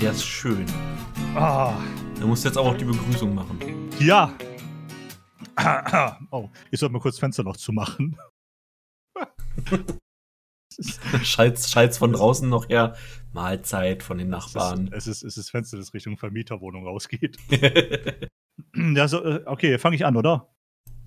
der 0.00 0.12
ist 0.12 0.24
schön. 0.24 0.66
Ah, 1.34 1.74
Du 2.20 2.26
musst 2.26 2.44
jetzt 2.44 2.58
auch 2.58 2.64
noch 2.72 2.76
die 2.76 2.84
Begrüßung 2.84 3.34
machen. 3.34 3.58
ja. 4.00 4.32
Oh, 6.30 6.48
ich 6.70 6.78
sollte 6.78 6.92
mal 6.92 7.00
kurz 7.00 7.16
das 7.16 7.20
Fenster 7.20 7.42
noch 7.42 7.56
zumachen. 7.56 8.16
Schallt's, 11.24 11.68
schallt's 11.70 11.98
von 11.98 12.12
draußen 12.12 12.48
noch 12.48 12.68
her. 12.68 12.96
Mahlzeit 13.32 14.04
von 14.04 14.18
den 14.18 14.32
Es 14.32 14.46
ist, 14.46 14.54
Nachbarn. 14.54 14.90
es 14.92 15.06
ist, 15.08 15.22
es 15.24 15.36
ist 15.36 15.38
das 15.38 15.50
Fenster, 15.50 15.76
das 15.76 15.92
Richtung 15.94 16.16
Vermieterwohnung 16.16 16.86
rausgeht. 16.86 17.38
Ja, 18.74 19.06
so, 19.06 19.24
äh, 19.24 19.42
okay, 19.46 19.78
fange 19.78 19.94
ich 19.94 20.04
an, 20.04 20.16
oder? 20.16 20.52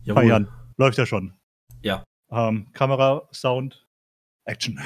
Fang 0.08 0.26
ich 0.26 0.34
an. 0.34 0.48
Läuft 0.77 0.98
ja 0.98 1.05
schon. 1.05 1.34
Ja. 1.81 2.02
Ähm, 2.30 2.71
Kamera, 2.71 3.27
Sound, 3.34 3.85
Action. 4.45 4.80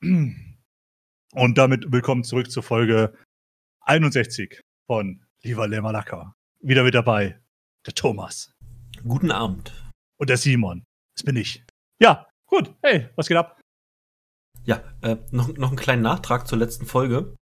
Und 0.00 1.58
damit 1.58 1.92
willkommen 1.92 2.24
zurück 2.24 2.50
zur 2.50 2.62
Folge 2.62 3.14
61 3.90 4.62
von 4.86 5.20
Lieber 5.42 5.66
Lemalaka. 5.66 6.36
Wieder 6.60 6.84
mit 6.84 6.94
dabei 6.94 7.40
der 7.84 7.92
Thomas 7.92 8.54
Guten 9.02 9.32
Abend. 9.32 9.72
und 10.16 10.30
der 10.30 10.36
Simon. 10.36 10.84
Das 11.16 11.24
bin 11.24 11.34
ich. 11.34 11.64
Ja, 12.00 12.28
gut. 12.46 12.72
Hey, 12.82 13.08
was 13.16 13.26
geht 13.26 13.36
ab? 13.36 13.60
Ja, 14.64 14.80
äh, 15.00 15.16
noch, 15.32 15.48
noch 15.56 15.70
einen 15.70 15.76
kleinen 15.76 16.02
Nachtrag 16.02 16.46
zur 16.46 16.58
letzten 16.58 16.86
Folge, 16.86 17.34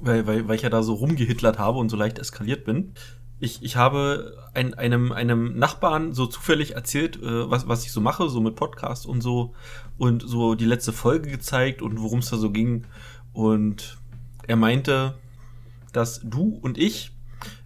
weil, 0.00 0.26
weil, 0.26 0.48
weil 0.48 0.56
ich 0.56 0.62
ja 0.62 0.70
da 0.70 0.82
so 0.82 0.94
rumgehitlert 0.94 1.60
habe 1.60 1.78
und 1.78 1.88
so 1.88 1.96
leicht 1.96 2.18
eskaliert 2.18 2.64
bin. 2.64 2.94
Ich, 3.38 3.62
ich 3.62 3.76
habe 3.76 4.50
ein, 4.54 4.74
einem, 4.74 5.12
einem 5.12 5.56
Nachbarn 5.56 6.14
so 6.14 6.26
zufällig 6.26 6.72
erzählt, 6.74 7.22
äh, 7.22 7.48
was, 7.48 7.68
was 7.68 7.84
ich 7.84 7.92
so 7.92 8.00
mache, 8.00 8.28
so 8.28 8.40
mit 8.40 8.56
Podcast 8.56 9.06
und 9.06 9.20
so, 9.20 9.54
und 9.98 10.28
so 10.28 10.56
die 10.56 10.64
letzte 10.64 10.92
Folge 10.92 11.30
gezeigt 11.30 11.80
und 11.80 12.00
worum 12.00 12.18
es 12.18 12.30
da 12.30 12.38
so 12.38 12.50
ging. 12.50 12.88
Und 13.32 13.98
er 14.48 14.56
meinte, 14.56 15.14
dass 15.92 16.20
du 16.22 16.58
und 16.62 16.78
ich, 16.78 17.12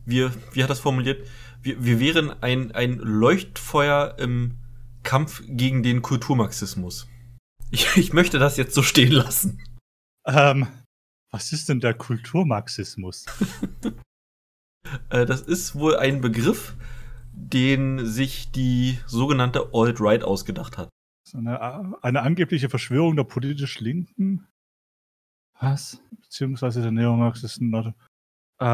wir, 0.05 0.33
wie 0.53 0.63
hat 0.63 0.71
das 0.71 0.81
formuliert, 0.81 1.27
wir, 1.63 1.83
wir 1.85 2.01
wären 2.01 2.31
ein, 2.43 2.73
ein 2.73 2.99
Leuchtfeuer 2.99 4.17
im 4.19 4.59
Kampf 5.03 5.43
gegen 5.47 5.83
den 5.83 6.03
Kulturmarxismus. 6.03 7.09
Ich, 7.71 7.97
ich 7.97 8.13
möchte 8.13 8.39
das 8.39 8.57
jetzt 8.57 8.75
so 8.75 8.83
stehen 8.83 9.13
lassen. 9.13 9.61
Ähm, 10.27 10.67
was 11.31 11.53
ist 11.53 11.69
denn 11.69 11.81
der 11.81 11.95
Kulturmarxismus? 11.95 13.27
Äh, 15.09 15.25
das 15.25 15.41
ist 15.41 15.75
wohl 15.75 15.97
ein 15.97 16.21
Begriff, 16.21 16.77
den 17.33 18.05
sich 18.05 18.53
die 18.53 18.99
sogenannte 19.07 19.71
Alt-Right 19.73 20.23
ausgedacht 20.23 20.77
hat. 20.77 20.91
Eine, 21.33 22.03
eine 22.03 22.21
angebliche 22.21 22.69
Verschwörung 22.69 23.17
der 23.17 23.25
politisch 23.25 23.81
Linken? 23.81 24.47
Was? 25.59 26.03
Beziehungsweise 26.21 26.83
der 26.83 26.93
Neomarxisten? 26.93 27.71
Äh, 28.61 28.65
äh, 28.65 28.69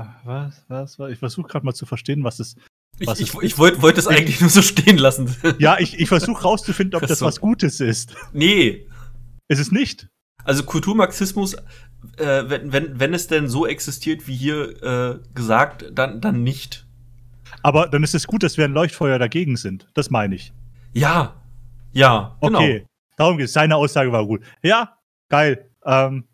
äh, 0.00 0.04
was, 0.24 0.64
was, 0.68 0.98
was? 0.98 1.12
Ich 1.12 1.18
versuche 1.18 1.48
gerade 1.48 1.64
mal 1.66 1.74
zu 1.74 1.86
verstehen, 1.86 2.24
was 2.24 2.40
es. 2.40 2.56
Ich, 2.98 3.06
Was 3.06 3.20
ich, 3.20 3.34
ist- 3.34 3.42
ich 3.42 3.58
wollte 3.58 3.80
wollt 3.82 3.98
es 3.98 4.06
eigentlich 4.06 4.40
nur 4.40 4.50
so 4.50 4.62
stehen 4.62 4.98
lassen. 4.98 5.34
Ja, 5.58 5.78
ich, 5.78 5.98
ich 5.98 6.08
versuche 6.08 6.42
rauszufinden, 6.42 7.00
ob 7.00 7.06
das 7.08 7.22
was 7.22 7.40
Gutes 7.40 7.80
ist. 7.80 8.14
nee. 8.32 8.86
Ist 9.48 9.58
es 9.58 9.72
nicht? 9.72 10.08
Also 10.44 10.62
Kulturmarxismus, 10.64 11.54
äh, 11.54 12.44
wenn, 12.46 12.72
wenn, 12.72 12.98
wenn 12.98 13.12
es 13.14 13.26
denn 13.26 13.48
so 13.48 13.66
existiert, 13.66 14.26
wie 14.26 14.34
hier 14.34 14.82
äh, 14.82 15.18
gesagt, 15.34 15.84
dann, 15.92 16.20
dann 16.20 16.42
nicht. 16.42 16.86
Aber 17.62 17.88
dann 17.88 18.02
ist 18.02 18.14
es 18.14 18.26
gut, 18.26 18.42
dass 18.42 18.56
wir 18.56 18.64
ein 18.64 18.72
Leuchtfeuer 18.72 19.18
dagegen 19.18 19.56
sind. 19.56 19.88
Das 19.94 20.10
meine 20.10 20.34
ich. 20.34 20.52
Ja. 20.94 21.34
Ja, 21.92 22.36
genau. 22.40 22.58
Okay. 22.60 22.86
Darum 23.16 23.36
geht 23.36 23.46
es. 23.46 23.52
Seine 23.52 23.76
Aussage 23.76 24.10
war 24.12 24.26
gut. 24.26 24.42
Ja, 24.62 24.96
geil. 25.28 25.70
Ähm, 25.84 26.24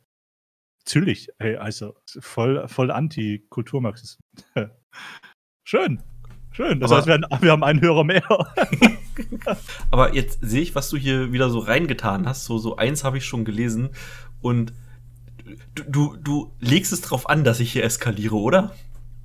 natürlich. 0.89 1.29
Hey, 1.39 1.57
also 1.57 1.95
voll, 2.21 2.67
voll 2.69 2.91
Anti-Kulturmarxismus. 2.91 4.19
Schön. 5.69 6.03
Schön. 6.51 6.81
Das 6.81 6.91
Aber- 6.91 6.99
heißt, 6.99 7.07
wir, 7.07 7.15
haben- 7.15 7.43
wir 7.43 7.53
haben 7.53 7.63
einen 7.65 7.81
Hörer 7.81 8.05
mehr. 8.05 8.23
Aber 9.91 10.15
jetzt 10.15 10.39
sehe 10.43 10.63
ich, 10.63 10.75
was 10.75 10.89
du 10.89 10.97
hier 10.97 11.33
wieder 11.33 11.51
so 11.51 11.59
reingetan 11.59 12.27
hast. 12.27 12.45
So, 12.47 12.59
so 12.59 12.77
eins 12.77 13.05
habe 13.05 13.19
ich 13.19 13.27
schon 13.27 13.45
gelesen. 13.45 13.91
Und 14.41 14.73
du, 15.75 15.85
du, 15.85 16.17
du 16.17 16.57
legst 16.61 16.93
es 16.93 17.03
drauf 17.03 17.29
an, 17.29 17.45
dass 17.45 17.61
ich 17.61 17.73
hier 17.73 17.85
eskaliere, 17.85 18.37
oder? 18.37 18.75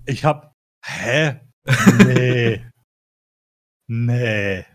Ich 0.06 0.26
hab. 0.26 0.54
Hä? 0.86 1.40
Nee. 2.06 2.62
nee. 3.88 4.66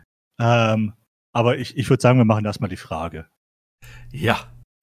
Ähm, 0.41 0.95
aber 1.35 1.59
ich, 1.59 1.77
ich 1.77 1.91
würde 1.91 2.01
sagen, 2.01 2.17
wir 2.19 2.25
machen 2.25 2.47
erstmal 2.47 2.71
die 2.71 2.77
Frage. 2.79 3.29
Ja. 4.11 4.39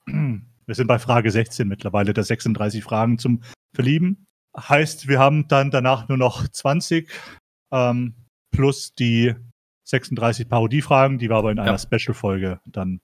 Wir 0.66 0.76
sind 0.76 0.88
bei 0.88 1.00
Frage 1.00 1.32
16 1.32 1.68
mittlerweile, 1.68 2.14
der 2.14 2.24
36 2.24 2.84
Fragen 2.84 3.18
zum 3.18 3.42
Verlieben. 3.74 4.26
Heißt, 4.58 5.08
wir 5.08 5.20
haben 5.20 5.48
dann 5.48 5.70
danach 5.72 6.08
nur 6.08 6.18
noch 6.18 6.48
20 6.48 7.12
ähm, 7.72 8.16
plus 8.52 8.96
die 8.96 9.36
36 9.84 10.48
Parodiefragen, 10.50 11.18
die 11.20 11.30
wir 11.30 11.36
aber 11.36 11.52
in 11.52 11.60
einer 11.60 11.74
Ja. 11.74 11.78
Special-Folge 11.78 12.60
dann 12.66 13.02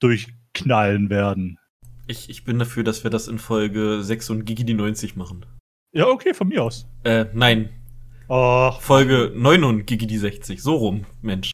durchknallen 0.00 1.10
werden. 1.10 1.58
Ich, 2.08 2.28
ich 2.28 2.44
bin 2.44 2.58
dafür, 2.58 2.82
dass 2.82 3.04
wir 3.04 3.10
das 3.10 3.28
in 3.28 3.38
Folge 3.38 4.02
6 4.02 4.30
und 4.30 4.44
Gigi 4.44 4.64
die 4.64 4.74
90 4.74 5.14
machen. 5.14 5.46
Ja, 5.94 6.06
okay, 6.06 6.34
von 6.34 6.48
mir 6.48 6.64
aus. 6.64 6.88
Äh, 7.04 7.26
nein. 7.32 7.70
Oh, 8.28 8.72
Folge 8.80 9.32
9 9.36 9.62
und 9.62 9.86
Gigi 9.86 10.06
die 10.06 10.18
60. 10.18 10.60
So 10.62 10.74
rum, 10.76 11.04
Mensch. 11.20 11.52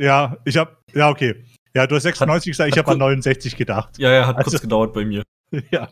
ja, 0.00 0.36
ich 0.44 0.56
hab, 0.56 0.82
ja, 0.94 1.08
okay. 1.08 1.44
Ja, 1.74 1.86
du 1.86 1.94
hast 1.96 2.02
96 2.04 2.52
gesagt, 2.52 2.68
ich 2.70 2.78
hat 2.78 2.86
habe 2.86 2.92
an 2.92 2.98
kur- 2.98 3.08
69 3.08 3.56
gedacht. 3.56 3.98
Ja, 3.98 4.10
ja, 4.12 4.26
hat 4.26 4.36
Also- 4.36 4.50
kurz 4.50 4.62
gedauert 4.62 4.92
bei 4.94 5.04
mir. 5.04 5.22
Ja. 5.70 5.88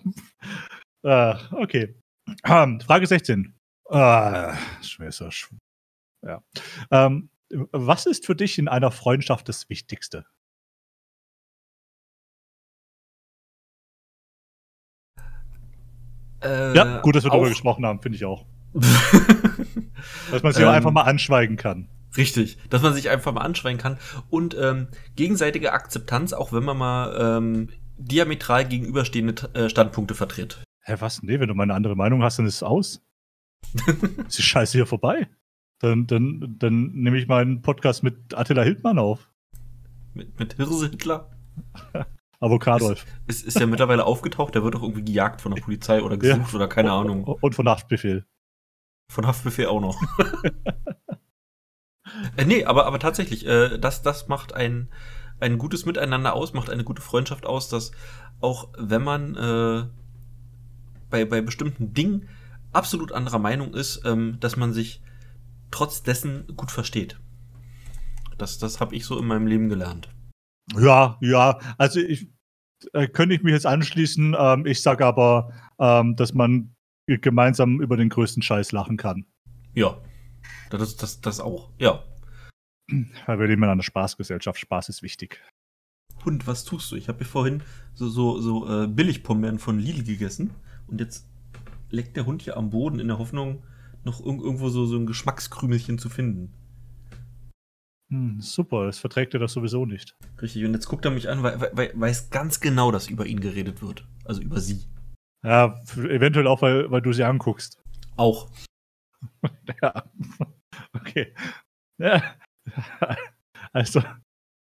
Äh, 1.02 1.34
okay. 1.52 1.94
Ähm, 2.44 2.80
Frage 2.80 3.06
16. 3.06 3.54
Äh, 3.88 4.52
schwer 4.82 5.08
ist 5.08 5.20
das 5.20 5.34
sch 5.34 5.48
ja. 6.26 6.42
Ähm, 6.90 7.30
was 7.72 8.06
ist 8.06 8.26
für 8.26 8.34
dich 8.34 8.58
in 8.58 8.68
einer 8.68 8.90
Freundschaft 8.90 9.48
das 9.48 9.68
Wichtigste? 9.70 10.26
Äh, 16.42 16.74
ja, 16.76 17.00
gut, 17.00 17.16
dass 17.16 17.24
wir 17.24 17.30
darüber 17.30 17.46
auch- 17.46 17.50
gesprochen 17.50 17.84
haben, 17.86 18.00
finde 18.00 18.16
ich 18.16 18.24
auch. 18.24 18.44
Dass 20.30 20.42
man 20.42 20.52
sich 20.52 20.62
Ähm, 20.62 20.68
einfach 20.68 20.90
mal 20.90 21.02
anschweigen 21.02 21.56
kann. 21.56 21.88
Richtig, 22.16 22.58
dass 22.70 22.82
man 22.82 22.94
sich 22.94 23.10
einfach 23.10 23.32
mal 23.32 23.42
anschreien 23.42 23.78
kann. 23.78 23.98
Und 24.30 24.56
ähm, 24.58 24.88
gegenseitige 25.16 25.72
Akzeptanz, 25.72 26.32
auch 26.32 26.52
wenn 26.52 26.64
man 26.64 26.76
mal 26.76 27.38
ähm, 27.38 27.68
diametral 27.98 28.66
gegenüberstehende 28.66 29.34
äh, 29.54 29.68
Standpunkte 29.68 30.14
vertritt. 30.14 30.62
Hä, 30.82 30.96
was? 31.00 31.22
Nee, 31.22 31.40
wenn 31.40 31.48
du 31.48 31.54
mal 31.54 31.64
eine 31.64 31.74
andere 31.74 31.96
Meinung 31.96 32.22
hast, 32.22 32.38
dann 32.38 32.46
ist 32.46 32.56
es 32.56 32.62
aus. 32.62 33.02
ist 34.28 34.38
die 34.38 34.42
Scheiße 34.42 34.78
hier 34.78 34.86
vorbei. 34.86 35.28
Dann, 35.80 36.06
dann, 36.06 36.56
dann 36.58 36.92
nehme 36.92 37.18
ich 37.18 37.26
meinen 37.26 37.60
Podcast 37.60 38.02
mit 38.02 38.34
Attila 38.34 38.62
Hildmann 38.62 38.98
auf. 38.98 39.30
Mit, 40.14 40.38
mit 40.38 40.54
Hirse 40.54 40.88
Hitler. 40.88 41.30
Avocadolf. 42.40 43.04
Ist, 43.26 43.44
ist 43.44 43.58
ja 43.58 43.66
mittlerweile 43.66 44.04
aufgetaucht, 44.04 44.54
der 44.54 44.62
wird 44.62 44.74
doch 44.74 44.82
irgendwie 44.82 45.04
gejagt 45.04 45.40
von 45.40 45.54
der 45.54 45.62
Polizei 45.62 46.02
oder 46.02 46.16
gesucht 46.16 46.54
oder 46.54 46.68
keine 46.68 46.92
Ahnung. 46.92 47.24
Und 47.24 47.54
von 47.54 47.68
Haftbefehl. 47.68 48.26
Von 49.10 49.26
Haftbefehl 49.26 49.66
auch 49.66 49.80
noch. 49.80 50.00
äh, 52.36 52.44
nee, 52.44 52.64
aber, 52.64 52.86
aber 52.86 52.98
tatsächlich, 52.98 53.46
äh, 53.46 53.78
das, 53.78 54.02
das 54.02 54.28
macht 54.28 54.54
ein, 54.54 54.88
ein 55.40 55.58
gutes 55.58 55.86
Miteinander 55.86 56.34
aus, 56.34 56.52
macht 56.52 56.70
eine 56.70 56.84
gute 56.84 57.02
Freundschaft 57.02 57.46
aus, 57.46 57.68
dass 57.68 57.92
auch 58.40 58.68
wenn 58.78 59.02
man 59.02 59.36
äh, 59.36 59.84
bei, 61.10 61.24
bei 61.24 61.40
bestimmten 61.40 61.94
Dingen 61.94 62.28
absolut 62.72 63.12
anderer 63.12 63.38
Meinung 63.38 63.74
ist, 63.74 64.02
ähm, 64.04 64.38
dass 64.40 64.56
man 64.56 64.72
sich 64.72 65.02
trotz 65.70 66.02
dessen 66.02 66.46
gut 66.56 66.70
versteht. 66.70 67.18
Das, 68.38 68.58
das 68.58 68.80
habe 68.80 68.94
ich 68.94 69.04
so 69.06 69.18
in 69.18 69.26
meinem 69.26 69.46
Leben 69.46 69.68
gelernt. 69.68 70.10
Ja, 70.78 71.16
ja. 71.20 71.58
Also 71.78 72.00
ich 72.00 72.28
äh, 72.92 73.08
könnte 73.08 73.34
ich 73.34 73.42
mich 73.42 73.52
jetzt 73.52 73.66
anschließen. 73.66 74.36
Ähm, 74.38 74.66
ich 74.66 74.82
sage 74.82 75.06
aber, 75.06 75.52
ähm, 75.78 76.16
dass 76.16 76.34
man 76.34 76.74
gemeinsam 77.06 77.80
über 77.80 77.96
den 77.96 78.08
größten 78.08 78.42
Scheiß 78.42 78.72
lachen 78.72 78.96
kann. 78.96 79.26
Ja. 79.74 79.98
Das, 80.70 80.96
das, 80.96 81.20
das 81.20 81.40
auch, 81.40 81.70
ja. 81.78 82.02
Weil 83.26 83.38
wir 83.38 83.46
leben 83.46 83.62
in 83.62 83.68
einer 83.68 83.82
Spaßgesellschaft. 83.82 84.58
Spaß 84.58 84.88
ist 84.88 85.02
wichtig. 85.02 85.40
Hund, 86.24 86.46
was 86.46 86.64
tust 86.64 86.92
du? 86.92 86.96
Ich 86.96 87.08
habe 87.08 87.18
hier 87.18 87.26
vorhin 87.26 87.62
so, 87.94 88.08
so, 88.08 88.40
so 88.40 88.68
äh, 88.68 88.86
Billigpombeeren 88.86 89.58
von 89.58 89.78
Lidl 89.78 90.04
gegessen 90.04 90.50
und 90.86 91.00
jetzt 91.00 91.28
leckt 91.90 92.16
der 92.16 92.26
Hund 92.26 92.42
hier 92.42 92.56
am 92.56 92.70
Boden 92.70 92.98
in 92.98 93.08
der 93.08 93.18
Hoffnung, 93.18 93.62
noch 94.04 94.20
irg 94.20 94.40
irgendwo 94.40 94.68
so, 94.68 94.86
so 94.86 94.96
ein 94.96 95.06
Geschmackskrümelchen 95.06 95.98
zu 95.98 96.08
finden. 96.08 96.52
Hm, 98.08 98.40
super, 98.40 98.86
das 98.86 98.98
verträgt 98.98 99.34
er 99.34 99.40
doch 99.40 99.48
sowieso 99.48 99.84
nicht. 99.84 100.16
Richtig, 100.40 100.64
und 100.64 100.74
jetzt 100.74 100.86
guckt 100.86 101.04
er 101.04 101.10
mich 101.10 101.28
an, 101.28 101.42
weil, 101.42 101.60
weil, 101.60 101.70
weil 101.74 101.92
weiß 101.94 102.30
ganz 102.30 102.60
genau, 102.60 102.92
dass 102.92 103.08
über 103.08 103.26
ihn 103.26 103.40
geredet 103.40 103.82
wird. 103.82 104.06
Also 104.24 104.42
über 104.42 104.60
sie. 104.60 104.84
Ja, 105.44 105.80
eventuell 105.96 106.46
auch, 106.46 106.62
weil, 106.62 106.90
weil 106.90 107.02
du 107.02 107.12
sie 107.12 107.24
anguckst. 107.24 107.82
Auch. 108.16 108.50
Ja. 109.82 110.04
Okay. 110.92 111.34
Ja. 111.98 112.22
Also, 113.72 114.02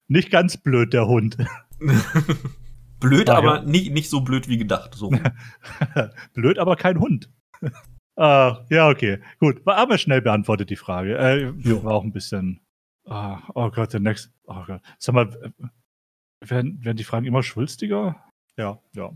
nicht 0.08 0.32
ganz 0.32 0.56
blöd, 0.56 0.94
der 0.94 1.06
Hund. 1.08 1.36
Blöd, 3.02 3.30
ah, 3.30 3.38
aber 3.38 3.62
nicht, 3.64 3.92
nicht 3.92 4.10
so 4.10 4.22
blöd 4.22 4.48
wie 4.48 4.58
gedacht. 4.58 4.94
So. 4.94 5.12
blöd, 6.34 6.60
aber 6.60 6.76
kein 6.76 7.00
Hund. 7.00 7.30
uh, 7.62 8.54
ja, 8.70 8.90
okay. 8.90 9.20
Gut. 9.40 9.66
War 9.66 9.78
aber 9.78 9.98
schnell 9.98 10.22
beantwortet 10.22 10.70
die 10.70 10.76
Frage. 10.76 11.18
Äh, 11.18 11.84
war 11.84 11.96
auch 11.96 12.04
ein 12.04 12.14
bisschen. 12.14 12.62
Uh, 13.06 13.38
oh 13.56 13.70
Gott, 13.72 13.92
der 13.92 14.00
nächste. 14.00 14.32
Oh 14.46 14.64
Gott. 14.66 14.82
Sag 15.00 15.16
mal, 15.16 15.54
werden, 16.42 16.84
werden 16.86 16.98
die 16.98 17.04
Fragen 17.04 17.26
immer 17.26 17.44
schwülstiger? 17.44 18.24
Ja, 18.58 18.80
ja. 18.94 19.12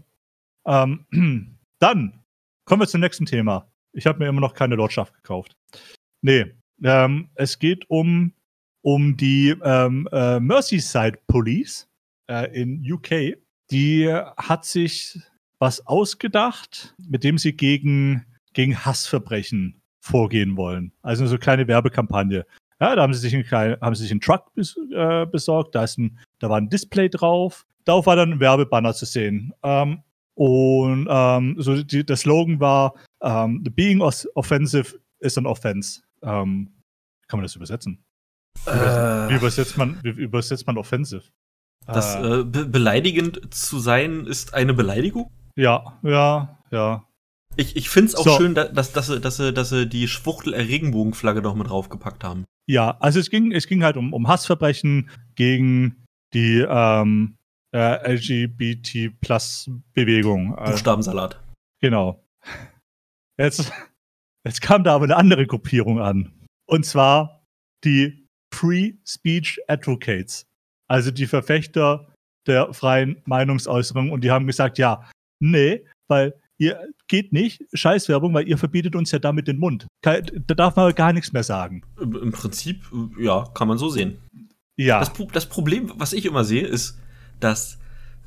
Ähm, 0.66 1.06
dann 1.80 2.24
kommen 2.66 2.82
wir 2.82 2.88
zum 2.88 3.02
nächsten 3.02 3.26
Thema. 3.26 3.72
Ich 3.94 4.08
habe 4.08 4.20
mir 4.20 4.28
immer 4.28 4.42
noch 4.42 4.54
keine 4.54 4.76
Lordschaft 4.76 5.14
gekauft. 5.14 5.56
Nee, 6.22 6.56
ähm, 6.84 7.30
es 7.36 7.60
geht 7.60 7.90
um, 7.90 8.34
um 8.86 9.18
die 9.18 9.56
ähm, 9.64 10.08
äh, 10.12 10.40
Merseyside 10.40 11.18
Police 11.26 11.88
äh, 12.30 12.54
in 12.54 12.86
UK. 12.88 13.36
Die 13.72 14.08
hat 14.38 14.64
sich 14.64 15.20
was 15.58 15.88
ausgedacht, 15.88 16.94
mit 17.10 17.24
dem 17.24 17.40
sie 17.40 17.54
gegen, 17.54 18.28
gegen 18.54 18.86
Hassverbrechen 18.86 19.82
vorgehen 20.02 20.56
wollen. 20.56 20.92
Also 21.02 21.26
so 21.26 21.32
eine 21.32 21.40
kleine 21.40 21.68
Werbekampagne. 21.68 22.46
Ja, 22.80 22.96
da 22.96 23.02
haben 23.02 23.14
sie 23.16 23.28
sich 23.28 23.34
einen, 23.34 23.82
haben 23.82 23.96
sie 23.96 24.04
sich 24.04 24.12
einen 24.12 24.22
Truck 24.22 24.54
bes 24.54 24.78
äh, 24.94 25.26
besorgt, 25.26 25.74
da, 25.74 25.84
ist 25.84 25.98
ein, 25.98 26.20
da 26.38 26.52
war 26.52 26.58
ein 26.58 26.70
Display 26.70 27.10
drauf. 27.10 27.66
Darauf 27.86 28.06
war 28.06 28.16
dann 28.16 28.34
ein 28.34 28.40
Werbebanner 28.40 28.94
zu 28.94 29.06
sehen. 29.06 29.52
Ähm, 29.64 30.04
und 30.36 31.08
ähm, 31.10 31.56
so 31.58 31.82
die, 31.82 32.06
der 32.06 32.18
Slogan 32.18 32.60
war, 32.60 32.94
ähm, 33.24 33.64
the 33.66 33.72
being 33.72 34.00
offensive 34.02 35.00
is 35.22 35.40
an 35.40 35.48
offense. 35.48 36.04
Ähm, 36.22 36.70
kann 37.28 37.40
man 37.40 37.46
das 37.46 37.56
übersetzen? 37.56 38.05
Äh, 38.66 39.30
wie, 39.30 39.36
übersetzt 39.36 39.78
man, 39.78 40.00
wie 40.04 40.10
übersetzt 40.10 40.68
man 40.68 40.78
offensive? 40.78 41.24
Das 41.86 42.16
äh, 42.16 42.20
äh 42.20 42.44
be 42.44 42.66
beleidigend 42.66 43.54
zu 43.54 43.80
sein 43.80 44.26
ist 44.26 44.54
eine 44.54 44.74
Beleidigung? 44.74 45.32
Ja, 45.56 46.00
ja, 46.04 46.60
ja. 46.72 47.08
Ich, 47.58 47.76
ich 47.76 47.90
finde 47.90 48.10
es 48.10 48.16
auch 48.16 48.26
so. 48.26 48.38
schön, 48.38 48.56
dass, 48.56 48.72
dass, 48.74 48.92
dass, 48.92 49.08
sie, 49.08 49.20
dass, 49.22 49.38
sie, 49.38 49.54
dass 49.54 49.70
sie 49.70 49.88
die 49.88 50.08
Schwuchtel-Regenbogenflagge 50.08 51.42
noch 51.42 51.56
mit 51.56 51.70
draufgepackt 51.70 52.24
haben. 52.24 52.46
Ja, 52.68 52.98
also 53.00 53.20
es 53.20 53.30
ging, 53.30 53.52
es 53.52 53.68
ging 53.68 53.84
halt 53.84 53.98
um, 53.98 54.14
um 54.14 54.28
Hassverbrechen 54.28 55.12
gegen 55.36 56.04
die 56.34 56.66
ähm, 56.68 57.36
äh, 57.74 58.14
LGBT-Plus-Bewegung. 58.14 60.56
Buchstabensalat. 60.56 61.40
Genau. 61.82 62.26
Jetzt, 63.38 63.72
jetzt 64.46 64.62
kam 64.62 64.84
da 64.84 64.96
aber 64.96 65.06
eine 65.06 65.16
andere 65.16 65.48
Gruppierung 65.48 66.02
an. 66.02 66.34
Und 66.68 66.86
zwar 66.86 67.46
die 67.84 68.25
Free 68.56 68.94
Speech 69.06 69.60
Advocates. 69.68 70.46
Also 70.88 71.12
die 71.12 71.28
Verfechter 71.28 72.08
der 72.48 72.74
freien 72.74 73.22
Meinungsäußerung. 73.26 74.12
Und 74.12 74.24
die 74.24 74.32
haben 74.32 74.48
gesagt, 74.48 74.78
ja, 74.78 75.10
nee, 75.40 75.84
weil 76.08 76.34
ihr 76.58 76.80
geht 77.08 77.34
nicht, 77.34 77.64
Scheißwerbung, 77.74 78.34
weil 78.34 78.48
ihr 78.48 78.58
verbietet 78.58 78.96
uns 78.96 79.12
ja 79.12 79.20
damit 79.20 79.48
den 79.48 79.60
Mund. 79.60 79.88
Da 80.02 80.22
darf 80.22 80.76
man 80.76 80.96
gar 80.96 81.12
nichts 81.12 81.34
mehr 81.34 81.44
sagen. 81.44 81.82
Im 82.00 82.32
Prinzip, 82.32 82.84
ja, 83.20 83.44
kann 83.54 83.68
man 83.68 83.78
so 83.78 83.90
sehen. 83.90 84.20
Ja. 84.78 85.00
Das, 85.00 85.12
das 85.34 85.48
Problem, 85.48 85.92
was 85.96 86.14
ich 86.14 86.26
immer 86.26 86.46
sehe, 86.46 86.66
ist, 86.66 86.98
dass 87.40 87.78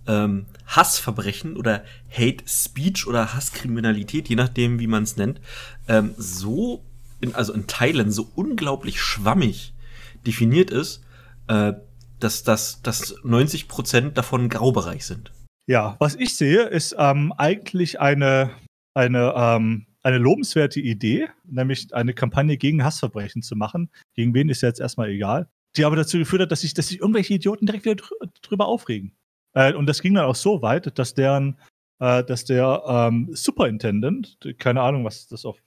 ähm, 0.07 0.47
Hassverbrechen 0.67 1.57
oder 1.57 1.85
Hate 2.11 2.45
Speech 2.47 3.07
oder 3.07 3.35
Hasskriminalität, 3.35 4.29
je 4.29 4.37
nachdem, 4.37 4.79
wie 4.79 4.87
man 4.87 5.05
es 5.05 5.17
nennt, 5.17 5.41
ähm, 5.89 6.15
so, 6.19 6.85
in, 7.21 7.35
also 7.35 7.53
in 7.55 7.67
Teilen 7.67 8.11
so 8.11 8.31
unglaublich 8.35 9.01
schwammig 9.01 9.73
definiert 10.29 10.71
ist, 10.71 11.03
äh, 11.49 11.73
dass, 12.21 12.43
dass, 12.43 12.83
dass 12.83 13.17
90 13.25 13.67
Prozent 13.67 14.19
davon 14.19 14.49
Graubereich 14.49 15.07
sind. 15.07 15.33
Ja, 15.67 15.97
was 15.99 16.15
ich 16.15 16.37
sehe, 16.37 16.65
ist 16.65 16.95
ähm, 16.99 17.33
eigentlich 17.37 18.01
eine, 18.01 18.51
eine, 18.95 19.35
ähm, 19.37 19.87
eine 20.03 20.19
lobenswerte 20.19 20.81
Idee, 20.81 21.29
nämlich 21.45 21.93
eine 21.95 22.15
Kampagne 22.15 22.57
gegen 22.57 22.85
Hassverbrechen 22.85 23.43
zu 23.43 23.57
machen. 23.57 23.91
Gegen 24.15 24.35
wen 24.35 24.49
ist 24.49 24.63
ja 24.63 24.69
jetzt 24.69 24.81
erstmal 24.81 25.11
egal. 25.11 25.49
Die 25.77 25.85
aber 25.85 25.97
dazu 25.97 26.19
geführt 26.19 26.43
hat, 26.43 26.53
dass 26.53 26.63
sich, 26.63 26.75
dass 26.75 26.91
irgendwelche 26.93 27.35
Idioten 27.35 27.67
direkt 27.67 27.85
wieder 27.85 28.03
drüber 28.43 28.67
aufregen. 28.67 29.13
Äh, 29.55 29.75
und 29.75 29.87
das 29.87 30.01
ging 30.01 30.15
dann 30.15 30.25
auch 30.25 30.35
so 30.35 30.63
weit, 30.63 30.99
dass 30.99 31.15
deren, 31.15 31.59
äh, 32.01 32.25
dass 32.25 32.45
der 32.45 32.83
ähm, 32.87 33.29
Superintendent, 33.33 34.39
keine 34.59 34.83
Ahnung, 34.83 35.05
was 35.05 35.29
das 35.29 35.45
auf, 35.45 35.59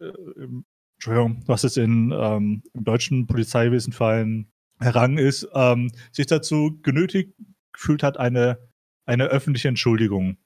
äh, 0.00 0.06
im, 0.36 0.64
Entschuldigung, 1.00 1.42
was 1.46 1.64
es 1.64 1.78
in, 1.78 2.12
ähm, 2.12 2.62
im 2.74 2.84
deutschen 2.84 3.26
Polizeiwesen 3.26 3.94
fallen 3.94 4.52
Rang 4.80 5.16
ist, 5.16 5.48
ähm, 5.54 5.90
sich 6.12 6.26
dazu 6.26 6.78
genötigt 6.82 7.32
gefühlt 7.72 8.02
hat, 8.02 8.18
eine, 8.18 8.58
eine 9.06 9.24
öffentliche 9.24 9.68
Entschuldigung 9.68 10.36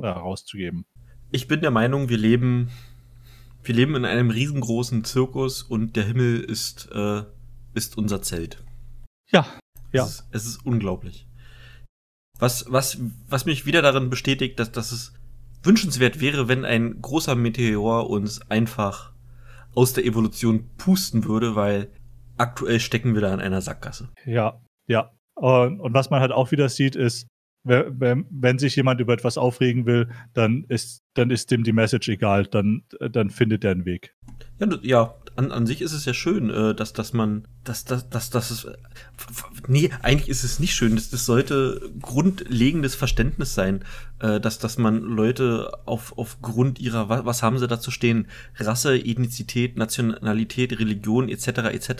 herauszugeben. 0.00 0.86
Ich 1.32 1.48
bin 1.48 1.60
der 1.60 1.70
Meinung, 1.70 2.08
wir 2.08 2.16
leben, 2.16 2.70
wir 3.62 3.74
leben 3.74 3.94
in 3.94 4.06
einem 4.06 4.30
riesengroßen 4.30 5.04
Zirkus 5.04 5.62
und 5.62 5.96
der 5.96 6.06
Himmel 6.06 6.40
ist, 6.40 6.88
äh, 6.92 7.24
ist 7.74 7.98
unser 7.98 8.22
Zelt. 8.22 8.64
Ja, 9.30 9.46
ja. 9.92 10.04
Es 10.04 10.12
ist, 10.12 10.28
es 10.30 10.46
ist 10.46 10.64
unglaublich. 10.64 11.26
Was, 12.38 12.64
was, 12.72 12.96
was 13.28 13.44
mich 13.44 13.66
wieder 13.66 13.82
darin 13.82 14.08
bestätigt, 14.08 14.58
dass, 14.60 14.72
dass 14.72 14.92
es 14.92 15.12
wünschenswert 15.62 16.22
wäre, 16.22 16.48
wenn 16.48 16.64
ein 16.64 17.02
großer 17.02 17.34
Meteor 17.34 18.08
uns 18.08 18.40
einfach 18.50 19.12
aus 19.74 19.92
der 19.92 20.04
Evolution 20.04 20.68
pusten 20.76 21.24
würde, 21.24 21.54
weil 21.54 21.90
aktuell 22.36 22.80
stecken 22.80 23.14
wir 23.14 23.20
da 23.20 23.34
in 23.34 23.40
einer 23.40 23.60
Sackgasse. 23.60 24.08
Ja, 24.24 24.60
ja. 24.86 25.12
Und, 25.34 25.94
was 25.94 26.10
man 26.10 26.20
halt 26.20 26.32
auch 26.32 26.50
wieder 26.50 26.68
sieht, 26.68 26.96
ist, 26.96 27.26
wenn, 27.62 28.26
wenn 28.30 28.58
sich 28.58 28.76
jemand 28.76 29.00
über 29.00 29.12
etwas 29.12 29.36
aufregen 29.36 29.84
will, 29.84 30.08
dann 30.32 30.64
ist, 30.68 31.02
dann 31.14 31.30
ist 31.30 31.50
dem 31.50 31.62
die 31.62 31.72
Message 31.72 32.08
egal, 32.08 32.46
dann, 32.46 32.84
dann 33.10 33.30
findet 33.30 33.64
er 33.64 33.72
einen 33.72 33.84
Weg. 33.84 34.14
Ja, 34.58 34.68
ja 34.82 35.14
an, 35.36 35.52
an 35.52 35.66
sich 35.66 35.80
ist 35.80 35.92
es 35.92 36.04
ja 36.04 36.14
schön, 36.14 36.50
äh, 36.50 36.74
dass, 36.74 36.92
dass 36.92 37.12
man, 37.12 37.46
dass, 37.64 37.84
dass, 37.84 38.08
dass, 38.08 38.30
dass 38.30 38.50
es, 38.50 38.66
nee, 39.66 39.90
eigentlich 40.02 40.28
ist 40.28 40.44
es 40.44 40.58
nicht 40.58 40.74
schön. 40.74 40.96
Das, 40.96 41.10
das 41.10 41.24
sollte 41.24 41.90
grundlegendes 42.00 42.94
Verständnis 42.94 43.54
sein, 43.54 43.84
äh, 44.18 44.40
dass, 44.40 44.58
dass 44.58 44.78
man 44.78 45.00
Leute 45.00 45.72
auf, 45.86 46.16
aufgrund 46.18 46.78
ihrer, 46.78 47.08
was, 47.24 47.42
haben 47.42 47.58
sie 47.58 47.68
dazu 47.68 47.90
stehen, 47.90 48.28
Rasse, 48.56 48.96
Ethnizität, 48.96 49.76
Nationalität, 49.76 50.78
Religion, 50.78 51.28
etc., 51.28 51.46
etc., 51.72 51.90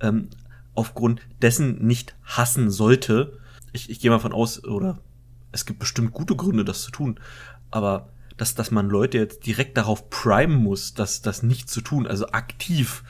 ähm, 0.00 0.28
aufgrund 0.74 1.20
dessen 1.42 1.84
nicht 1.86 2.14
hassen 2.24 2.70
sollte. 2.70 3.38
Ich, 3.72 3.90
ich 3.90 4.00
gehe 4.00 4.10
mal 4.10 4.20
von 4.20 4.32
aus, 4.32 4.62
oder 4.64 4.98
es 5.52 5.66
gibt 5.66 5.78
bestimmt 5.78 6.12
gute 6.12 6.36
Gründe, 6.36 6.64
das 6.64 6.82
zu 6.82 6.90
tun, 6.90 7.18
aber 7.70 8.10
dass, 8.40 8.54
dass 8.54 8.70
man 8.70 8.88
Leute 8.88 9.18
jetzt 9.18 9.46
direkt 9.46 9.76
darauf 9.76 10.10
primen 10.10 10.56
muss, 10.56 10.94
das, 10.94 11.22
das 11.22 11.42
nicht 11.42 11.68
zu 11.68 11.80
tun, 11.80 12.06
also 12.06 12.28
aktiv. 12.28 13.04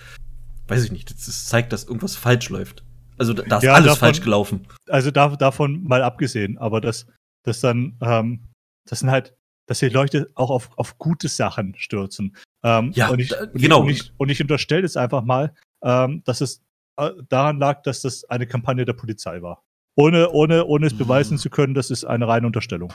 Weiß 0.66 0.85
ich 0.85 0.92
nicht, 0.92 1.11
das 1.11 1.47
zeigt, 1.47 1.73
dass 1.73 1.85
irgendwas 1.85 2.16
falsch 2.16 2.49
läuft. 2.49 2.82
Also 3.18 3.35
da 3.35 3.58
ist 3.58 3.62
ja, 3.62 3.75
alles 3.75 3.87
davon, 3.87 4.00
falsch 4.00 4.20
gelaufen. 4.20 4.66
Also 4.88 5.11
da, 5.11 5.28
davon 5.37 5.82
mal 5.85 6.02
abgesehen, 6.02 6.58
aber 6.58 6.80
dass 6.80 7.06
das 7.44 7.61
dann, 7.61 7.97
ähm, 8.00 8.44
das 8.87 9.00
sind 9.00 9.11
halt, 9.11 9.35
dass 9.66 9.80
die 9.80 9.88
Leute 9.88 10.30
auch 10.35 10.50
auf, 10.50 10.70
auf 10.76 10.99
gute 10.99 11.28
Sachen 11.28 11.75
stürzen. 11.76 12.37
Ähm, 12.62 12.92
ja, 12.94 13.08
und 13.08 13.18
ich, 13.18 13.28
da, 13.28 13.47
genau. 13.47 13.82
Und 13.82 13.90
ich, 13.90 14.12
und 14.16 14.30
ich 14.30 14.40
unterstelle 14.40 14.82
jetzt 14.82 14.97
einfach 14.97 15.23
mal, 15.23 15.52
ähm, 15.82 16.23
dass 16.25 16.40
es 16.40 16.62
äh, 16.97 17.11
daran 17.28 17.58
lag, 17.58 17.82
dass 17.82 18.02
das 18.02 18.25
eine 18.25 18.47
Kampagne 18.47 18.85
der 18.85 18.94
Polizei 18.94 19.42
war. 19.42 19.62
Ohne, 19.94 20.30
ohne, 20.30 20.64
ohne 20.64 20.87
es 20.87 20.97
beweisen 20.97 21.32
hm. 21.32 21.38
zu 21.38 21.50
können, 21.50 21.75
das 21.75 21.90
ist 21.90 22.04
eine 22.04 22.28
reine 22.28 22.47
Unterstellung. 22.47 22.92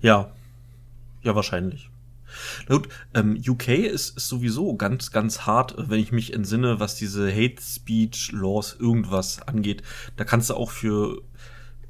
Ja, 0.00 0.32
ja, 1.22 1.34
wahrscheinlich. 1.34 1.90
Na 2.68 2.76
gut, 2.76 2.88
ähm, 3.14 3.40
UK 3.46 3.68
ist, 3.68 4.16
ist 4.16 4.28
sowieso 4.28 4.76
ganz, 4.76 5.10
ganz 5.10 5.46
hart, 5.46 5.74
wenn 5.76 5.98
ich 5.98 6.12
mich 6.12 6.32
entsinne, 6.32 6.80
was 6.80 6.94
diese 6.94 7.30
Hate 7.30 7.60
Speech 7.60 8.32
Laws 8.32 8.76
irgendwas 8.78 9.42
angeht. 9.46 9.82
Da 10.16 10.24
kannst 10.24 10.50
du 10.50 10.54
auch 10.54 10.70
für 10.70 11.22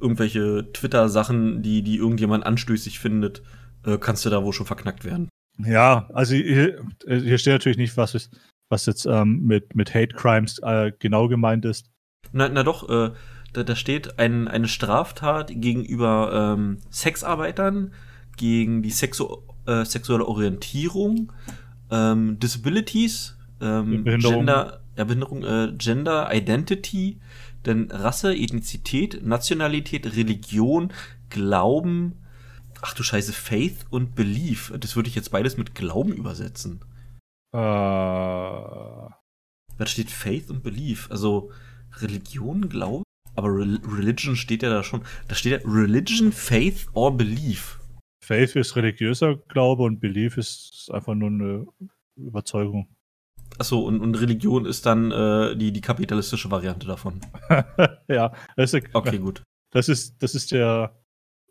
irgendwelche 0.00 0.72
Twitter-Sachen, 0.72 1.62
die, 1.62 1.82
die 1.82 1.96
irgendjemand 1.96 2.46
anstößig 2.46 2.98
findet, 2.98 3.42
äh, 3.84 3.98
kannst 3.98 4.24
du 4.24 4.30
da 4.30 4.42
wohl 4.42 4.52
schon 4.52 4.66
verknackt 4.66 5.04
werden. 5.04 5.28
Ja, 5.58 6.08
also 6.14 6.34
hier, 6.34 6.82
hier 7.06 7.38
steht 7.38 7.52
natürlich 7.52 7.78
nicht, 7.78 7.96
was, 7.96 8.14
ist, 8.14 8.34
was 8.70 8.86
jetzt 8.86 9.04
ähm, 9.04 9.42
mit, 9.42 9.74
mit 9.74 9.94
Hate 9.94 10.14
Crimes 10.14 10.58
äh, 10.62 10.92
genau 10.98 11.28
gemeint 11.28 11.64
ist. 11.64 11.90
Na, 12.32 12.48
na 12.48 12.62
doch, 12.62 12.88
äh, 12.88 13.12
da, 13.52 13.62
da 13.62 13.76
steht 13.76 14.18
ein, 14.18 14.48
eine 14.48 14.68
Straftat 14.68 15.50
gegenüber 15.54 16.56
ähm, 16.56 16.78
Sexarbeitern, 16.90 17.92
gegen 18.40 18.82
die 18.82 18.90
Sexu 18.90 19.36
äh, 19.66 19.84
sexuelle 19.84 20.26
Orientierung, 20.26 21.32
ähm, 21.90 22.40
Disabilities, 22.40 23.36
ähm, 23.60 24.04
Gender, 24.04 24.80
ja, 24.96 25.04
Behinderung, 25.04 25.44
äh, 25.44 25.72
Gender 25.76 26.30
Identity, 26.32 27.20
denn 27.66 27.90
Rasse, 27.90 28.34
Ethnizität, 28.34 29.24
Nationalität, 29.24 30.16
Religion, 30.16 30.90
Glauben, 31.28 32.14
ach 32.80 32.94
du 32.94 33.02
Scheiße, 33.02 33.34
Faith 33.34 33.84
und 33.90 34.14
Belief. 34.14 34.72
Das 34.80 34.96
würde 34.96 35.10
ich 35.10 35.14
jetzt 35.14 35.30
beides 35.30 35.58
mit 35.58 35.74
Glauben 35.74 36.14
übersetzen. 36.14 36.80
Äh. 37.52 37.58
Da 37.58 39.86
steht 39.86 40.10
Faith 40.10 40.50
und 40.50 40.62
Belief, 40.62 41.10
also 41.10 41.50
Religion, 41.98 42.70
Glaube. 42.70 43.04
Aber 43.36 43.48
Re 43.48 43.78
Religion 43.84 44.34
steht 44.34 44.62
ja 44.62 44.70
da 44.70 44.82
schon. 44.82 45.02
Da 45.28 45.34
steht 45.34 45.52
ja 45.52 45.70
Religion, 45.70 46.32
Faith 46.32 46.86
or 46.94 47.16
Belief. 47.16 47.79
Faith 48.30 48.54
ist 48.54 48.76
religiöser 48.76 49.38
Glaube 49.48 49.82
und 49.82 49.98
Belief 49.98 50.36
ist 50.36 50.88
einfach 50.92 51.16
nur 51.16 51.30
eine 51.30 51.66
Überzeugung. 52.14 52.86
Achso, 53.58 53.80
und, 53.80 54.00
und 54.00 54.14
Religion 54.14 54.66
ist 54.66 54.86
dann 54.86 55.10
äh, 55.10 55.56
die, 55.56 55.72
die 55.72 55.80
kapitalistische 55.80 56.48
Variante 56.48 56.86
davon. 56.86 57.22
ja, 58.08 58.32
das 58.54 58.72
ist, 58.72 58.86
Okay, 58.92 59.18
gut. 59.18 59.42
das 59.72 59.88
ist, 59.88 60.22
das 60.22 60.36
ist 60.36 60.52
der, 60.52 60.96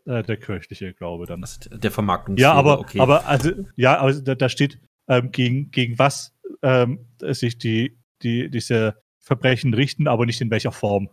äh, 0.06 0.24
der 0.24 0.38
kirchliche 0.38 0.94
Glaube 0.94 1.26
dann. 1.26 1.44
Ist 1.44 1.70
der 1.70 1.92
Vermarktungs 1.92 2.40
Ja, 2.40 2.54
aber, 2.54 2.80
okay. 2.80 3.02
aber 3.02 3.28
also, 3.28 3.52
ja, 3.76 4.00
aber 4.00 4.14
da, 4.14 4.36
da 4.36 4.48
steht, 4.48 4.80
ähm, 5.10 5.34
gegen, 5.34 5.72
gegen 5.72 6.00
was 6.00 6.34
ähm, 6.62 7.08
sich 7.20 7.58
die, 7.58 8.00
die, 8.24 8.50
diese 8.50 8.96
Verbrechen 9.18 9.74
richten, 9.74 10.08
aber 10.08 10.26
nicht 10.26 10.40
in 10.40 10.50
welcher 10.50 10.72
Form. 10.72 11.10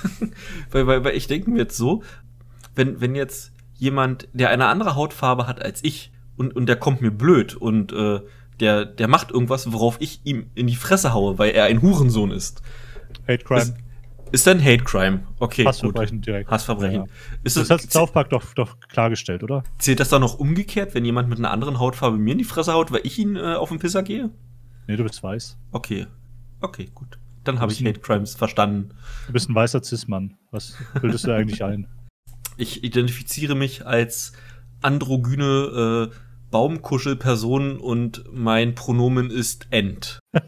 weil, 0.70 0.86
weil, 0.86 1.04
weil 1.04 1.16
ich 1.16 1.26
denke 1.26 1.50
mir 1.50 1.58
jetzt 1.58 1.76
so, 1.76 2.02
wenn, 2.74 3.02
wenn 3.02 3.14
jetzt 3.14 3.52
jemand, 3.78 4.28
der 4.32 4.50
eine 4.50 4.66
andere 4.66 4.94
Hautfarbe 4.94 5.46
hat 5.46 5.62
als 5.62 5.82
ich 5.84 6.12
und, 6.36 6.54
und 6.54 6.66
der 6.66 6.76
kommt 6.76 7.00
mir 7.00 7.10
blöd 7.10 7.54
und 7.54 7.92
äh, 7.92 8.20
der, 8.60 8.84
der 8.86 9.08
macht 9.08 9.30
irgendwas, 9.30 9.72
worauf 9.72 9.96
ich 10.00 10.20
ihm 10.24 10.46
in 10.54 10.66
die 10.66 10.76
Fresse 10.76 11.12
haue, 11.12 11.38
weil 11.38 11.50
er 11.50 11.64
ein 11.64 11.82
Hurensohn 11.82 12.30
ist. 12.30 12.62
Hate 13.28 13.44
Crime, 13.44 13.60
Ist, 13.60 13.76
ist 14.32 14.46
dann 14.46 14.62
Hate 14.64 14.84
Crime. 14.84 15.20
Okay, 15.38 15.62
gut. 15.62 15.68
Hassverbrechen 15.68 16.20
direkt. 16.22 16.50
Hassverbrechen. 16.50 17.02
Ja. 17.02 17.06
Ist 17.44 17.56
Das 17.56 17.68
das, 17.68 17.82
hat 17.84 17.90
South 17.92 18.12
Park 18.12 18.30
doch, 18.30 18.54
doch 18.54 18.78
klargestellt, 18.88 19.42
oder? 19.42 19.62
zählt 19.78 20.00
das 20.00 20.08
dann 20.08 20.22
noch 20.22 20.38
umgekehrt, 20.38 20.94
wenn 20.94 21.04
jemand 21.04 21.28
mit 21.28 21.38
einer 21.38 21.50
anderen 21.50 21.78
Hautfarbe 21.78 22.16
mir 22.16 22.32
in 22.32 22.38
die 22.38 22.44
Fresse 22.44 22.72
haut, 22.72 22.92
weil 22.92 23.00
ich 23.04 23.18
ihn 23.18 23.36
äh, 23.36 23.54
auf 23.54 23.68
den 23.68 23.78
Pisser 23.78 24.02
gehe? 24.02 24.30
Nee, 24.86 24.96
du 24.96 25.02
bist 25.02 25.22
weiß. 25.22 25.58
Okay. 25.72 26.06
Okay, 26.60 26.88
gut. 26.94 27.18
Dann 27.44 27.60
habe 27.60 27.72
ich 27.72 27.84
Hate 27.84 28.00
Crimes 28.00 28.34
verstanden. 28.34 28.90
Du 29.26 29.32
bist 29.32 29.48
ein 29.48 29.54
weißer 29.54 29.82
Cis-Mann. 29.82 30.34
Was 30.50 30.76
bildest 31.00 31.26
du 31.26 31.32
eigentlich 31.32 31.62
ein? 31.62 31.86
Ich 32.56 32.82
identifiziere 32.84 33.54
mich 33.54 33.86
als 33.86 34.32
androgyne 34.82 36.10
äh, 36.12 36.16
Baumkuschelperson 36.50 37.78
und 37.78 38.24
mein 38.32 38.74
Pronomen 38.74 39.30
ist 39.30 39.66
End. 39.70 40.18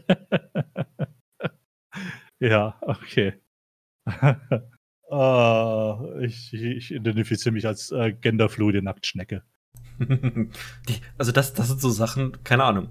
Ja, 2.41 2.79
okay. 2.81 3.33
Ah, 5.11 6.05
ich, 6.21 6.53
ich 6.53 6.91
identifiziere 6.91 7.51
mich 7.51 7.65
als 7.65 7.91
äh, 7.91 8.13
genderfluide 8.13 8.83
Nacktschnecke. 8.83 9.41
Die, 9.99 11.01
also 11.17 11.31
das, 11.31 11.55
das 11.55 11.67
sind 11.67 11.81
so 11.81 11.89
Sachen, 11.89 12.43
keine 12.43 12.63
Ahnung. 12.63 12.89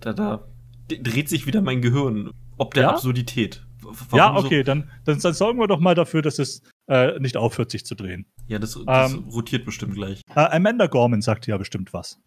Da, 0.00 0.14
da, 0.14 0.48
dreht 0.88 1.28
sich 1.28 1.46
wieder 1.46 1.60
mein 1.60 1.82
Gehirn. 1.82 2.30
Ob 2.56 2.72
der 2.72 2.84
Ja? 2.84 2.90
Absurdität. 2.92 3.66
Warum 3.82 4.16
ja, 4.16 4.40
so- 4.40 4.46
okay, 4.46 4.62
dann, 4.62 4.90
dann, 5.04 5.18
dann 5.18 5.34
sorgen 5.34 5.60
wir 5.60 5.66
doch 5.66 5.78
mal 5.78 5.94
dafür, 5.94 6.22
dass 6.22 6.38
es 6.38 6.62
äh, 6.88 7.18
nicht 7.18 7.36
aufhört, 7.36 7.70
sich 7.70 7.84
zu 7.84 7.94
drehen. 7.94 8.26
Ja, 8.46 8.58
das, 8.58 8.78
das 8.86 9.12
Ähm, 9.12 9.28
rotiert 9.30 9.64
bestimmt 9.64 9.94
gleich. 9.94 10.20
Äh, 10.34 10.40
Amanda 10.40 10.86
Gorman 10.86 11.20
sagte 11.22 11.50
ja 11.50 11.56
bestimmt 11.56 11.92
was. 11.92 12.20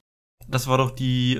Das 0.47 0.67
war 0.67 0.77
doch 0.77 0.91
die, 0.91 1.35
äh, 1.35 1.39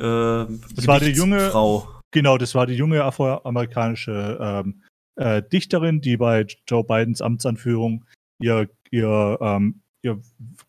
Das 0.76 0.88
war 0.88 1.00
die 1.00 1.12
junge- 1.14 1.50
Frau. 1.50 1.88
Genau, 2.12 2.38
das 2.38 2.56
war 2.56 2.66
die 2.66 2.74
junge 2.76 3.04
afroamerikanische 3.04 4.38
ähm, 4.42 4.84
äh, 5.16 5.44
Dichterin, 5.44 6.02
die 6.02 6.18
bei 6.18 6.46
Joe 6.68 6.84
Bidens 6.84 7.22
Amtsanführung 7.22 8.06
ihr, 8.42 8.70
ihr, 8.92 9.38
ähm, 9.42 9.82
ihr 10.02 10.20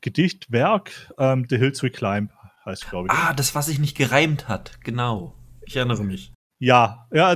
Gedichtwerk 0.01 0.91
ähm, 1.19 1.47
The 1.49 1.57
Hills 1.57 1.83
We 1.83 1.91
Climb 1.91 2.31
heißt, 2.67 2.91
glaube 2.91 3.09
ich. 3.11 3.13
Ah, 3.17 3.33
das, 3.33 3.55
was 3.55 3.67
sich 3.67 3.79
nicht 3.79 3.97
gereimt 3.97 4.49
hat. 4.49 4.81
Genau. 4.83 5.35
Ich 5.67 5.77
erinnere 5.77 6.05
mich. 6.05 6.33
Ja, 6.59 7.07
ja, 7.11 7.29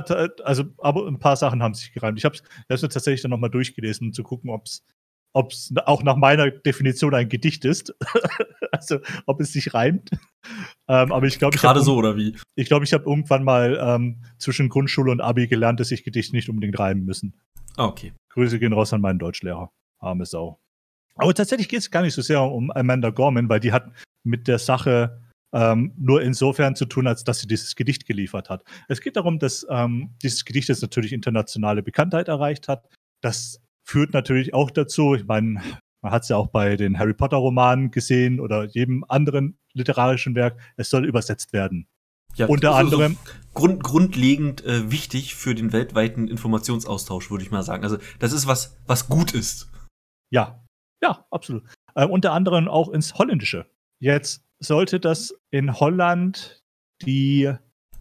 also, 0.43 0.65
aber 0.77 1.07
ein 1.07 1.17
paar 1.17 1.35
Sachen 1.35 1.63
haben 1.63 1.73
sich 1.73 1.91
gereimt. 1.93 2.19
Ich 2.19 2.25
habe 2.25 2.35
es 2.67 2.81
tatsächlich 2.81 3.21
dann 3.23 3.31
nochmal 3.31 3.49
durchgelesen, 3.49 4.07
um 4.07 4.13
zu 4.13 4.21
gucken, 4.21 4.51
ob 4.51 4.65
es 4.65 4.83
auch 5.35 6.03
nach 6.03 6.15
meiner 6.15 6.49
Definition 6.49 7.13
ein 7.13 7.29
Gedicht 7.29 7.65
ist. 7.65 7.93
also, 8.71 8.99
ob 9.25 9.41
es 9.41 9.53
sich 9.53 9.73
reimt. 9.73 10.09
Ähm, 10.87 11.11
aber 11.11 11.25
ich 11.27 11.39
glaube, 11.39 11.55
ich 11.55 11.61
Gerade 11.61 11.79
habe 11.79 11.85
so, 11.85 11.95
oder 11.95 12.15
wie? 12.15 12.35
ich, 12.55 12.67
glaub, 12.67 12.83
ich 12.83 12.93
habe 12.93 13.03
irgendwann 13.05 13.43
mal 13.43 13.77
ähm, 13.81 14.23
zwischen 14.37 14.69
Grundschule 14.69 15.11
und 15.11 15.21
Abi 15.21 15.47
gelernt, 15.47 15.79
dass 15.79 15.89
sich 15.89 16.03
Gedichte 16.03 16.35
nicht 16.35 16.49
unbedingt 16.49 16.79
reimen 16.79 17.03
müssen. 17.03 17.33
Ah, 17.77 17.85
okay. 17.85 18.13
Grüße 18.29 18.59
gehen 18.59 18.73
raus 18.73 18.93
an 18.93 19.01
meinen 19.01 19.19
Deutschlehrer. 19.19 19.71
Arme 19.99 20.25
Sau. 20.25 20.59
Aber 21.15 21.33
tatsächlich 21.33 21.69
geht 21.69 21.79
es 21.79 21.91
gar 21.91 22.01
nicht 22.01 22.13
so 22.13 22.21
sehr 22.21 22.41
um 22.41 22.71
Amanda 22.71 23.09
Gorman, 23.09 23.49
weil 23.49 23.59
die 23.59 23.71
hat 23.71 23.91
mit 24.23 24.47
der 24.47 24.59
Sache 24.59 25.21
ähm, 25.53 25.93
nur 25.97 26.21
insofern 26.21 26.75
zu 26.75 26.85
tun, 26.85 27.07
als 27.07 27.23
dass 27.23 27.39
sie 27.39 27.47
dieses 27.47 27.75
Gedicht 27.75 28.05
geliefert 28.05 28.49
hat. 28.49 28.63
Es 28.89 29.01
geht 29.01 29.15
darum, 29.15 29.39
dass 29.39 29.65
ähm, 29.69 30.13
dieses 30.21 30.43
Gedicht 30.43 30.67
jetzt 30.69 30.81
natürlich 30.81 31.13
internationale 31.13 31.81
Bekanntheit 31.81 32.27
erreicht 32.27 32.67
hat. 32.67 32.89
Das 33.21 33.61
führt 33.85 34.13
natürlich 34.13 34.53
auch 34.53 34.71
dazu, 34.71 35.15
ich 35.15 35.25
meine, 35.25 35.61
man 36.01 36.11
hat 36.11 36.23
es 36.23 36.29
ja 36.29 36.37
auch 36.37 36.47
bei 36.47 36.75
den 36.75 36.99
Harry 36.99 37.13
Potter-Romanen 37.13 37.91
gesehen 37.91 38.39
oder 38.39 38.65
jedem 38.65 39.03
anderen 39.07 39.57
literarischen 39.73 40.35
Werk, 40.35 40.59
es 40.77 40.89
soll 40.89 41.05
übersetzt 41.05 41.53
werden. 41.53 41.87
Ja, 42.35 42.47
Unter 42.47 42.69
so- 42.69 42.73
so 42.73 42.79
anderem- 42.79 43.17
Grund, 43.53 43.83
grundlegend 43.83 44.65
äh, 44.65 44.91
wichtig 44.91 45.35
für 45.35 45.55
den 45.55 45.71
weltweiten 45.71 46.27
Informationsaustausch, 46.27 47.31
würde 47.31 47.43
ich 47.45 47.51
mal 47.51 47.63
sagen. 47.63 47.83
Also, 47.83 47.97
das 48.19 48.33
ist 48.33 48.45
was, 48.47 48.77
was 48.85 49.07
gut 49.07 49.33
ist. 49.33 49.69
Ja, 50.29 50.61
ja, 51.01 51.25
absolut. 51.31 51.63
Äh, 51.95 52.05
unter 52.05 52.33
anderem 52.33 52.67
auch 52.67 52.89
ins 52.89 53.13
Holländische. 53.15 53.65
Jetzt 53.99 54.43
sollte 54.59 54.99
das 54.99 55.33
in 55.51 55.79
Holland 55.79 56.61
die 57.03 57.53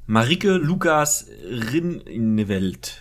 Marike 0.07 0.55
Lukas 0.57 1.29
Rinneveld. 1.45 3.01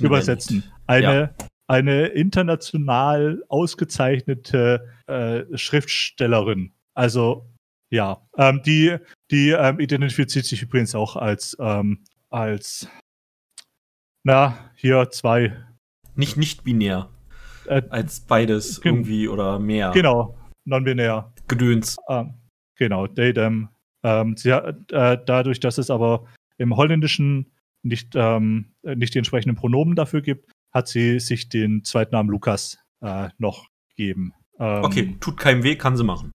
Übersetzen. 0.00 0.64
Eine, 0.86 1.34
eine 1.66 2.06
international 2.08 3.42
ausgezeichnete 3.48 4.88
äh, 5.06 5.44
Schriftstellerin. 5.56 6.72
Also 6.94 7.50
ja, 7.90 8.26
ähm, 8.36 8.62
die, 8.64 8.96
die 9.30 9.50
ähm, 9.50 9.80
identifiziert 9.80 10.44
sich 10.44 10.62
übrigens 10.62 10.94
auch 10.94 11.16
als, 11.16 11.56
ähm, 11.60 12.04
als 12.30 12.88
na, 14.24 14.70
hier 14.76 15.10
zwei. 15.10 15.56
Nicht 16.16 16.36
nicht 16.36 16.64
binär. 16.64 17.10
Äh, 17.66 17.82
Als 17.90 18.20
beides 18.20 18.80
Gen- 18.80 18.94
irgendwie 18.94 19.28
oder 19.28 19.58
mehr. 19.58 19.90
Genau, 19.90 20.38
non-binär. 20.64 21.32
Gedöns. 21.48 21.96
Ähm, 22.08 22.34
genau, 22.76 23.06
they, 23.06 23.32
them. 23.32 23.68
Ähm, 24.02 24.36
sie 24.36 24.52
hat, 24.52 24.92
äh, 24.92 25.18
dadurch, 25.24 25.60
dass 25.60 25.78
es 25.78 25.90
aber 25.90 26.26
im 26.58 26.76
Holländischen 26.76 27.52
nicht, 27.82 28.14
ähm, 28.14 28.72
äh, 28.82 28.96
nicht 28.96 29.14
die 29.14 29.18
entsprechenden 29.18 29.56
Pronomen 29.56 29.94
dafür 29.94 30.22
gibt, 30.22 30.50
hat 30.74 30.88
sie 30.88 31.20
sich 31.20 31.48
den 31.48 31.84
Zweitnamen 31.84 32.30
Lukas 32.30 32.78
äh, 33.00 33.28
noch 33.38 33.68
gegeben. 33.90 34.34
Ähm, 34.58 34.84
Okay, 34.84 35.16
tut 35.20 35.38
keinem 35.38 35.62
weh, 35.62 35.76
kann 35.76 35.96
sie 35.96 36.04
machen. 36.04 36.32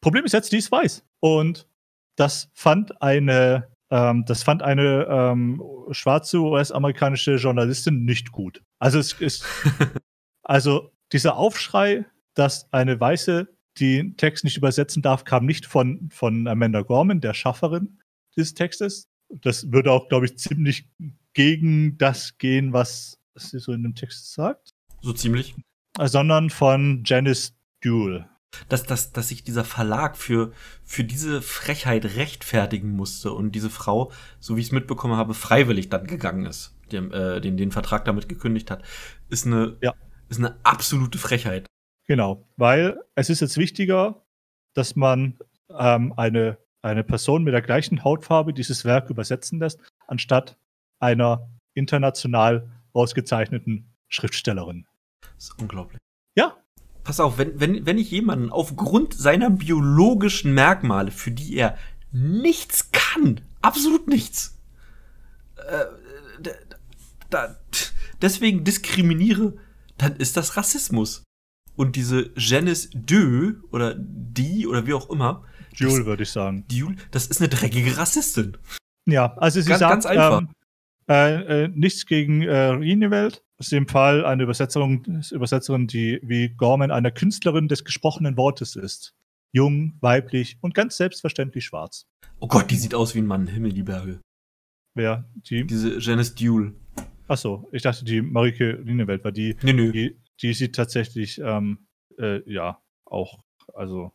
Problem 0.00 0.24
ist 0.24 0.32
jetzt, 0.32 0.52
die 0.52 0.58
ist 0.58 0.70
weiß. 0.70 1.04
Und 1.20 1.68
das 2.16 2.48
fand 2.54 3.02
eine, 3.02 3.68
ähm, 3.90 4.24
das 4.26 4.44
fand 4.44 4.62
eine 4.62 5.06
ähm, 5.10 5.60
schwarze 5.90 6.38
US-amerikanische 6.38 7.34
Journalistin 7.34 8.04
nicht 8.04 8.30
gut. 8.30 8.62
Also 8.78 8.98
es 8.98 9.12
ist, 9.14 9.44
also 10.42 10.92
dieser 11.12 11.36
Aufschrei, 11.36 12.06
dass 12.34 12.72
eine 12.72 13.00
Weiße 13.00 13.48
den 13.80 14.16
Text 14.16 14.44
nicht 14.44 14.56
übersetzen 14.56 15.02
darf, 15.02 15.24
kam 15.24 15.44
nicht 15.44 15.66
von, 15.66 16.08
von 16.12 16.46
Amanda 16.46 16.82
Gorman, 16.82 17.20
der 17.20 17.34
Schafferin 17.34 18.00
des 18.36 18.54
Textes. 18.54 19.08
Das 19.28 19.72
würde 19.72 19.90
auch, 19.90 20.08
glaube 20.08 20.26
ich, 20.26 20.38
ziemlich 20.38 20.88
gegen 21.34 21.98
das 21.98 22.38
gehen, 22.38 22.72
was 22.72 23.15
sie 23.36 23.58
so 23.58 23.72
in 23.72 23.82
dem 23.82 23.94
Text 23.94 24.32
sagt, 24.32 24.70
So 25.02 25.12
ziemlich. 25.12 25.54
sondern 26.00 26.50
von 26.50 27.02
Janice 27.04 27.54
Duell. 27.82 28.26
Dass, 28.68 28.84
dass, 28.84 29.12
dass 29.12 29.28
sich 29.28 29.44
dieser 29.44 29.64
Verlag 29.64 30.16
für, 30.16 30.52
für 30.82 31.04
diese 31.04 31.42
Frechheit 31.42 32.04
rechtfertigen 32.16 32.90
musste 32.90 33.32
und 33.32 33.52
diese 33.52 33.68
Frau, 33.68 34.12
so 34.40 34.56
wie 34.56 34.60
ich 34.60 34.68
es 34.68 34.72
mitbekommen 34.72 35.16
habe, 35.16 35.34
freiwillig 35.34 35.90
dann 35.90 36.06
gegangen 36.06 36.46
ist, 36.46 36.74
dem, 36.90 37.12
äh, 37.12 37.40
den, 37.40 37.58
den 37.58 37.70
Vertrag 37.70 38.06
damit 38.06 38.28
gekündigt 38.30 38.70
hat, 38.70 38.82
ist 39.28 39.46
eine, 39.46 39.76
Ja. 39.82 39.92
ist 40.30 40.38
eine 40.38 40.56
absolute 40.62 41.18
Frechheit. 41.18 41.66
Genau, 42.06 42.48
weil 42.56 42.98
es 43.14 43.28
ist 43.28 43.40
jetzt 43.40 43.58
wichtiger, 43.58 44.24
dass 44.74 44.96
man 44.96 45.38
ähm, 45.68 46.14
eine, 46.16 46.56
eine 46.80 47.04
Person 47.04 47.44
mit 47.44 47.52
der 47.52 47.62
gleichen 47.62 48.04
Hautfarbe 48.04 48.54
dieses 48.54 48.84
Werk 48.86 49.10
übersetzen 49.10 49.58
lässt, 49.58 49.80
anstatt 50.06 50.56
einer 50.98 51.50
international 51.74 52.70
ausgezeichneten 52.96 53.92
Schriftstellerin. 54.08 54.86
Das 55.36 55.44
ist 55.44 55.58
unglaublich. 55.58 55.98
Ja, 56.36 56.56
Pass 57.06 57.20
auf, 57.20 57.38
wenn, 57.38 57.60
wenn, 57.60 57.86
wenn 57.86 57.98
ich 57.98 58.10
jemanden 58.10 58.50
aufgrund 58.50 59.14
seiner 59.14 59.48
biologischen 59.48 60.52
Merkmale, 60.54 61.12
für 61.12 61.30
die 61.30 61.54
er 61.54 61.78
nichts 62.10 62.90
kann, 62.90 63.42
absolut 63.62 64.08
nichts, 64.08 64.58
äh, 65.68 65.84
da, 67.30 67.56
deswegen 68.20 68.64
diskriminiere, 68.64 69.56
dann 69.98 70.16
ist 70.16 70.36
das 70.36 70.56
Rassismus. 70.56 71.22
Und 71.76 71.94
diese 71.94 72.32
Janice 72.36 72.90
Deux 72.92 73.54
oder 73.70 73.94
die 73.96 74.66
oder 74.66 74.84
wie 74.88 74.94
auch 74.94 75.08
immer, 75.08 75.44
Jules 75.74 76.06
würde 76.06 76.24
ich 76.24 76.30
sagen. 76.30 76.66
Diul, 76.68 76.96
das 77.12 77.28
ist 77.28 77.40
eine 77.40 77.48
dreckige 77.48 77.98
Rassistin. 77.98 78.56
Ja, 79.06 79.34
also 79.36 79.60
sie 79.60 79.68
Ganz- 79.68 79.80
sagt 79.80 79.92
ganz 79.92 80.06
einfach. 80.06 80.40
Ähm, 80.40 80.48
äh, 81.08 81.64
äh, 81.64 81.68
nichts 81.68 82.06
gegen 82.06 82.42
äh, 82.42 82.68
Rienewelt, 82.70 83.44
ist 83.58 83.72
im 83.72 83.88
Fall 83.88 84.24
eine 84.24 84.42
Übersetzerin, 84.42 85.22
Übersetzerin, 85.30 85.86
die 85.86 86.20
wie 86.22 86.50
Gorman 86.50 86.90
eine 86.90 87.12
Künstlerin 87.12 87.68
des 87.68 87.84
gesprochenen 87.84 88.36
Wortes 88.36 88.76
ist. 88.76 89.14
Jung, 89.52 89.96
weiblich 90.00 90.58
und 90.60 90.74
ganz 90.74 90.96
selbstverständlich 90.96 91.64
schwarz. 91.64 92.06
Oh 92.40 92.48
Gott, 92.48 92.70
die 92.70 92.76
sieht 92.76 92.94
aus 92.94 93.14
wie 93.14 93.20
ein 93.20 93.26
Mann. 93.26 93.46
Himmel, 93.46 93.72
die 93.72 93.82
Berge. 93.82 94.20
Wer? 94.94 95.28
Die? 95.34 95.64
Diese 95.64 95.98
Janice 95.98 96.34
Duel. 96.34 96.74
Achso, 97.28 97.68
ich 97.72 97.82
dachte, 97.82 98.04
die 98.04 98.22
Marike 98.22 98.72
Linewelt 98.72 99.24
war 99.24 99.32
die. 99.32 99.56
Nee, 99.62 99.72
nö. 99.72 99.92
Die, 99.92 100.16
die 100.42 100.54
sieht 100.54 100.74
tatsächlich, 100.74 101.38
ähm, 101.38 101.86
äh, 102.18 102.40
ja, 102.50 102.82
auch, 103.04 103.40
also. 103.74 104.12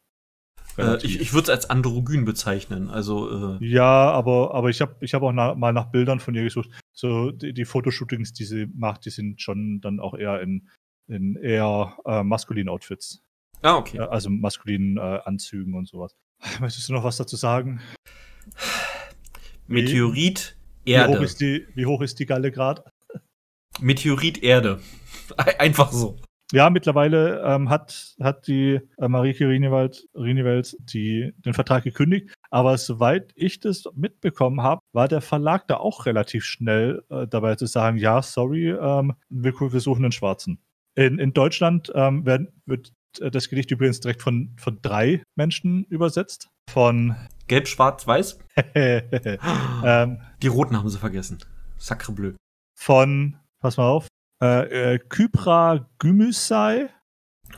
Äh, 0.78 0.82
relativ- 0.84 1.12
ich 1.16 1.22
ich 1.22 1.34
würde 1.34 1.44
es 1.46 1.50
als 1.50 1.70
androgyn 1.70 2.24
bezeichnen. 2.26 2.90
Also, 2.90 3.58
äh, 3.60 3.66
Ja, 3.66 4.12
aber, 4.12 4.54
aber 4.54 4.70
ich 4.70 4.82
habe 4.82 4.96
ich 5.02 5.14
hab 5.14 5.22
auch 5.24 5.32
na, 5.34 5.54
mal 5.56 5.74
nach 5.74 5.92
Bildern 5.92 6.20
von 6.20 6.34
ihr 6.36 6.44
gesucht. 6.44 6.70
So, 6.94 7.32
die, 7.32 7.54
die 7.54 7.66
Fotoshootings, 7.66 8.34
die 8.34 8.46
sie 8.46 8.68
macht, 8.74 9.06
die 9.06 9.10
sind 9.10 9.42
schon 9.42 9.82
dann 9.82 10.00
auch 10.00 10.14
eher 10.14 10.42
in, 10.42 10.70
in 11.08 11.36
eher 11.36 11.98
äh, 12.06 12.24
maskulinen 12.24 12.70
Outfits. 12.70 13.22
ah, 13.64 13.76
okay. 13.78 13.98
Äh, 13.98 14.02
also 14.02 14.30
maskulinen 14.30 14.98
äh, 14.98 15.20
Anzügen 15.26 15.74
und 15.76 15.88
sowas. 15.88 16.16
Möchtest 16.60 16.88
du 16.90 16.94
noch 16.94 17.04
was 17.04 17.18
dazu 17.18 17.36
sagen? 17.36 17.82
Meteorit, 19.68 20.58
Wie 20.86 20.94
hoch, 20.98 20.98
Erde. 21.10 21.24
ist 21.24 21.40
die, 21.42 21.68
wie 21.76 21.86
hoch 21.86 22.02
ist 22.02 22.20
die 22.20 22.26
Galle 22.26 22.52
gerade? 22.52 22.84
Meteorit, 23.80 24.44
Erde. 24.44 24.80
Ein- 25.38 25.60
Einfach 25.60 25.92
so. 25.92 26.18
Ja, 26.52 26.70
mittlerweile 26.70 27.42
ähm, 27.46 27.70
hat, 27.70 28.16
hat 28.22 28.48
die 28.48 28.80
äh, 28.98 29.08
Marike 29.08 29.48
Rinewald, 29.48 30.08
Rinewelt 30.14 30.76
die, 30.80 31.34
den 31.46 31.54
Vertrag 31.54 31.84
gekündigt. 31.84 32.34
Aber 32.50 32.78
soweit 32.78 33.32
ich 33.36 33.60
das 33.60 33.86
mitbekommen 33.96 34.62
habe, 34.62 34.82
war 34.92 35.08
der 35.08 35.22
Verlag 35.22 35.68
da 35.68 35.78
auch 35.78 36.06
relativ 36.06 36.44
schnell 36.44 37.04
äh, 37.10 37.26
dabei 37.28 37.56
zu 37.56 37.66
sagen, 37.68 37.98
ja, 37.98 38.22
sorry, 38.22 38.70
ähm, 38.72 39.14
wir, 39.30 39.54
wir 39.54 39.80
suchen 39.80 40.04
einen 40.04 40.12
Schwarzen. 40.12 40.60
In, 40.96 41.20
in 41.20 41.34
Deutschland 41.34 41.92
ähm, 41.96 42.26
werden, 42.26 42.50
wird 42.66 42.92
äh, 43.22 43.32
das 43.32 43.48
Gedicht 43.48 43.72
übrigens 43.72 44.02
direkt 44.02 44.22
von, 44.22 44.54
von 44.58 44.80
drei 44.82 45.24
Menschen 45.36 45.86
übersetzt. 45.86 46.50
Von 46.70 47.16
Gelb, 47.48 47.70
Schwarz, 47.70 48.06
Weiß. 48.06 48.40
ähm, 48.76 50.22
Die 50.42 50.48
Roten 50.48 50.78
haben 50.78 50.90
sie 50.90 51.00
vergessen. 51.00 51.40
Sacre 51.78 52.12
bleu. 52.12 52.34
von, 52.78 53.38
pass 53.60 53.78
mal 53.78 53.88
auf, 53.88 54.08
äh, 54.42 54.94
äh, 54.94 55.00
Kypra 55.00 55.88
Gümüşay. 56.00 56.90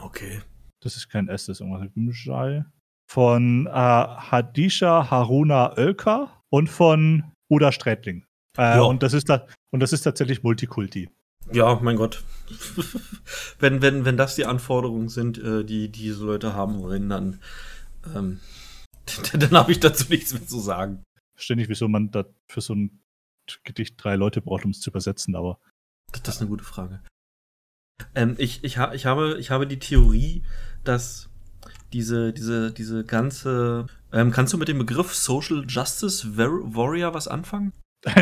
Okay. 0.01 0.41
Das 0.81 0.95
ist 0.95 1.09
kein 1.09 1.27
S, 1.29 1.45
das 1.45 1.57
ist 1.57 1.61
irgendwas. 1.61 1.87
Gümüşay. 1.93 2.63
Von 3.09 3.67
äh, 3.67 3.71
Hadisha 3.71 5.09
Haruna 5.09 5.77
Oelker 5.77 6.41
und 6.49 6.67
von 6.69 7.23
Uda 7.49 7.71
Strätling. 7.71 8.25
Äh, 8.57 8.77
Ja. 8.77 8.81
und, 8.81 9.03
das 9.03 9.13
ist 9.13 9.29
da, 9.29 9.47
und 9.71 9.79
das 9.79 9.93
ist 9.93 10.01
tatsächlich 10.03 10.43
Multikulti. 10.43 11.09
Ja, 11.51 11.79
mein 11.81 11.97
Gott. 11.97 12.23
wenn, 13.59 13.81
wenn, 13.81 14.05
wenn 14.05 14.17
das 14.17 14.35
die 14.35 14.45
Anforderungen 14.45 15.09
sind, 15.09 15.37
äh, 15.37 15.63
die 15.65 15.89
diese 15.89 16.25
Leute 16.25 16.53
haben 16.53 16.79
wollen, 16.79 17.09
dann, 17.09 17.39
ähm, 18.15 18.39
dann 19.33 19.51
habe 19.51 19.71
ich 19.71 19.79
dazu 19.79 20.05
nichts 20.09 20.33
mehr 20.33 20.45
zu 20.45 20.59
sagen. 20.59 21.03
Verstehe 21.35 21.57
nicht, 21.57 21.69
wieso 21.69 21.87
man 21.87 22.11
da 22.11 22.25
für 22.49 22.61
so 22.61 22.73
ein 22.73 23.01
Gedicht 23.65 23.95
drei 23.97 24.15
Leute 24.15 24.41
braucht, 24.41 24.63
um 24.65 24.71
es 24.71 24.79
zu 24.79 24.89
übersetzen, 24.89 25.35
aber 25.35 25.59
Das, 26.21 26.35
ist 26.35 26.41
eine 26.41 26.49
gute 26.49 26.63
Frage. 26.63 27.01
Ähm, 28.15 28.35
ich, 28.37 28.63
ich, 28.63 28.77
ha, 28.77 28.93
ich, 28.93 29.05
habe, 29.05 29.37
ich 29.39 29.51
habe 29.51 29.67
die 29.67 29.79
Theorie, 29.79 30.43
dass 30.83 31.29
diese, 31.91 32.33
diese, 32.33 32.71
diese 32.71 33.03
ganze. 33.03 33.87
Ähm, 34.11 34.31
kannst 34.31 34.53
du 34.53 34.57
mit 34.57 34.67
dem 34.67 34.79
Begriff 34.79 35.13
Social 35.13 35.65
Justice 35.67 36.37
War 36.37 36.49
Warrior 36.49 37.13
was 37.13 37.27
anfangen? 37.27 37.73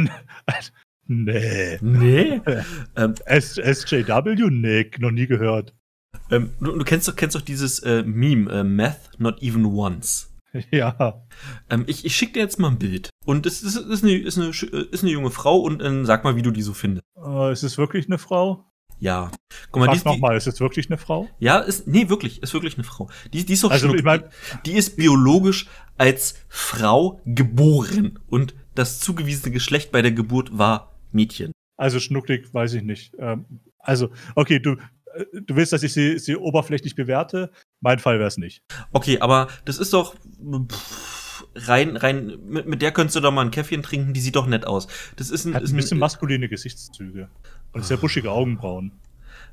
nee. 1.07 1.77
Nee. 1.81 2.41
ähm, 2.96 3.15
S, 3.25 3.55
SJW? 3.55 4.50
Nee, 4.50 4.92
noch 5.00 5.11
nie 5.11 5.27
gehört. 5.27 5.74
ähm, 6.29 6.51
du, 6.59 6.77
du 6.77 6.83
kennst 6.83 7.07
doch, 7.07 7.15
kennst 7.15 7.35
doch 7.35 7.42
dieses 7.42 7.79
äh, 7.79 8.03
Meme, 8.03 8.51
äh, 8.51 8.63
Math 8.63 9.20
Not 9.20 9.42
Even 9.42 9.65
Once. 9.65 10.30
Ja. 10.72 11.25
Ähm, 11.70 11.85
ich 11.87 12.05
ich 12.05 12.16
schicke 12.16 12.33
dir 12.33 12.40
jetzt 12.40 12.59
mal 12.59 12.70
ein 12.70 12.79
Bild. 12.79 13.09
Und 13.25 13.46
es 13.46 13.61
ist, 13.64 13.75
ist, 13.77 14.03
eine, 14.03 14.18
ist, 14.18 14.37
eine, 14.37 14.48
äh, 14.50 14.85
ist 14.92 15.03
eine 15.03 15.11
junge 15.11 15.31
Frau 15.31 15.57
und 15.59 15.81
ähm, 15.81 16.05
sag 16.05 16.24
mal, 16.24 16.35
wie 16.35 16.42
du 16.42 16.51
die 16.51 16.61
so 16.61 16.74
findest. 16.74 17.03
Äh, 17.18 17.51
ist 17.51 17.64
es 17.64 17.77
wirklich 17.77 18.07
eine 18.07 18.18
Frau? 18.18 18.66
Ja. 19.00 19.31
Guck 19.72 19.79
mal, 19.85 19.92
die, 19.92 19.98
Frag 20.00 20.14
die, 20.14 20.20
nochmal, 20.20 20.37
ist 20.37 20.48
es 20.48 20.59
wirklich 20.59 20.87
eine 20.90 20.98
Frau? 20.98 21.27
Ja, 21.40 21.57
ist, 21.59 21.87
nee, 21.87 22.09
wirklich, 22.09 22.44
ist 22.44 22.53
wirklich 22.53 22.75
eine 22.75 22.83
Frau. 22.83 23.09
Die, 23.33 23.46
die 23.46 23.53
ist 23.53 23.64
doch 23.64 23.72
Also, 23.72 23.87
schnuck- 23.87 23.98
ich 23.98 24.03
mein- 24.03 24.24
die 24.66 24.74
ist 24.74 24.96
biologisch 24.96 25.68
als 25.98 26.35
Frau 26.50 27.20
geboren 27.25 28.20
und 28.27 28.53
das 28.75 29.00
zugewiesene 29.00 29.51
Geschlecht 29.51 29.92
bei 29.92 30.01
der 30.01 30.11
Geburt 30.11 30.55
war 30.57 31.00
Mädchen. 31.11 31.51
Also 31.77 32.00
schnucklig, 32.00 32.53
weiß 32.53 32.74
ich 32.75 32.83
nicht. 32.83 33.14
Ähm, 33.18 33.46
also, 33.79 34.09
okay, 34.35 34.59
du, 34.59 34.74
äh, 34.74 34.75
du 35.33 35.55
willst, 35.55 35.74
dass 35.74 35.83
ich 35.83 35.93
sie, 35.93 36.17
sie 36.19 36.35
oberflächlich 36.35 36.95
bewerte? 36.95 37.51
Mein 37.81 38.00
Fall 38.00 38.19
wäre 38.19 38.27
es 38.27 38.37
nicht. 38.37 38.63
Okay, 38.91 39.19
aber 39.19 39.47
das 39.65 39.77
ist 39.77 39.93
doch 39.93 40.15
pff, 40.69 41.45
rein, 41.55 41.97
rein, 41.97 42.37
mit, 42.45 42.67
mit 42.67 42.81
der 42.81 42.91
könntest 42.91 43.15
du 43.15 43.19
doch 43.19 43.31
mal 43.31 43.41
ein 43.45 43.51
Käffchen 43.51 43.83
trinken, 43.83 44.13
die 44.13 44.21
sieht 44.21 44.35
doch 44.35 44.47
nett 44.47 44.65
aus. 44.65 44.87
Das 45.15 45.29
ist 45.29 45.45
ein, 45.45 45.53
Hat 45.55 45.63
ist 45.63 45.71
ein 45.71 45.77
bisschen 45.77 45.97
ein 45.97 46.00
maskuline 46.01 46.47
Gesichtszüge. 46.50 47.29
Und 47.74 47.85
sehr 47.85 47.97
buschige 47.97 48.31
Augenbrauen. 48.31 48.91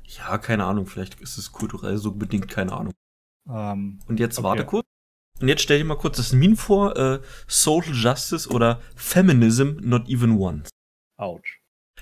ja, 0.05 0.37
keine 0.37 0.65
Ahnung, 0.65 0.85
vielleicht 0.87 1.19
ist 1.21 1.37
es 1.37 1.51
kulturell 1.51 1.97
so 1.97 2.11
bedingt, 2.13 2.47
keine 2.47 2.73
Ahnung. 2.73 2.93
Ähm, 3.49 3.99
Und 4.07 4.19
jetzt 4.19 4.37
Okay. 4.37 4.47
warte 4.47 4.65
kurz. 4.65 4.85
Und 5.41 5.47
jetzt 5.47 5.61
stell 5.61 5.77
dir 5.77 5.85
mal 5.85 5.95
kurz 5.95 6.17
das 6.17 6.33
Meme 6.33 6.57
vor, 6.57 6.97
äh, 6.97 7.19
Social 7.47 7.93
Justice 7.93 8.49
oder 8.49 8.81
Feminism 8.95 9.77
not 9.81 10.09
even 10.09 10.37
once. 10.37 10.69
ouch. 11.17 11.41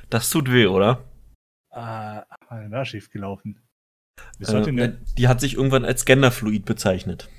Das 0.10 0.30
tut 0.30 0.52
weh, 0.52 0.66
oder? 0.68 1.04
Äh, 1.78 2.22
na, 2.70 2.86
schief 2.86 3.12
gelaufen. 3.12 3.60
Äh, 4.40 4.94
die 5.18 5.28
hat 5.28 5.40
sich 5.40 5.56
irgendwann 5.56 5.86
als 5.86 6.06
genderfluid 6.06 6.66
bezeichnet. 6.66 7.30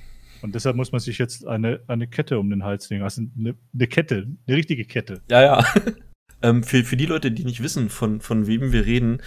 und 0.43 0.55
deshalb 0.55 0.77
muss 0.77 0.93
man 0.93 1.01
sich 1.01 1.19
jetzt 1.19 1.45
eine, 1.47 1.81
eine 1.89 2.07
Kette 2.07 2.39
um 2.39 2.49
den 2.51 2.63
Hals 2.63 2.89
legen. 2.89 3.03
Also 3.03 3.23
eine, 3.37 3.57
eine 3.75 3.87
Kette, 3.89 4.29
eine 4.47 4.57
richtige 4.57 4.85
Kette. 4.85 5.21
Ja, 5.29 5.43
ja. 5.43 5.65
ähm, 6.43 6.63
für, 6.63 6.85
für 6.85 6.97
die 6.97 7.07
Leute, 7.07 7.33
die 7.33 7.45
nicht 7.45 7.63
wissen, 7.63 7.89
von, 7.89 8.21
von 8.21 8.47
wem 8.47 8.71
wir 8.71 8.87
reden, 8.87 9.21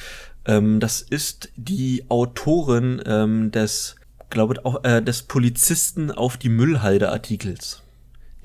ähm, 0.45 0.79
das 0.79 1.01
ist 1.01 1.51
die 1.57 2.05
Autorin 2.07 3.01
ähm, 3.05 3.51
des, 3.51 3.97
glaube 4.29 4.65
auch, 4.65 4.85
äh, 4.85 5.01
des 5.01 5.23
Polizisten 5.23 6.09
auf 6.09 6.37
die 6.37 6.49
Müllhalde-Artikels. 6.49 7.83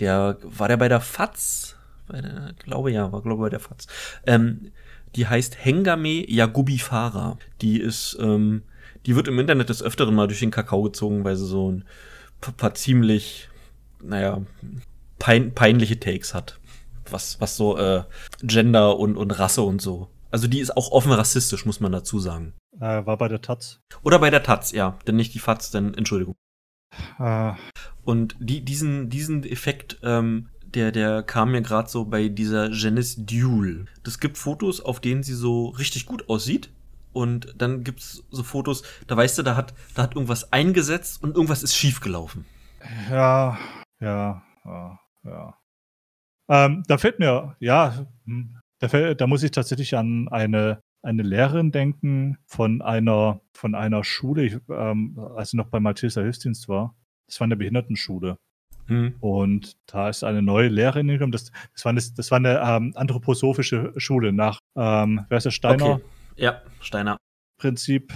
Der, 0.00 0.38
war 0.42 0.66
der 0.66 0.78
bei 0.78 0.88
der 0.88 1.00
FAZ? 1.00 1.76
Bei 2.08 2.20
der, 2.20 2.54
glaube 2.58 2.90
ja, 2.90 3.12
war 3.12 3.22
glaube 3.22 3.42
bei 3.42 3.50
der 3.50 3.60
FAZ. 3.60 3.86
Ähm, 4.26 4.72
die 5.16 5.26
heißt 5.26 5.64
Hengame 5.64 6.28
Yagubi 6.30 6.78
Farah. 6.78 7.38
Die 7.62 7.80
ist, 7.80 8.16
ähm, 8.20 8.62
die 9.06 9.16
wird 9.16 9.28
im 9.28 9.38
Internet 9.38 9.68
des 9.68 9.82
Öfteren 9.82 10.14
mal 10.14 10.26
durch 10.26 10.40
den 10.40 10.50
Kakao 10.50 10.82
gezogen, 10.82 11.24
weil 11.24 11.36
sie 11.36 11.46
so 11.46 11.72
ein 11.72 11.84
paar, 12.56 12.74
ziemlich, 12.74 13.48
naja, 14.02 14.42
pein, 15.18 15.54
peinliche 15.54 15.98
Takes 15.98 16.34
hat. 16.34 16.58
Was, 17.08 17.40
was 17.40 17.56
so 17.56 17.78
äh, 17.78 18.02
Gender 18.42 18.98
und, 18.98 19.16
und 19.16 19.30
Rasse 19.30 19.62
und 19.62 19.80
so. 19.80 20.08
Also 20.30 20.48
die 20.48 20.58
ist 20.58 20.76
auch 20.76 20.90
offen 20.90 21.12
rassistisch, 21.12 21.64
muss 21.64 21.80
man 21.80 21.92
dazu 21.92 22.18
sagen. 22.18 22.52
Äh, 22.78 23.06
war 23.06 23.16
bei 23.16 23.28
der 23.28 23.40
Taz. 23.40 23.80
Oder 24.02 24.18
bei 24.18 24.28
der 24.30 24.42
Taz, 24.42 24.72
ja. 24.72 24.98
Denn 25.06 25.16
nicht 25.16 25.32
die 25.32 25.38
Faz, 25.38 25.70
denn 25.70 25.94
Entschuldigung. 25.94 26.34
Äh, 27.18 27.52
Und 28.04 28.36
die, 28.38 28.64
diesen, 28.64 29.08
diesen 29.08 29.44
Effekt, 29.44 29.98
ähm, 30.02 30.48
der, 30.76 30.92
der 30.92 31.22
kam 31.22 31.52
mir 31.52 31.62
gerade 31.62 31.88
so 31.88 32.04
bei 32.04 32.28
dieser 32.28 32.70
Janice 32.70 33.16
Duel. 33.24 33.86
Das 34.04 34.20
gibt 34.20 34.36
Fotos, 34.36 34.80
auf 34.80 35.00
denen 35.00 35.22
sie 35.22 35.34
so 35.34 35.68
richtig 35.68 36.04
gut 36.04 36.28
aussieht. 36.28 36.70
Und 37.12 37.54
dann 37.56 37.82
gibt's 37.82 38.24
so 38.30 38.42
Fotos, 38.42 38.82
da 39.06 39.16
weißt 39.16 39.38
du, 39.38 39.42
da 39.42 39.56
hat, 39.56 39.72
da 39.94 40.02
hat 40.02 40.14
irgendwas 40.14 40.52
eingesetzt 40.52 41.22
und 41.22 41.34
irgendwas 41.34 41.62
ist 41.62 41.74
schiefgelaufen. 41.74 42.44
ja, 43.10 43.58
ja, 44.00 44.42
ja, 44.66 45.00
ja. 45.24 45.58
Ähm, 46.48 46.82
da 46.86 46.98
fällt 46.98 47.18
mir, 47.18 47.56
ja, 47.58 48.06
hm, 48.26 48.60
da, 48.78 48.88
fällt, 48.88 49.22
da 49.22 49.26
muss 49.26 49.42
ich 49.42 49.52
tatsächlich 49.52 49.96
an 49.96 50.28
eine, 50.28 50.82
eine 51.02 51.22
Lehrerin 51.22 51.72
denken 51.72 52.36
von 52.44 52.82
einer, 52.82 53.40
von 53.54 53.74
einer 53.74 54.04
Schule, 54.04 54.44
ich, 54.44 54.58
ähm, 54.68 55.18
als 55.36 55.48
ich 55.48 55.54
noch 55.54 55.68
bei 55.68 55.80
Malteser 55.80 56.22
Hilfsdienst 56.22 56.68
war. 56.68 56.94
Das 57.26 57.40
war 57.40 57.46
eine 57.46 57.56
Behindertenschule. 57.56 58.36
Hm. 58.86 59.14
Und 59.20 59.76
da 59.86 60.08
ist 60.08 60.24
eine 60.24 60.42
neue 60.42 60.68
Lehrerin 60.68 61.08
gekommen. 61.08 61.32
Das, 61.32 61.50
das 61.72 61.84
war 61.84 61.90
eine, 61.90 62.00
das 62.16 62.30
war 62.30 62.36
eine 62.36 62.60
ähm, 62.60 62.92
anthroposophische 62.94 63.92
Schule 63.96 64.32
nach, 64.32 64.60
ähm, 64.76 65.24
wer 65.28 65.38
ist 65.38 65.44
der 65.44 65.50
Steiner? 65.50 65.94
Okay. 65.94 66.04
Ja, 66.36 66.62
Steiner. 66.80 67.16
Prinzip. 67.58 68.12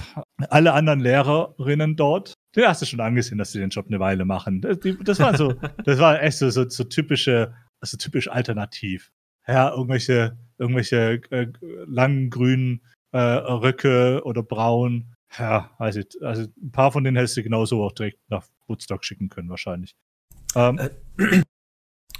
Alle 0.49 0.73
anderen 0.75 1.01
Lehrerinnen 1.01 1.97
dort, 1.97 2.35
den 2.55 2.67
hast 2.67 2.83
du 2.83 2.87
schon 2.87 3.01
angesehen, 3.01 3.39
dass 3.39 3.53
sie 3.53 3.59
den 3.59 3.71
Job 3.71 3.87
eine 3.89 3.99
Weile 3.99 4.25
machen. 4.25 4.61
Das, 4.61 4.79
die, 4.81 4.97
das 5.03 5.19
war 5.19 5.37
so, 5.37 5.55
das 5.85 5.99
war 5.99 6.23
echt 6.23 6.39
so, 6.39 6.51
so, 6.51 6.69
so 6.69 6.85
typische, 6.85 7.55
also 7.81 7.97
typisch 7.97 8.29
alternativ. 8.29 9.11
Ja, 9.47 9.71
irgendwelche, 9.71 10.37
irgendwelche 10.59 11.23
äh, 11.31 11.47
langen 11.87 12.29
grünen 12.31 12.83
äh, 13.13 13.19
Röcke 13.19 14.23
oder 14.25 14.43
braun. 14.43 15.15
Ja, 15.39 15.71
weiß 15.79 15.97
ich. 15.97 16.07
Also 16.23 16.43
ein 16.63 16.73
paar 16.73 16.93
von 16.93 17.05
denen 17.05 17.17
hättest 17.17 17.37
du 17.37 17.43
genauso 17.43 17.83
auch 17.83 17.93
direkt 17.93 18.19
nach 18.29 18.45
Woodstock 18.67 19.05
schicken 19.05 19.29
können, 19.29 19.49
wahrscheinlich. 19.49 19.95
Ähm, 20.55 20.79
Äh, 20.79 20.91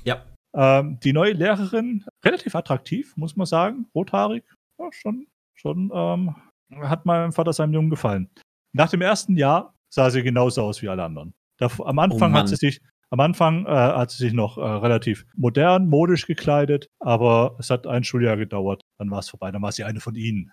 Ja. 0.05 0.25
ähm, 0.55 0.99
die 1.01 1.13
neue 1.13 1.33
Lehrerin, 1.33 2.05
relativ 2.25 2.55
attraktiv, 2.55 3.15
muss 3.17 3.37
man 3.37 3.47
sagen. 3.47 3.87
Rothaarig. 3.95 4.45
Ja, 4.79 4.89
schon, 4.93 5.27
schon, 5.55 5.91
ähm, 5.93 6.35
hat 6.81 7.05
meinem 7.05 7.33
Vater 7.33 7.53
seinem 7.53 7.75
Jungen 7.75 7.91
gefallen. 7.91 8.31
Nach 8.73 8.89
dem 8.89 9.03
ersten 9.03 9.37
Jahr 9.37 9.75
sah 9.93 10.09
sie 10.11 10.23
genauso 10.23 10.63
aus 10.63 10.81
wie 10.81 10.89
alle 10.89 11.05
anderen. 11.05 11.35
Da, 11.59 11.69
am 11.85 11.99
Anfang 11.99 12.33
Oh 12.33 12.39
hat 12.39 12.49
sie 12.49 12.57
sich, 12.57 12.81
am 13.11 13.21
Anfang 13.21 13.67
äh, 13.67 13.71
hat 13.71 14.11
sie 14.11 14.23
sich 14.25 14.33
noch 14.33 14.57
äh, 14.57 14.63
relativ 14.63 15.27
modern, 15.37 15.87
modisch 15.89 16.27
gekleidet, 16.27 16.87
aber 17.01 17.57
es 17.59 17.69
hat 17.69 17.87
ein 17.87 18.05
Schuljahr 18.05 18.37
gedauert. 18.37 18.81
Dann 18.99 19.11
war 19.11 19.19
es 19.19 19.29
vorbei. 19.29 19.51
Dann 19.51 19.61
war 19.61 19.73
sie 19.73 19.85
eine 19.85 20.01
von 20.01 20.15
ihnen. 20.15 20.51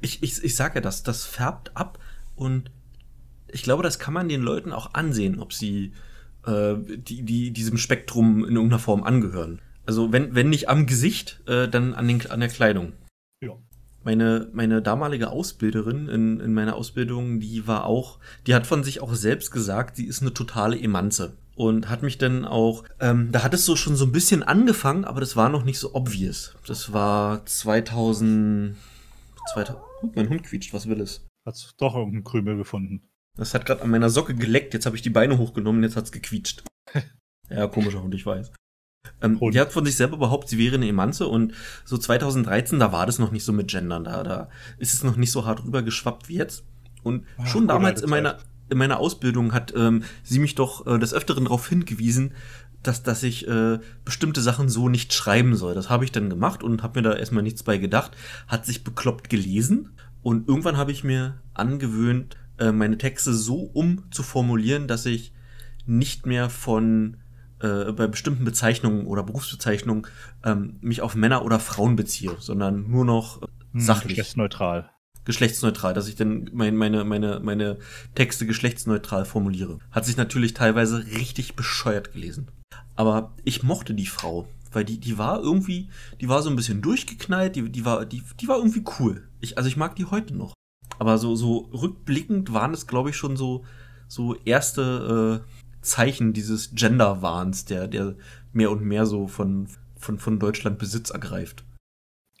Ich, 0.00 0.22
ich, 0.22 0.44
ich 0.44 0.56
sage 0.56 0.76
ja 0.76 0.80
das, 0.82 1.02
das 1.04 1.24
färbt 1.24 1.76
ab 1.76 1.98
und 2.36 2.70
ich 3.48 3.62
glaube, 3.62 3.82
das 3.82 3.98
kann 3.98 4.12
man 4.12 4.28
den 4.28 4.42
Leuten 4.42 4.72
auch 4.72 4.92
ansehen, 4.94 5.38
ob 5.40 5.52
sie 5.52 5.92
äh, 6.46 6.74
die, 6.78 7.22
die 7.22 7.52
diesem 7.52 7.78
Spektrum 7.78 8.44
in 8.44 8.56
irgendeiner 8.56 8.78
Form 8.78 9.02
angehören. 9.02 9.60
Also 9.86 10.12
wenn, 10.12 10.34
wenn 10.34 10.48
nicht 10.48 10.68
am 10.68 10.86
Gesicht, 10.86 11.42
äh, 11.46 11.68
dann 11.68 11.94
an, 11.94 12.08
den, 12.08 12.30
an 12.30 12.40
der 12.40 12.48
Kleidung. 12.48 12.92
Ja. 13.40 13.52
Meine, 14.02 14.50
meine 14.52 14.82
damalige 14.82 15.30
Ausbilderin 15.30 16.08
in, 16.08 16.40
in 16.40 16.52
meiner 16.52 16.76
Ausbildung, 16.76 17.40
die 17.40 17.66
war 17.66 17.84
auch, 17.86 18.18
die 18.46 18.54
hat 18.54 18.66
von 18.66 18.84
sich 18.84 19.00
auch 19.00 19.14
selbst 19.14 19.50
gesagt, 19.50 19.96
sie 19.96 20.06
ist 20.06 20.20
eine 20.20 20.34
totale 20.34 20.78
Emanze. 20.78 21.36
Und 21.56 21.88
hat 21.88 22.02
mich 22.02 22.18
dann 22.18 22.44
auch, 22.44 22.84
ähm, 22.98 23.30
da 23.30 23.44
hat 23.44 23.54
es 23.54 23.64
so 23.64 23.76
schon 23.76 23.94
so 23.94 24.04
ein 24.04 24.12
bisschen 24.12 24.42
angefangen, 24.42 25.04
aber 25.04 25.20
das 25.20 25.36
war 25.36 25.48
noch 25.48 25.64
nicht 25.64 25.78
so 25.78 25.94
obvious. 25.94 26.56
Das 26.66 26.92
war 26.92 27.46
2000, 27.46 28.76
2000 29.52 29.78
oh, 30.02 30.12
mein 30.16 30.28
Hund 30.28 30.42
quietscht, 30.42 30.74
was 30.74 30.88
will 30.88 31.00
es? 31.00 31.24
Hat 31.46 31.74
doch 31.78 31.94
irgendeinen 31.94 32.24
Krümel 32.24 32.56
gefunden. 32.56 33.08
Das 33.36 33.54
hat 33.54 33.66
gerade 33.66 33.82
an 33.82 33.90
meiner 33.90 34.10
Socke 34.10 34.34
geleckt, 34.34 34.74
jetzt 34.74 34.86
habe 34.86 34.96
ich 34.96 35.02
die 35.02 35.10
Beine 35.10 35.38
hochgenommen, 35.38 35.82
jetzt 35.82 35.96
hat's 35.96 36.12
gequietscht. 36.12 36.62
ja, 37.50 37.66
komischer 37.66 38.02
Hund, 38.02 38.14
ich 38.14 38.24
weiß. 38.24 38.52
Ähm, 39.20 39.38
die 39.52 39.60
hat 39.60 39.72
von 39.72 39.84
sich 39.84 39.96
selber 39.96 40.16
behauptet, 40.16 40.50
sie 40.50 40.58
wäre 40.58 40.76
eine 40.76 40.88
Emanze 40.88 41.26
und 41.26 41.52
so 41.84 41.98
2013, 41.98 42.78
da 42.78 42.92
war 42.92 43.06
das 43.06 43.18
noch 43.18 43.32
nicht 43.32 43.44
so 43.44 43.52
mit 43.52 43.68
Gendern, 43.68 44.04
da, 44.04 44.22
da 44.22 44.48
ist 44.78 44.94
es 44.94 45.02
noch 45.02 45.16
nicht 45.16 45.32
so 45.32 45.44
hart 45.44 45.64
rübergeschwappt 45.64 46.28
wie 46.28 46.36
jetzt. 46.36 46.64
Und 47.02 47.26
Ah, 47.36 47.46
schon 47.46 47.68
damals 47.68 48.00
in 48.00 48.08
meiner, 48.08 48.38
in 48.70 48.78
meiner 48.78 48.98
Ausbildung 48.98 49.52
hat 49.52 49.74
ähm, 49.76 50.04
sie 50.22 50.38
mich 50.38 50.54
doch 50.54 50.86
äh, 50.86 50.98
des 50.98 51.12
Öfteren 51.12 51.44
darauf 51.44 51.68
hingewiesen, 51.68 52.32
dass, 52.82 53.02
dass 53.02 53.22
ich 53.22 53.46
äh, 53.48 53.78
bestimmte 54.04 54.40
Sachen 54.40 54.68
so 54.68 54.88
nicht 54.88 55.12
schreiben 55.12 55.56
soll. 55.56 55.74
Das 55.74 55.90
habe 55.90 56.04
ich 56.04 56.12
dann 56.12 56.30
gemacht 56.30 56.62
und 56.62 56.82
habe 56.82 57.00
mir 57.00 57.10
da 57.10 57.16
erstmal 57.16 57.42
nichts 57.42 57.62
bei 57.62 57.78
gedacht. 57.78 58.12
Hat 58.46 58.64
sich 58.64 58.84
bekloppt 58.84 59.28
gelesen 59.28 59.90
und 60.22 60.48
irgendwann 60.48 60.76
habe 60.76 60.92
ich 60.92 61.04
mir 61.04 61.40
angewöhnt, 61.52 62.36
äh, 62.58 62.72
meine 62.72 62.98
Texte 62.98 63.32
so 63.34 63.56
umzuformulieren, 63.62 64.88
dass 64.88 65.06
ich 65.06 65.32
nicht 65.86 66.26
mehr 66.26 66.50
von 66.50 67.18
äh, 67.60 67.92
bei 67.92 68.06
bestimmten 68.06 68.44
Bezeichnungen 68.44 69.06
oder 69.06 69.22
Berufsbezeichnungen 69.22 70.06
ähm, 70.44 70.76
mich 70.80 71.02
auf 71.02 71.14
Männer 71.14 71.44
oder 71.44 71.60
Frauen 71.60 71.96
beziehe, 71.96 72.36
sondern 72.40 72.90
nur 72.90 73.04
noch 73.04 73.42
äh, 73.42 73.46
Hm, 73.72 73.80
sachlich 73.80 74.16
Geschlechtsneutral. 74.16 74.90
geschlechtsneutral, 75.24 75.94
dass 75.94 76.08
ich 76.08 76.16
dann 76.16 76.50
mein, 76.52 76.76
meine, 76.76 77.04
meine, 77.04 77.40
meine 77.40 77.78
Texte 78.14 78.46
geschlechtsneutral 78.46 79.24
formuliere. 79.24 79.78
Hat 79.90 80.04
sich 80.04 80.16
natürlich 80.16 80.54
teilweise 80.54 81.06
richtig 81.06 81.56
bescheuert 81.56 82.12
gelesen. 82.12 82.48
Aber 82.94 83.34
ich 83.44 83.62
mochte 83.62 83.94
die 83.94 84.06
Frau, 84.06 84.46
weil 84.72 84.84
die, 84.84 84.98
die 85.00 85.18
war 85.18 85.40
irgendwie, 85.40 85.88
die 86.20 86.28
war 86.28 86.42
so 86.42 86.50
ein 86.50 86.56
bisschen 86.56 86.82
durchgeknallt, 86.82 87.56
die, 87.56 87.70
die, 87.70 87.84
war, 87.84 88.04
die, 88.06 88.22
die 88.40 88.48
war 88.48 88.58
irgendwie 88.58 88.84
cool. 89.00 89.26
Ich, 89.40 89.56
also 89.58 89.68
ich 89.68 89.76
mag 89.76 89.96
die 89.96 90.04
heute 90.06 90.34
noch. 90.36 90.54
Aber 90.98 91.18
so, 91.18 91.34
so 91.36 91.68
rückblickend 91.72 92.52
waren 92.52 92.72
es, 92.72 92.86
glaube 92.86 93.10
ich, 93.10 93.16
schon 93.16 93.36
so, 93.36 93.64
so 94.08 94.36
erste 94.44 95.42
äh, 95.42 95.54
Zeichen 95.84 96.32
dieses 96.32 96.74
Gender-Wahns, 96.74 97.66
der, 97.66 97.88
der 97.88 98.14
mehr 98.52 98.70
und 98.70 98.82
mehr 98.82 99.06
so 99.06 99.26
von, 99.26 99.68
von, 99.96 100.18
von 100.18 100.38
Deutschland 100.38 100.78
Besitz 100.78 101.10
ergreift. 101.10 101.64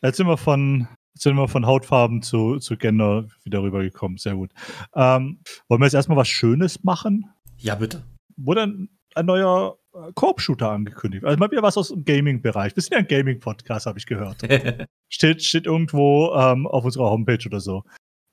Jetzt 0.02 0.16
sind 0.16 0.26
wir 0.26 0.36
von, 0.36 0.88
sind 1.14 1.36
wir 1.36 1.48
von 1.48 1.66
Hautfarben 1.66 2.22
zu, 2.22 2.58
zu 2.58 2.76
Gender 2.76 3.26
wieder 3.44 3.62
rübergekommen. 3.62 4.18
Sehr 4.18 4.34
gut. 4.34 4.50
Ähm, 4.94 5.40
wollen 5.68 5.80
wir 5.80 5.86
jetzt 5.86 5.94
erstmal 5.94 6.18
was 6.18 6.28
Schönes 6.28 6.84
machen? 6.84 7.30
Ja, 7.58 7.74
bitte. 7.74 8.02
Wurde 8.36 8.62
ein, 8.62 8.88
ein 9.14 9.26
neuer 9.26 9.78
äh, 9.94 10.12
Koop-Shooter 10.14 10.70
angekündigt. 10.70 11.24
Also 11.24 11.38
mal 11.38 11.50
wieder 11.50 11.62
was 11.62 11.76
aus 11.76 11.88
dem 11.88 12.04
Gaming-Bereich. 12.04 12.74
Wir 12.76 12.82
sind 12.82 12.92
ja 12.92 12.98
ein 12.98 13.06
Gaming-Podcast, 13.06 13.86
habe 13.86 13.98
ich 13.98 14.06
gehört. 14.06 14.42
steht, 15.08 15.42
steht 15.42 15.66
irgendwo 15.66 16.34
ähm, 16.34 16.66
auf 16.66 16.84
unserer 16.84 17.10
Homepage 17.10 17.46
oder 17.46 17.60
so. 17.60 17.84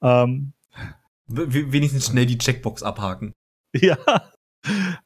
Ähm, 0.01 0.53
wenigstens 1.27 2.07
schnell 2.07 2.25
die 2.25 2.37
Checkbox 2.37 2.83
abhaken. 2.83 3.33
ja. 3.75 3.97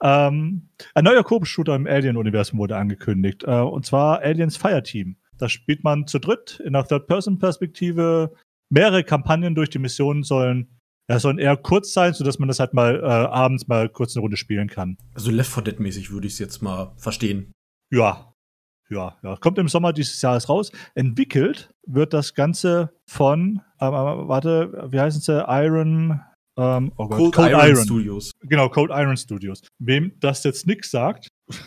Ähm, 0.01 0.69
ein 0.93 1.03
neuer 1.03 1.23
Koop-Shooter 1.23 1.75
im 1.75 1.87
Alien-Universum 1.87 2.59
wurde 2.59 2.77
angekündigt. 2.77 3.43
Äh, 3.45 3.61
und 3.61 3.85
zwar 3.85 4.21
Aliens 4.21 4.57
Fireteam. 4.57 5.17
Da 5.37 5.49
spielt 5.49 5.83
man 5.83 6.07
zu 6.07 6.19
dritt 6.19 6.59
in 6.59 6.75
einer 6.75 6.85
Third-Person-Perspektive. 6.85 8.33
Mehrere 8.69 9.03
Kampagnen 9.03 9.55
durch 9.55 9.69
die 9.69 9.79
Missionen 9.79 10.23
sollen, 10.23 10.79
ja, 11.09 11.19
sollen 11.19 11.37
eher 11.37 11.55
kurz 11.55 11.93
sein, 11.93 12.13
sodass 12.13 12.39
man 12.39 12.47
das 12.47 12.59
halt 12.59 12.73
mal 12.73 12.99
äh, 12.99 13.05
abends 13.05 13.67
mal 13.67 13.89
kurz 13.89 14.15
eine 14.15 14.21
Runde 14.21 14.37
spielen 14.37 14.69
kann. 14.69 14.97
Also 15.13 15.31
Left 15.31 15.51
4 15.51 15.63
Dead 15.63 15.79
mäßig 15.79 16.11
würde 16.11 16.27
ich 16.27 16.33
es 16.33 16.39
jetzt 16.39 16.61
mal 16.61 16.93
verstehen. 16.97 17.51
Ja. 17.91 18.34
Ja, 18.89 19.17
ja. 19.23 19.35
Kommt 19.37 19.57
im 19.57 19.67
Sommer 19.67 19.93
dieses 19.93 20.21
Jahres 20.21 20.47
raus. 20.47 20.71
Entwickelt 20.93 21.69
wird 21.87 22.13
das 22.13 22.33
Ganze 22.35 22.93
von, 23.09 23.61
ähm, 23.81 23.87
äh, 23.87 24.27
warte, 24.27 24.87
wie 24.91 24.99
heißen 24.99 25.21
sie? 25.21 25.43
Iron. 25.47 26.21
Ähm, 26.57 26.91
oh 26.97 27.07
Gott, 27.07 27.33
Cold, 27.33 27.51
Iron, 27.51 27.83
Studios. 27.83 28.31
Genau, 28.41 28.69
Code 28.69 28.93
Iron 28.95 29.17
Studios. 29.17 29.61
Wem 29.79 30.13
das 30.19 30.43
jetzt 30.43 30.65
nichts 30.67 30.91
sagt, 30.91 31.27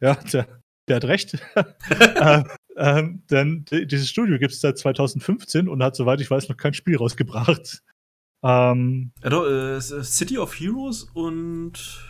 ja, 0.00 0.14
der, 0.32 0.46
der 0.88 0.96
hat 0.96 1.04
recht. 1.04 1.38
äh, 1.98 2.44
ähm, 2.76 3.22
denn 3.30 3.64
di- 3.64 3.86
dieses 3.86 4.08
Studio 4.08 4.38
gibt 4.38 4.52
es 4.52 4.60
seit 4.60 4.78
2015 4.78 5.68
und 5.68 5.82
hat, 5.82 5.96
soweit 5.96 6.20
ich 6.20 6.30
weiß, 6.30 6.48
noch 6.48 6.56
kein 6.56 6.74
Spiel 6.74 6.96
rausgebracht. 6.96 7.82
Ähm, 8.44 9.12
Ja, 9.24 9.30
doch, 9.30 9.46
äh, 9.46 9.80
City 9.80 10.38
of 10.38 10.54
Heroes 10.60 11.04
und. 11.14 12.00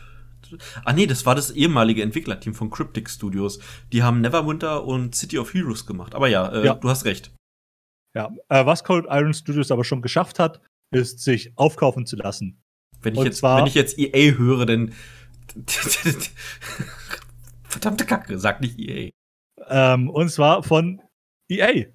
Ah, 0.85 0.93
nee, 0.93 1.07
das 1.07 1.27
war 1.27 1.35
das 1.35 1.51
ehemalige 1.51 2.03
Entwicklerteam 2.03 2.55
von 2.55 2.71
Cryptic 2.71 3.09
Studios. 3.11 3.59
Die 3.93 4.03
haben 4.03 4.21
Neverwinter 4.21 4.85
und 4.85 5.15
City 5.15 5.39
of 5.39 5.53
Heroes 5.55 5.87
gemacht. 5.87 6.15
Aber 6.15 6.29
ja, 6.29 6.49
äh, 6.53 6.65
Ja. 6.67 6.75
du 6.75 6.89
hast 6.89 7.05
recht. 7.05 7.33
ja, 8.15 8.31
äh, 8.49 8.65
was 8.65 8.83
Code 8.85 9.09
Iron 9.11 9.35
Studios 9.35 9.71
aber 9.71 9.85
schon 9.85 10.01
geschafft 10.03 10.39
hat, 10.39 10.61
ist, 10.91 11.19
sich 11.21 11.53
aufkaufen 11.57 12.07
zu 12.07 12.17
lassen. 12.17 12.63
Wenn 13.03 13.13
ich, 13.15 13.19
Und 13.21 13.25
jetzt, 13.27 13.39
zwar- 13.39 13.59
wenn 13.59 13.67
ich 13.67 13.75
jetzt 13.75 13.99
EA 13.99 14.33
höre, 14.39 14.65
dann. 14.67 14.93
Verdammte 17.65 18.07
Kacke, 18.07 18.39
sag 18.39 18.61
nicht 18.61 18.79
EA. 18.79 19.11
Ähm, 19.69 20.09
und 20.11 20.29
zwar 20.31 20.63
von 20.63 21.01
EA. 21.49 21.87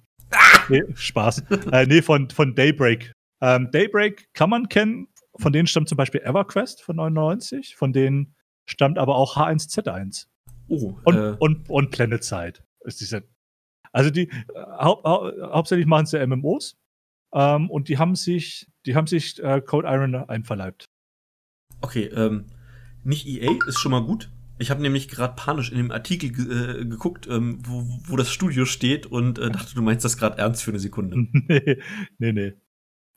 Nee, 0.68 0.82
Spaß. 0.94 1.42
äh, 1.72 1.86
nee, 1.86 2.02
von, 2.02 2.30
von 2.30 2.54
Daybreak. 2.54 3.12
Ähm, 3.40 3.68
Daybreak 3.72 4.28
kann 4.34 4.50
man 4.50 4.68
kennen. 4.68 5.08
Von 5.36 5.52
denen 5.52 5.66
stammt 5.66 5.88
zum 5.88 5.96
Beispiel 5.96 6.20
EverQuest 6.22 6.82
von 6.82 6.96
99. 6.96 7.74
Von 7.76 7.92
denen 7.92 8.34
stammt 8.66 8.98
aber 8.98 9.16
auch 9.16 9.36
H1Z1. 9.36 10.26
Oh, 10.68 10.94
Und, 11.04 11.16
äh, 11.16 11.36
und, 11.38 11.68
und 11.68 11.90
Planet 11.90 12.24
Side. 12.24 12.54
Also 13.92 14.10
die 14.10 14.28
äh, 14.28 14.34
hau 14.54 15.02
hau 15.04 15.30
hauptsächlich 15.52 15.86
machen 15.86 16.06
sie 16.06 16.24
MMOs. 16.26 16.76
Ähm, 17.34 17.70
und 17.70 17.88
die 17.88 17.98
haben 17.98 18.14
sich, 18.14 18.68
die 18.86 18.94
haben 18.94 19.06
sich 19.06 19.42
äh, 19.42 19.60
Code 19.60 19.88
Iron 19.88 20.14
einverleibt. 20.14 20.86
okay, 21.80 22.04
ähm, 22.06 22.46
nicht 23.04 23.26
EA 23.26 23.50
ist 23.66 23.80
schon 23.80 23.92
mal 23.92 24.04
gut. 24.04 24.30
Ich 24.58 24.70
habe 24.70 24.82
nämlich 24.82 25.08
gerade 25.08 25.34
panisch 25.34 25.70
in 25.72 25.78
dem 25.78 25.90
Artikel 25.90 26.28
äh, 26.30 26.84
geguckt, 26.84 27.26
ähm, 27.28 27.58
wo, 27.66 27.84
wo 28.06 28.16
das 28.16 28.30
Studio 28.30 28.64
steht 28.64 29.06
und 29.06 29.38
äh, 29.38 29.50
dachte, 29.50 29.74
du 29.74 29.82
meinst 29.82 30.04
das 30.04 30.16
gerade 30.16 30.38
ernst 30.38 30.62
für 30.62 30.70
eine 30.70 30.78
Sekunde. 30.78 31.16
nee, 31.48 31.78
nee, 32.18 32.32
nee. 32.32 32.52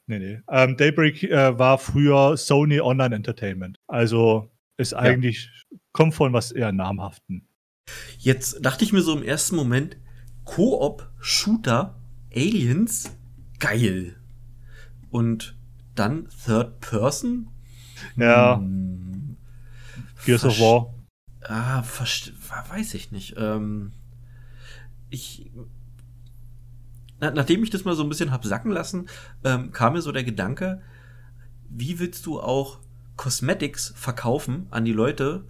Nee, 0.08 0.20
nee. 0.20 0.42
Ähm, 0.50 0.78
Daybreak 0.78 1.24
äh, 1.24 1.58
war 1.58 1.78
früher 1.78 2.38
Sony 2.38 2.80
Online 2.80 3.16
Entertainment. 3.16 3.80
Also 3.88 4.52
ist 4.78 4.94
eigentlich, 4.94 5.50
kommt 5.92 6.14
von 6.16 6.34
was 6.34 6.52
eher 6.52 6.72
namhaften. 6.72 7.48
Jetzt 8.18 8.66
dachte 8.66 8.84
ich 8.84 8.94
mir 8.94 9.02
so 9.02 9.16
im 9.16 9.24
ersten 9.24 9.56
Moment, 9.56 9.98
Koop, 10.44 11.10
Shooter, 11.20 12.00
Aliens, 12.34 13.16
geil. 13.60 14.16
Und 15.10 15.56
dann 15.96 16.28
Third 16.46 16.80
Person? 16.80 17.48
Ja, 18.18 18.58
Hm, 18.58 19.38
Gears 20.26 20.44
of 20.46 20.60
War. 20.60 20.94
Ah, 21.42 21.84
weiß 22.70 22.94
ich 22.96 23.12
nicht. 23.12 23.36
Ähm, 23.38 23.92
ich. 25.10 25.52
Na, 27.20 27.32
nachdem 27.32 27.64
ich 27.64 27.70
das 27.70 27.86
mal 27.86 27.96
so 27.96 28.04
ein 28.04 28.10
bisschen 28.10 28.32
hab 28.32 28.44
sacken 28.44 28.72
lassen, 28.72 29.08
ähm, 29.44 29.72
kam 29.72 29.94
mir 29.94 30.02
so 30.02 30.12
der 30.12 30.24
Gedanke, 30.24 30.82
wie 31.70 32.00
willst 32.00 32.26
du 32.26 32.42
auch 32.42 32.80
Cosmetics 33.16 33.94
verkaufen 33.96 34.68
an 34.72 34.86
die 34.86 34.94
Leute, 34.94 35.46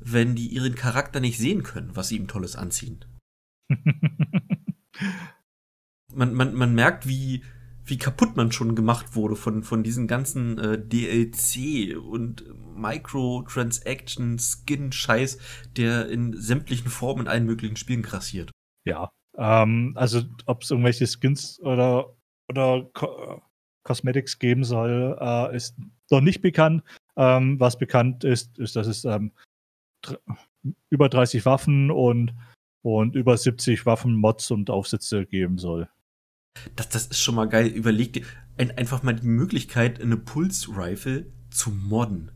wenn 0.00 0.34
die 0.34 0.48
ihren 0.48 0.74
Charakter 0.74 1.20
nicht 1.20 1.38
sehen 1.38 1.62
können, 1.62 1.94
was 1.94 2.08
sie 2.08 2.16
ihm 2.16 2.28
Tolles 2.28 2.56
anziehen? 2.56 3.04
Man, 6.14 6.32
man, 6.32 6.54
man 6.54 6.74
merkt, 6.74 7.06
wie, 7.06 7.42
wie 7.84 7.98
kaputt 7.98 8.36
man 8.36 8.50
schon 8.50 8.74
gemacht 8.74 9.14
wurde 9.14 9.36
von, 9.36 9.62
von 9.62 9.82
diesen 9.82 10.06
ganzen 10.06 10.58
äh, 10.58 10.78
DLC 10.78 11.94
und 11.98 12.42
Microtransaction, 12.74 14.38
Skin-Scheiß, 14.38 15.38
der 15.76 16.08
in 16.08 16.32
sämtlichen 16.32 16.88
Formen 16.88 17.22
in 17.22 17.28
allen 17.28 17.44
möglichen 17.44 17.76
Spielen 17.76 18.00
grassiert. 18.02 18.50
ja. 18.86 19.10
Ähm, 19.36 19.92
also 19.96 20.22
ob 20.46 20.62
es 20.62 20.70
irgendwelche 20.70 21.06
Skins 21.06 21.60
oder, 21.60 22.16
oder 22.48 22.88
Co 22.94 23.42
Cosmetics 23.82 24.38
geben 24.38 24.64
soll, 24.64 25.16
äh, 25.20 25.54
ist 25.54 25.76
noch 26.10 26.22
nicht 26.22 26.40
bekannt. 26.40 26.82
Ähm, 27.16 27.58
was 27.58 27.78
bekannt 27.78 28.24
ist, 28.24 28.58
ist, 28.58 28.76
dass 28.76 28.86
es 28.86 29.04
ähm, 29.04 29.32
über 30.90 31.08
30 31.08 31.46
Waffen 31.46 31.90
und, 31.90 32.34
und 32.82 33.14
über 33.14 33.36
70 33.36 33.86
Waffen, 33.86 34.14
Mods 34.14 34.50
und 34.50 34.70
Aufsätze 34.70 35.26
geben 35.26 35.58
soll. 35.58 35.88
Das, 36.74 36.88
das 36.88 37.06
ist 37.06 37.20
schon 37.20 37.34
mal 37.34 37.48
geil. 37.48 37.66
Überleg 37.66 38.12
dir 38.12 38.22
ein, 38.56 38.76
einfach 38.76 39.02
mal 39.02 39.14
die 39.14 39.26
Möglichkeit, 39.26 40.00
eine 40.00 40.16
Pulse-Rifle 40.16 41.26
zu 41.50 41.70
modden. 41.70 42.30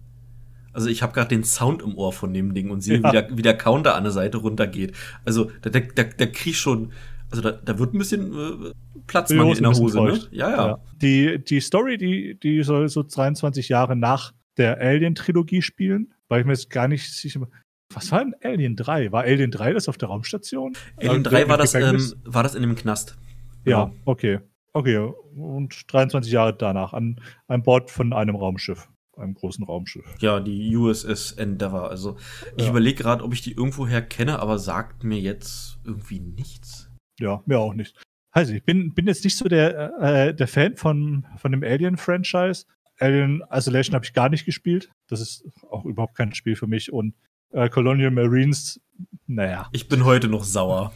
Also 0.73 0.89
ich 0.89 1.03
habe 1.03 1.13
gerade 1.13 1.29
den 1.29 1.45
Sound 1.45 1.83
im 1.83 1.97
Ohr 1.97 2.13
von 2.13 2.33
dem 2.33 2.55
Ding 2.55 2.71
und 2.71 2.81
sehe, 2.81 3.01
ja. 3.01 3.09
wie, 3.09 3.13
der, 3.13 3.37
wie 3.37 3.43
der 3.43 3.57
Counter 3.57 3.97
an 3.97 4.05
der 4.05 4.13
Seite 4.13 4.39
runtergeht. 4.39 4.95
Also 5.25 5.51
da, 5.63 5.71
da, 5.71 5.81
da, 5.81 6.05
da 6.05 6.27
krieg 6.27 6.53
ich 6.53 6.59
schon, 6.59 6.93
also 7.31 7.43
da, 7.43 7.53
da 7.53 7.79
wird 7.79 7.95
ein 7.95 7.99
bisschen 7.99 8.33
äh, 8.33 8.73
Platz 9.07 9.31
in 9.31 9.39
der 9.39 9.73
Hose, 9.73 10.03
ne? 10.03 10.21
Ja, 10.31 10.51
ja, 10.51 10.67
ja. 10.69 10.79
Die, 11.03 11.43
die 11.43 11.61
Story, 11.61 11.99
die, 11.99 12.39
die 12.39 12.63
soll 12.63 12.89
so 12.89 13.03
23 13.03 13.69
Jahre 13.69 13.97
nach 13.97 14.33
der 14.57 14.79
Alien-Trilogie 14.81 15.63
spielen, 15.63 16.15
weil 16.29 16.41
ich 16.41 16.47
mir 16.47 16.53
jetzt 16.53 16.71
gar 16.71 16.89
nicht 16.89 17.13
sicher 17.13 17.49
was 17.93 18.13
war 18.13 18.25
denn 18.25 18.35
Alien 18.43 18.77
3? 18.77 19.13
War 19.13 19.25
Alien 19.25 19.51
3 19.51 19.73
das 19.73 19.89
auf 19.89 19.99
der 19.99 20.09
Raumstation? 20.09 20.77
Alien 20.97 21.25
3 21.25 21.49
war 21.49 21.59
das, 21.59 21.75
ähm, 21.75 22.13
war 22.25 22.43
das 22.43 22.55
in 22.55 22.63
dem 22.63 22.77
Knast. 22.77 23.19
Ja, 23.65 23.87
genau. 23.87 23.97
okay. 24.05 24.39
Okay, 24.73 24.99
und 25.35 25.93
23 25.93 26.33
Jahre 26.33 26.55
danach 26.57 26.93
an, 26.93 27.21
an 27.49 27.63
Bord 27.65 27.91
von 27.91 28.13
einem 28.13 28.37
Raumschiff, 28.37 28.89
einem 29.17 29.35
großen 29.35 29.65
Raumschiff. 29.65 30.05
Ja, 30.21 30.39
die 30.39 30.77
USS 30.77 31.33
Endeavour. 31.33 31.91
Also 31.91 32.17
ich 32.57 32.65
ja. 32.65 32.71
überlege 32.71 33.03
gerade, 33.03 33.25
ob 33.25 33.33
ich 33.33 33.43
die 33.43 33.53
irgendwoher 33.53 34.01
kenne, 34.01 34.39
aber 34.39 34.61
sagt 34.61 35.03
mir 35.03 35.19
jetzt 35.19 35.81
irgendwie 35.85 36.21
nichts. 36.21 36.89
Ja, 37.19 37.43
mir 37.47 37.59
auch 37.59 37.75
nicht. 37.75 38.01
Also 38.31 38.53
ich 38.53 38.63
bin, 38.63 38.95
bin 38.95 39.09
jetzt 39.09 39.25
nicht 39.25 39.37
so 39.37 39.49
der, 39.49 40.01
äh, 40.01 40.35
der 40.35 40.47
Fan 40.47 40.77
von, 40.77 41.27
von 41.37 41.51
dem 41.51 41.65
Alien-Franchise. 41.65 42.67
Alien 43.01 43.43
Isolation 43.51 43.95
habe 43.95 44.05
ich 44.05 44.13
gar 44.13 44.29
nicht 44.29 44.45
gespielt. 44.45 44.91
Das 45.09 45.21
ist 45.21 45.45
auch 45.71 45.85
überhaupt 45.85 46.17
kein 46.17 46.35
Spiel 46.35 46.55
für 46.55 46.67
mich. 46.67 46.93
Und 46.93 47.15
äh, 47.51 47.69
Colonial 47.69 48.11
Marines, 48.11 48.81
naja. 49.27 49.69
Ich 49.73 49.89
bin 49.89 50.05
heute 50.05 50.29
noch 50.29 50.45
sauer. 50.45 50.93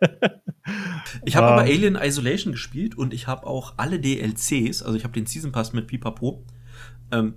ich 1.24 1.36
habe 1.36 1.48
aber 1.48 1.62
Alien 1.62 1.96
Isolation 1.96 2.52
gespielt 2.52 2.96
und 2.96 3.12
ich 3.12 3.26
habe 3.26 3.46
auch 3.46 3.74
alle 3.76 4.00
DLCs, 4.00 4.82
also 4.82 4.94
ich 4.94 5.04
habe 5.04 5.12
den 5.12 5.26
Season 5.26 5.52
Pass 5.52 5.72
mit 5.72 5.88
Pipapo. 5.88 6.44
Ähm, 7.10 7.34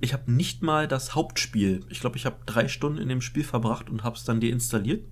ich 0.00 0.12
habe 0.12 0.32
nicht 0.32 0.62
mal 0.62 0.88
das 0.88 1.14
Hauptspiel. 1.14 1.84
Ich 1.88 2.00
glaube, 2.00 2.16
ich 2.16 2.26
habe 2.26 2.38
drei 2.46 2.68
Stunden 2.68 2.98
in 2.98 3.08
dem 3.08 3.20
Spiel 3.20 3.44
verbracht 3.44 3.90
und 3.90 4.02
habe 4.02 4.16
es 4.16 4.24
dann 4.24 4.40
deinstalliert, 4.40 5.06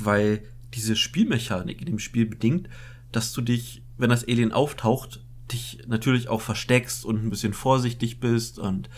weil 0.00 0.42
diese 0.74 0.96
Spielmechanik 0.96 1.80
in 1.80 1.86
dem 1.86 1.98
Spiel 1.98 2.26
bedingt, 2.26 2.68
dass 3.12 3.32
du 3.32 3.40
dich, 3.40 3.82
wenn 3.98 4.10
das 4.10 4.26
Alien 4.26 4.52
auftaucht, 4.52 5.24
dich 5.52 5.84
natürlich 5.86 6.28
auch 6.28 6.40
versteckst 6.40 7.04
und 7.04 7.24
ein 7.24 7.30
bisschen 7.30 7.54
vorsichtig 7.54 8.20
bist 8.20 8.58
und 8.58 8.88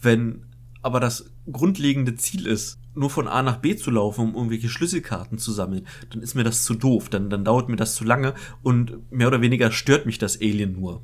wenn 0.00 0.46
aber 0.82 0.98
das 0.98 1.32
grundlegende 1.50 2.16
Ziel 2.16 2.46
ist, 2.46 2.78
nur 2.94 3.08
von 3.08 3.28
A 3.28 3.42
nach 3.42 3.58
B 3.58 3.76
zu 3.76 3.90
laufen, 3.90 4.28
um 4.28 4.34
irgendwelche 4.34 4.68
Schlüsselkarten 4.68 5.38
zu 5.38 5.52
sammeln, 5.52 5.86
dann 6.10 6.20
ist 6.22 6.34
mir 6.34 6.44
das 6.44 6.64
zu 6.64 6.74
doof, 6.74 7.08
dann, 7.08 7.30
dann 7.30 7.44
dauert 7.44 7.68
mir 7.68 7.76
das 7.76 7.94
zu 7.94 8.04
lange 8.04 8.34
und 8.62 9.10
mehr 9.10 9.28
oder 9.28 9.40
weniger 9.40 9.70
stört 9.70 10.06
mich 10.06 10.18
das 10.18 10.40
Alien 10.40 10.72
nur. 10.72 11.02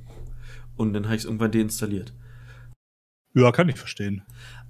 Und 0.76 0.92
dann 0.92 1.04
habe 1.04 1.14
ich 1.14 1.22
es 1.22 1.24
irgendwann 1.24 1.52
deinstalliert. 1.52 2.12
Ja, 3.34 3.52
kann 3.52 3.68
ich 3.68 3.76
verstehen. 3.76 4.22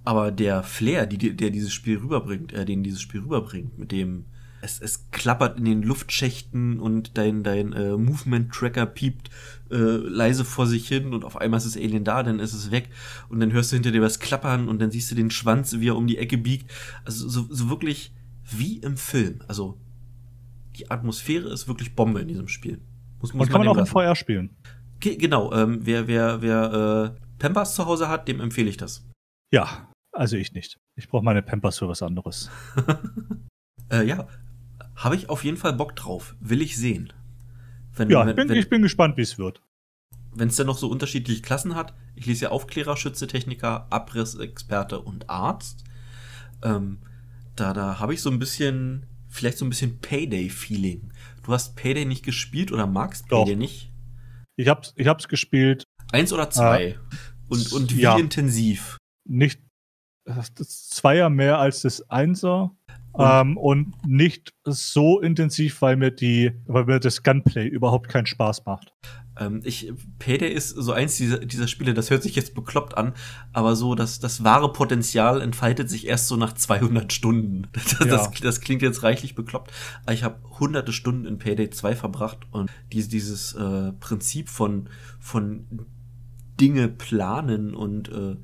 Aber 0.05 0.31
der 0.31 0.63
Flair, 0.63 1.07
die, 1.07 1.37
der 1.37 1.51
dieses 1.51 1.73
Spiel 1.73 1.99
rüberbringt, 1.99 2.53
äh, 2.53 2.65
den 2.65 2.83
dieses 2.83 3.01
Spiel 3.01 3.21
rüberbringt, 3.21 3.79
mit 3.79 3.93
dem 3.93 4.27
es, 4.61 4.81
es 4.81 5.11
klappert 5.11 5.59
in 5.59 5.65
den 5.65 5.83
Luftschächten 5.83 6.81
und 6.81 7.17
dein, 7.17 7.43
dein 7.43 7.73
äh, 7.73 7.97
Movement-Tracker 7.97 8.87
piept 8.87 9.31
äh, 9.71 9.75
leise 9.77 10.45
vor 10.45 10.67
sich 10.67 10.89
hin 10.89 11.13
und 11.13 11.25
auf 11.25 11.37
einmal 11.37 11.59
ist 11.59 11.67
das 11.67 11.77
Alien 11.77 12.05
da, 12.05 12.23
dann 12.23 12.41
ist 12.41 12.55
es 12.55 12.71
weg 12.71 12.91
und 13.29 13.41
dann 13.41 13.53
hörst 13.53 13.73
du 13.73 13.77
hinter 13.77 13.93
dir 13.93 14.03
was 14.03 14.19
klappern 14.19 14.69
und 14.69 14.81
dann 14.81 14.91
siehst 14.91 15.11
du 15.11 15.15
den 15.15 15.31
Schwanz, 15.31 15.79
wie 15.79 15.89
er 15.89 15.97
um 15.97 16.07
die 16.07 16.19
Ecke 16.19 16.39
biegt. 16.39 16.71
Also 17.05 17.29
so, 17.29 17.47
so 17.51 17.71
wirklich 17.71 18.13
wie 18.51 18.79
im 18.79 18.97
Film. 18.97 19.41
Also 19.47 19.79
die 20.77 20.91
Atmosphäre 20.91 21.49
ist 21.49 21.69
wirklich 21.69 21.95
Bombe 21.95 22.21
in 22.21 22.29
diesem 22.29 22.49
Spiel. 22.49 22.81
Muss, 23.21 23.35
muss 23.35 23.47
und 23.47 23.53
kann 23.53 23.61
man, 23.61 23.69
man 23.69 23.77
auch 23.77 23.81
im 23.81 23.87
VR 23.87 24.17
spielen. 24.17 24.57
Ge 25.01 25.17
genau, 25.17 25.53
ähm, 25.53 25.81
wer, 25.83 26.09
wer, 26.09 26.43
wer 26.43 27.15
äh, 27.17 27.21
Pampers 27.39 27.75
zu 27.75 27.87
Hause 27.87 28.09
hat, 28.09 28.27
dem 28.27 28.41
empfehle 28.41 28.69
ich 28.69 28.77
das. 28.77 29.07
Ja, 29.53 29.89
also 30.13 30.37
ich 30.37 30.53
nicht. 30.53 30.79
Ich 30.97 31.09
brauche 31.09 31.25
meine 31.25 31.43
Pampers 31.43 31.79
für 31.79 31.89
was 31.89 32.03
anderes. 32.03 32.51
äh, 33.93 34.05
ja, 34.05 34.27
habe 34.99 35.15
ich 35.15 35.31
auf 35.31 35.45
jeden 35.45 35.57
Fall 35.57 35.73
Bock 35.73 35.95
drauf. 35.97 36.35
Will 36.41 36.61
ich 36.61 36.77
sehen. 36.77 37.13
Wenn, 37.95 38.11
ja, 38.11 38.27
wenn, 38.27 38.37
bin, 38.37 38.49
wenn, 38.49 38.57
ich 38.57 38.69
bin 38.69 38.83
gespannt, 38.83 39.17
wie 39.17 39.23
es 39.23 39.39
wird. 39.39 39.63
Wenn 40.35 40.49
es 40.49 40.57
dann 40.57 40.67
noch 40.67 40.77
so 40.77 40.89
unterschiedliche 40.89 41.41
Klassen 41.41 41.75
hat. 41.75 41.95
Ich 42.17 42.27
lese 42.27 42.47
ja 42.47 42.51
Aufklärer, 42.51 42.97
Schütze, 42.97 43.27
Techniker, 43.29 43.87
Abrissexperte 43.91 45.01
und 45.01 45.31
Arzt. 45.31 45.85
Ähm, 46.63 46.99
da 47.57 47.73
da 47.73 48.01
habe 48.01 48.13
ich 48.13 48.21
so 48.21 48.31
ein 48.31 48.39
bisschen, 48.39 49.07
vielleicht 49.29 49.59
so 49.59 49.65
ein 49.65 49.71
bisschen 49.71 50.01
Payday-Feeling. 50.01 51.13
Du 51.45 51.53
hast 51.53 51.77
Payday 51.77 52.05
nicht 52.05 52.25
gespielt 52.25 52.73
oder 52.73 52.87
magst 52.87 53.29
Payday 53.29 53.55
Doch. 53.55 53.59
nicht? 53.59 53.93
Ich 54.57 54.69
hab's, 54.69 54.93
ich 54.97 55.07
hab's 55.07 55.29
gespielt. 55.29 55.85
Eins 56.11 56.33
oder 56.33 56.51
zwei? 56.51 56.85
Äh, 56.85 56.95
und, 57.49 57.73
und 57.73 57.97
wie 57.97 58.03
ja. 58.03 58.19
intensiv? 58.19 58.97
Nicht 59.25 59.61
das 60.25 60.89
Zweier 60.89 61.31
mehr 61.31 61.59
als 61.59 61.83
das 61.83 62.11
Einser. 62.11 62.77
Ähm, 63.17 63.57
und 63.57 63.95
nicht 64.07 64.55
so 64.65 65.21
intensiv, 65.21 65.83
weil 65.83 65.97
mir 65.97 66.11
die, 66.11 66.53
weil 66.67 66.85
mir 66.85 67.01
das 67.01 67.23
Gunplay 67.23 67.67
überhaupt 67.67 68.09
keinen 68.09 68.27
Spaß 68.27 68.65
macht. 68.65 68.93
Ähm, 69.39 69.61
ich, 69.65 69.93
Payday 70.19 70.53
ist 70.53 70.71
so 70.71 70.93
eins 70.93 71.17
dieser, 71.17 71.39
dieser 71.39 71.69
Spiele, 71.69 71.95
das 71.95 72.11
hört 72.11 72.23
sich 72.23 72.35
jetzt 72.35 72.55
bekloppt 72.55 72.97
an, 72.97 73.15
aber 73.53 73.77
so, 73.77 73.95
dass 73.95 74.21
das 74.21 74.45
wahre 74.45 74.73
Potenzial 74.73 75.41
entfaltet 75.41 75.89
sich 75.89 76.07
erst 76.07 76.29
so 76.29 76.37
nach 76.37 76.53
200 76.53 77.13
Stunden. 77.13 77.67
Das, 77.79 77.99
ja. 78.01 78.07
das, 78.07 78.31
das 78.41 78.61
klingt 78.61 78.83
jetzt 78.83 79.03
reichlich 79.03 79.35
bekloppt, 79.35 79.73
aber 80.03 80.13
ich 80.13 80.23
habe 80.25 80.39
hunderte 80.59 80.93
Stunden 80.93 81.25
in 81.27 81.39
Payday 81.39 81.71
2 81.71 81.97
verbracht 81.97 82.47
und 82.51 82.71
dieses, 82.93 83.09
dieses 83.09 83.55
äh, 83.55 83.93
Prinzip 83.93 84.49
von, 84.49 84.89
von 85.19 85.87
Dinge 86.61 86.89
planen 86.89 87.75
und 87.75 88.09
äh, 88.09 88.37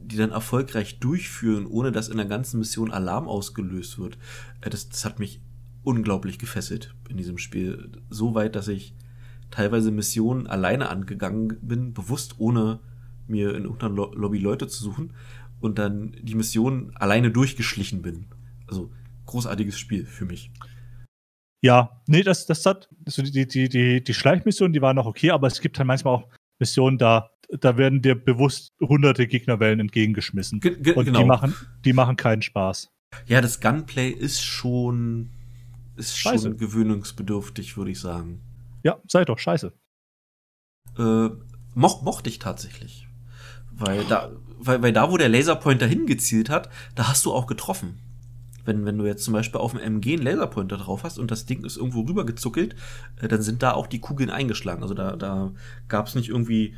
die 0.00 0.16
dann 0.16 0.30
erfolgreich 0.30 0.98
durchführen, 0.98 1.66
ohne 1.66 1.92
dass 1.92 2.08
in 2.08 2.16
der 2.16 2.26
ganzen 2.26 2.58
Mission 2.58 2.90
Alarm 2.90 3.28
ausgelöst 3.28 3.98
wird, 3.98 4.18
äh, 4.60 4.70
das, 4.70 4.88
das 4.88 5.04
hat 5.04 5.18
mich 5.18 5.40
unglaublich 5.82 6.38
gefesselt 6.38 6.94
in 7.08 7.16
diesem 7.16 7.38
Spiel. 7.38 7.92
So 8.10 8.34
weit, 8.34 8.56
dass 8.56 8.68
ich 8.68 8.94
teilweise 9.50 9.90
Missionen 9.90 10.46
alleine 10.46 10.88
angegangen 10.88 11.58
bin, 11.62 11.94
bewusst 11.94 12.36
ohne 12.38 12.80
mir 13.28 13.54
in 13.54 13.64
irgendeiner 13.64 13.94
Lobby 13.94 14.38
Leute 14.38 14.68
zu 14.68 14.82
suchen 14.82 15.12
und 15.60 15.78
dann 15.78 16.16
die 16.20 16.34
Mission 16.34 16.92
alleine 16.96 17.30
durchgeschlichen 17.30 18.02
bin. 18.02 18.26
Also 18.66 18.90
großartiges 19.26 19.78
Spiel 19.78 20.06
für 20.06 20.24
mich. 20.24 20.50
Ja, 21.62 22.02
nee, 22.06 22.22
das, 22.22 22.46
das 22.46 22.64
hat, 22.66 22.88
also 23.04 23.22
die, 23.22 23.46
die, 23.46 23.68
die, 23.68 24.02
die 24.02 24.14
Schleichmission, 24.14 24.72
die 24.72 24.82
waren 24.82 24.96
noch 24.96 25.06
okay, 25.06 25.30
aber 25.30 25.46
es 25.46 25.60
gibt 25.60 25.78
halt 25.78 25.86
manchmal 25.86 26.14
auch 26.14 26.28
Missionen, 26.58 26.98
da 26.98 27.30
da 27.50 27.76
werden 27.76 28.02
dir 28.02 28.14
bewusst 28.14 28.72
hunderte 28.80 29.26
Gegnerwellen 29.26 29.80
entgegengeschmissen. 29.80 30.60
Ge 30.60 30.76
ge 30.80 30.94
und 30.94 31.04
genau. 31.04 31.20
die 31.20 31.24
machen, 31.24 31.54
die 31.84 31.92
machen 31.92 32.16
keinen 32.16 32.42
Spaß. 32.42 32.90
Ja, 33.26 33.40
das 33.40 33.60
Gunplay 33.60 34.10
ist 34.10 34.42
schon, 34.42 35.30
ist 35.96 36.18
scheiße. 36.18 36.48
schon 36.48 36.56
gewöhnungsbedürftig, 36.56 37.76
würde 37.76 37.92
ich 37.92 38.00
sagen. 38.00 38.40
Ja, 38.82 38.98
sei 39.06 39.24
doch 39.24 39.38
scheiße. 39.38 39.72
Äh, 40.98 41.28
moch, 41.74 42.02
mochte 42.02 42.28
ich 42.28 42.38
tatsächlich. 42.38 43.08
Weil 43.72 44.04
da, 44.04 44.32
weil, 44.58 44.82
weil 44.82 44.92
da, 44.92 45.10
wo 45.10 45.16
der 45.16 45.28
Laserpointer 45.28 45.86
hingezielt 45.86 46.50
hat, 46.50 46.70
da 46.94 47.08
hast 47.08 47.24
du 47.26 47.32
auch 47.32 47.46
getroffen. 47.46 48.00
Wenn, 48.66 48.84
wenn 48.84 48.98
du 48.98 49.06
jetzt 49.06 49.24
zum 49.24 49.32
Beispiel 49.32 49.60
auf 49.60 49.72
dem 49.72 49.80
MG 49.80 50.14
einen 50.14 50.22
Laserpointer 50.22 50.76
drauf 50.76 51.04
hast 51.04 51.18
und 51.18 51.30
das 51.30 51.46
Ding 51.46 51.64
ist 51.64 51.76
irgendwo 51.76 52.02
rübergezuckelt, 52.02 52.74
äh, 53.20 53.28
dann 53.28 53.42
sind 53.42 53.62
da 53.62 53.72
auch 53.72 53.86
die 53.86 54.00
Kugeln 54.00 54.30
eingeschlagen. 54.30 54.82
Also 54.82 54.94
da, 54.94 55.16
da 55.16 55.52
gab 55.88 56.06
es 56.06 56.14
nicht 56.14 56.28
irgendwie 56.28 56.74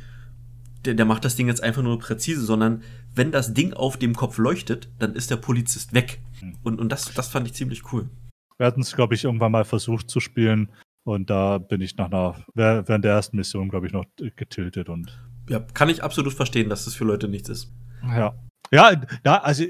der, 0.85 0.93
der 0.93 1.05
macht 1.05 1.25
das 1.25 1.35
Ding 1.35 1.47
jetzt 1.47 1.61
einfach 1.61 1.81
nur 1.81 1.99
präzise, 1.99 2.41
sondern 2.41 2.83
wenn 3.13 3.31
das 3.31 3.53
Ding 3.53 3.73
auf 3.73 3.97
dem 3.97 4.15
Kopf 4.15 4.37
leuchtet, 4.37 4.89
dann 4.99 5.13
ist 5.13 5.29
der 5.29 5.37
Polizist 5.37 5.93
weg. 5.93 6.21
Hm. 6.39 6.55
Und, 6.63 6.79
und 6.79 6.91
das, 6.91 7.13
das 7.13 7.27
fand 7.27 7.47
ich 7.47 7.53
ziemlich 7.53 7.91
cool. 7.91 8.09
Wir 8.57 8.67
hatten 8.67 8.81
es, 8.81 8.95
glaube 8.95 9.15
ich, 9.15 9.23
irgendwann 9.23 9.51
mal 9.51 9.65
versucht 9.65 10.09
zu 10.09 10.19
spielen. 10.19 10.69
Und 11.03 11.29
da 11.29 11.57
bin 11.57 11.81
ich 11.81 11.95
nach 11.97 12.07
einer, 12.07 12.35
während 12.53 13.03
der 13.03 13.13
ersten 13.13 13.37
Mission, 13.37 13.69
glaube 13.69 13.87
ich, 13.87 13.93
noch 13.93 14.05
getiltet 14.35 14.89
und. 14.89 15.17
Ja, 15.49 15.59
kann 15.59 15.89
ich 15.89 16.03
absolut 16.03 16.33
verstehen, 16.33 16.69
dass 16.69 16.85
das 16.85 16.93
für 16.93 17.05
Leute 17.05 17.27
nichts 17.27 17.49
ist. 17.49 17.71
Ja. 18.03 18.33
Ja, 18.71 19.01
ja, 19.25 19.41
also 19.41 19.63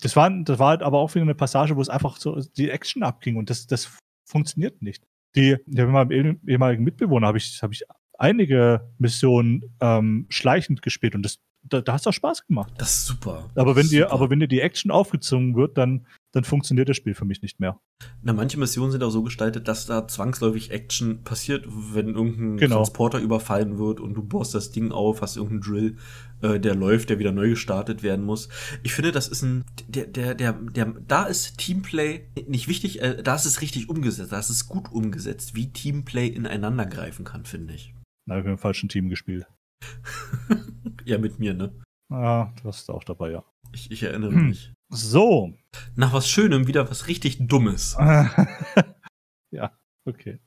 das 0.00 0.14
war, 0.14 0.30
das 0.30 0.58
war 0.60 0.68
halt 0.68 0.82
aber 0.82 0.98
auch 0.98 1.12
wieder 1.14 1.22
eine 1.22 1.34
Passage, 1.34 1.74
wo 1.74 1.80
es 1.80 1.88
einfach 1.88 2.16
so 2.18 2.40
die 2.56 2.70
Action 2.70 3.02
abging 3.02 3.36
und 3.36 3.50
das, 3.50 3.66
das 3.66 3.98
funktioniert 4.28 4.82
nicht. 4.82 5.02
Die, 5.34 5.56
die 5.66 5.82
mit 5.82 5.90
meinem 5.90 6.38
ehemaligen 6.46 6.84
Mitbewohner 6.84 7.26
habe 7.26 7.38
ich, 7.38 7.60
hab 7.60 7.72
ich 7.72 7.82
einige 8.18 8.92
Missionen 8.98 9.76
ähm, 9.80 10.26
schleichend 10.28 10.82
gespielt 10.82 11.14
und 11.14 11.22
das, 11.22 11.38
da, 11.62 11.80
da 11.80 11.94
hast 11.94 12.06
du 12.06 12.10
auch 12.10 12.14
Spaß 12.14 12.46
gemacht. 12.46 12.72
Das 12.78 12.90
ist 12.90 13.06
super. 13.06 13.50
Aber 13.56 13.74
wenn 13.74 13.88
dir, 13.88 14.12
aber 14.12 14.30
wenn 14.30 14.38
dir 14.38 14.48
die 14.48 14.60
Action 14.60 14.90
aufgezogen 14.90 15.56
wird, 15.56 15.76
dann, 15.76 16.06
dann 16.36 16.44
funktioniert 16.44 16.88
das 16.88 16.98
Spiel 16.98 17.14
für 17.14 17.24
mich 17.24 17.40
nicht 17.40 17.60
mehr. 17.60 17.80
Na, 18.20 18.34
manche 18.34 18.58
Missionen 18.58 18.92
sind 18.92 19.02
auch 19.02 19.10
so 19.10 19.22
gestaltet, 19.22 19.68
dass 19.68 19.86
da 19.86 20.06
zwangsläufig 20.06 20.70
Action 20.70 21.24
passiert, 21.24 21.64
wenn 21.66 22.08
irgendein 22.14 22.58
Genau. 22.58 22.76
Transporter 22.76 23.20
überfallen 23.20 23.78
wird 23.78 24.00
und 24.00 24.12
du 24.12 24.22
bohrst 24.22 24.54
das 24.54 24.70
Ding 24.70 24.92
auf, 24.92 25.22
hast 25.22 25.36
irgendeinen 25.38 25.62
Drill, 25.62 25.96
äh, 26.42 26.60
der 26.60 26.74
läuft, 26.74 27.08
der 27.08 27.18
wieder 27.18 27.32
neu 27.32 27.48
gestartet 27.48 28.02
werden 28.02 28.24
muss. 28.24 28.50
Ich 28.82 28.92
finde, 28.92 29.12
das 29.12 29.28
ist 29.28 29.40
ein, 29.42 29.64
der, 29.88 30.06
der, 30.06 30.34
der, 30.34 30.52
der, 30.52 30.94
da 31.08 31.24
ist 31.24 31.56
Teamplay 31.56 32.26
nicht 32.46 32.68
wichtig, 32.68 33.00
äh, 33.00 33.22
da 33.22 33.34
ist 33.34 33.46
es 33.46 33.62
richtig 33.62 33.88
umgesetzt, 33.88 34.32
da 34.32 34.38
ist 34.38 34.50
es 34.50 34.68
gut 34.68 34.92
umgesetzt, 34.92 35.54
wie 35.54 35.72
Teamplay 35.72 36.26
ineinander 36.28 36.84
greifen 36.84 37.24
kann, 37.24 37.46
finde 37.46 37.72
ich. 37.72 37.94
Da 38.26 38.34
habe 38.34 38.46
ich 38.46 38.52
im 38.52 38.58
falschen 38.58 38.88
Team 38.90 39.08
gespielt. 39.08 39.46
Ja, 41.04 41.18
mit 41.18 41.38
mir, 41.38 41.54
ne? 41.54 41.72
Ah, 42.10 42.52
du 42.56 42.64
warst 42.64 42.90
auch 42.90 43.04
dabei, 43.04 43.30
ja. 43.30 43.44
Ich, 43.72 43.92
ich 43.92 44.02
erinnere 44.02 44.32
mich. 44.32 44.72
So. 44.88 45.54
Nach 45.94 46.12
was 46.12 46.28
Schönem 46.28 46.66
wieder 46.66 46.90
was 46.90 47.06
richtig 47.08 47.48
Dummes. 47.48 47.96
ja, 49.50 49.72
okay. 50.04 50.40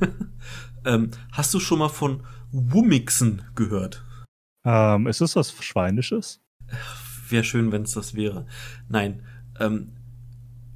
Ähm, 0.86 1.12
hast 1.32 1.54
du 1.54 1.60
schon 1.60 1.78
mal 1.78 1.88
von 1.88 2.26
Wummixen 2.52 3.40
gehört? 3.54 4.04
Ähm, 4.64 5.06
ist 5.06 5.22
das 5.22 5.34
was 5.34 5.50
Schweinisches? 5.64 6.42
Wäre 7.28 7.44
schön, 7.44 7.72
wenn 7.72 7.84
es 7.84 7.92
das 7.92 8.14
wäre. 8.14 8.44
Nein. 8.88 9.22
Ähm, 9.58 9.92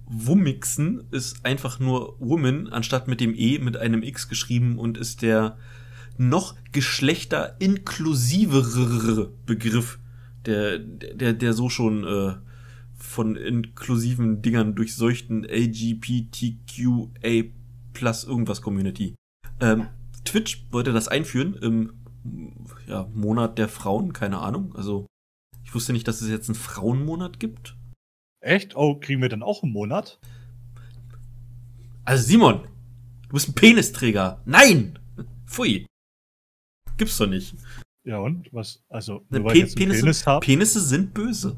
Wummixen 0.07 1.07
ist 1.11 1.45
einfach 1.45 1.79
nur 1.79 2.17
Woman 2.21 2.69
anstatt 2.69 3.07
mit 3.07 3.21
dem 3.21 3.35
E 3.35 3.59
mit 3.59 3.77
einem 3.77 4.03
X 4.03 4.29
geschrieben 4.29 4.79
und 4.79 4.97
ist 4.97 5.21
der 5.21 5.59
noch 6.17 6.57
geschlechterinklusivere 6.73 9.31
Begriff, 9.45 9.99
der, 10.47 10.79
der, 10.79 11.35
der 11.35 11.53
so 11.53 11.69
schon 11.69 12.05
äh, 12.05 12.37
von 12.99 13.37
inklusiven 13.37 14.43
Dingern 14.43 14.75
durchseuchten 14.75 15.45
LGBTQA 15.45 17.45
plus 17.93 18.25
irgendwas 18.25 18.61
Community. 18.61 19.15
Ähm, 19.61 19.89
Twitch 20.25 20.67
wollte 20.71 20.93
das 20.93 21.09
einführen 21.09 21.55
im 21.55 21.93
ja, 22.87 23.09
Monat 23.15 23.59
der 23.59 23.69
Frauen, 23.69 24.13
keine 24.13 24.39
Ahnung. 24.39 24.75
Also 24.77 25.07
ich 25.65 25.75
wusste 25.75 25.93
nicht, 25.93 26.09
dass 26.09 26.21
es 26.21 26.29
jetzt 26.29 26.49
einen 26.49 26.57
Frauenmonat 26.57 27.41
gibt. 27.41 27.77
Echt? 28.41 28.77
Oh, 28.77 28.99
kriegen 28.99 29.23
wir 29.23 29.29
dann 29.29 29.43
auch 29.43 29.63
einen 29.63 29.73
Monat? 29.73 30.19
Also 32.05 32.25
Simon, 32.25 32.63
du 33.29 33.35
bist 33.35 33.49
ein 33.49 33.55
Penisträger. 33.55 34.41
Nein! 34.45 34.99
Pfui. 35.47 35.87
Gibt's 36.97 37.19
doch 37.19 37.27
nicht. 37.27 37.55
Ja, 38.05 38.19
und? 38.19 38.53
Was? 38.53 38.83
Also, 38.89 39.25
Ne, 39.29 39.41
Pe 39.41 39.53
Penisse, 39.53 39.75
Penis? 39.75 40.25
Penisse 40.41 40.81
sind 40.81 41.13
böse. 41.13 41.57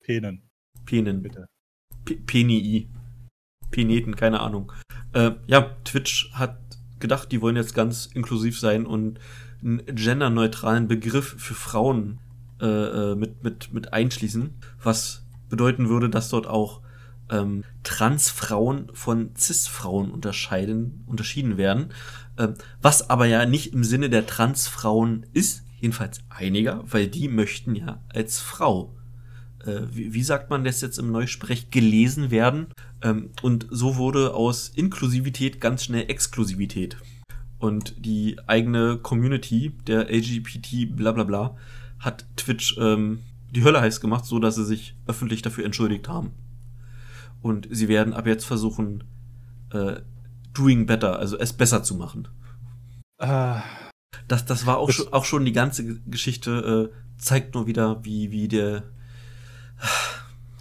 Penen, 0.00 0.45
Penen. 0.86 1.22
bitte. 1.22 1.46
P 2.04 2.14
Penii. 2.14 2.88
Peneten, 3.70 4.16
keine 4.16 4.40
Ahnung. 4.40 4.72
Äh, 5.12 5.32
ja, 5.46 5.76
Twitch 5.84 6.32
hat 6.32 6.58
gedacht, 7.00 7.30
die 7.32 7.40
wollen 7.40 7.56
jetzt 7.56 7.74
ganz 7.74 8.06
inklusiv 8.06 8.58
sein 8.58 8.86
und 8.86 9.18
einen 9.62 9.84
genderneutralen 9.86 10.88
Begriff 10.88 11.34
für 11.38 11.54
Frauen 11.54 12.20
äh, 12.60 12.66
äh, 12.66 13.14
mit, 13.16 13.42
mit, 13.42 13.72
mit 13.72 13.92
einschließen, 13.92 14.54
was 14.82 15.24
bedeuten 15.48 15.88
würde, 15.88 16.08
dass 16.08 16.30
dort 16.30 16.46
auch 16.46 16.80
ähm, 17.30 17.64
Transfrauen 17.82 18.88
von 18.94 19.30
Cis-Frauen 19.36 20.10
unterscheiden, 20.10 21.04
unterschieden 21.06 21.56
werden. 21.56 21.92
Ähm, 22.38 22.54
was 22.80 23.10
aber 23.10 23.26
ja 23.26 23.46
nicht 23.46 23.72
im 23.72 23.84
Sinne 23.84 24.10
der 24.10 24.26
Transfrauen 24.26 25.26
ist, 25.32 25.64
jedenfalls 25.78 26.20
einiger, 26.28 26.82
weil 26.86 27.08
die 27.08 27.28
möchten 27.28 27.74
ja 27.74 28.02
als 28.08 28.40
Frau 28.40 28.95
wie, 29.90 30.14
wie 30.14 30.22
sagt 30.22 30.50
man 30.50 30.64
das 30.64 30.80
jetzt 30.80 30.98
im 30.98 31.12
Neusprech, 31.12 31.70
gelesen 31.70 32.30
werden. 32.30 32.68
Ähm, 33.02 33.30
und 33.42 33.66
so 33.70 33.96
wurde 33.96 34.34
aus 34.34 34.68
Inklusivität 34.68 35.60
ganz 35.60 35.84
schnell 35.84 36.08
Exklusivität. 36.08 36.96
Und 37.58 37.94
die 38.04 38.36
eigene 38.46 38.98
Community 38.98 39.72
der 39.86 40.10
LGBT 40.10 40.94
bla 40.94 41.12
bla 41.12 41.24
bla 41.24 41.56
hat 41.98 42.26
Twitch 42.36 42.76
ähm, 42.78 43.20
die 43.50 43.64
Hölle 43.64 43.80
heiß 43.80 44.00
gemacht, 44.00 44.24
so 44.26 44.38
dass 44.38 44.56
sie 44.56 44.64
sich 44.64 44.94
öffentlich 45.06 45.42
dafür 45.42 45.64
entschuldigt 45.64 46.08
haben. 46.08 46.32
Und 47.42 47.68
sie 47.70 47.88
werden 47.88 48.12
ab 48.12 48.26
jetzt 48.26 48.44
versuchen, 48.44 49.04
äh, 49.70 50.00
doing 50.52 50.86
better, 50.86 51.18
also 51.18 51.38
es 51.38 51.52
besser 51.52 51.82
zu 51.82 51.94
machen. 51.94 52.28
Äh, 53.18 53.60
Das, 54.28 54.44
das 54.44 54.66
war 54.66 54.78
auch, 54.78 54.90
schon, 54.90 55.12
auch 55.12 55.24
schon 55.24 55.44
die 55.44 55.52
ganze 55.52 56.00
Geschichte, 56.00 56.90
äh, 56.92 57.20
zeigt 57.20 57.54
nur 57.54 57.66
wieder, 57.66 58.04
wie, 58.04 58.30
wie 58.30 58.48
der, 58.48 58.82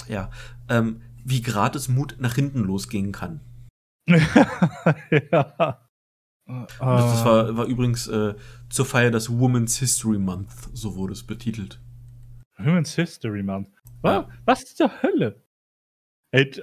ja, 0.07 0.29
ähm, 0.69 1.01
wie 1.23 1.41
gratis 1.41 1.87
Mut 1.87 2.15
nach 2.19 2.35
hinten 2.35 2.59
losgehen 2.59 3.11
kann. 3.11 3.39
ja. 4.07 5.81
Das, 6.47 6.67
das 6.77 7.25
war, 7.25 7.57
war 7.57 7.65
übrigens 7.65 8.07
äh, 8.07 8.35
zur 8.69 8.85
Feier 8.85 9.09
des 9.09 9.29
Women's 9.31 9.77
History 9.79 10.19
Month, 10.19 10.51
so 10.73 10.95
wurde 10.95 11.13
es 11.13 11.23
betitelt. 11.23 11.81
Women's 12.57 12.93
History 12.95 13.41
Month. 13.41 13.69
Was, 14.01 14.13
Ja. 14.13 14.29
was 14.45 14.75
zur 14.75 14.91
Hölle? 15.01 15.43
Ey, 16.31 16.51
d- 16.51 16.61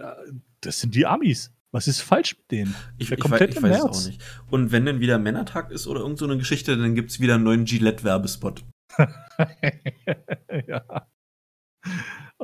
das 0.60 0.78
sind 0.80 0.94
die 0.94 1.04
Amis. 1.06 1.52
Was 1.72 1.88
ist 1.88 2.00
falsch 2.00 2.36
mit 2.38 2.50
denen? 2.50 2.74
Ich, 2.98 3.08
Der 3.08 3.18
ich, 3.18 3.24
wei- 3.24 3.28
komplette 3.28 3.56
ich 3.56 3.62
weiß 3.62 3.76
es 3.78 3.82
auch 3.84 4.06
nicht. 4.06 4.22
Und 4.50 4.70
wenn 4.70 4.86
dann 4.86 5.00
wieder 5.00 5.18
Männertag 5.18 5.70
ist 5.72 5.86
oder 5.88 6.00
irgend 6.00 6.18
so 6.18 6.26
eine 6.26 6.36
Geschichte, 6.38 6.76
dann 6.76 6.94
gibt's 6.94 7.18
wieder 7.18 7.34
einen 7.34 7.44
neuen 7.44 7.64
Gillette-Werbespot. 7.64 8.62
ja. 10.68 11.08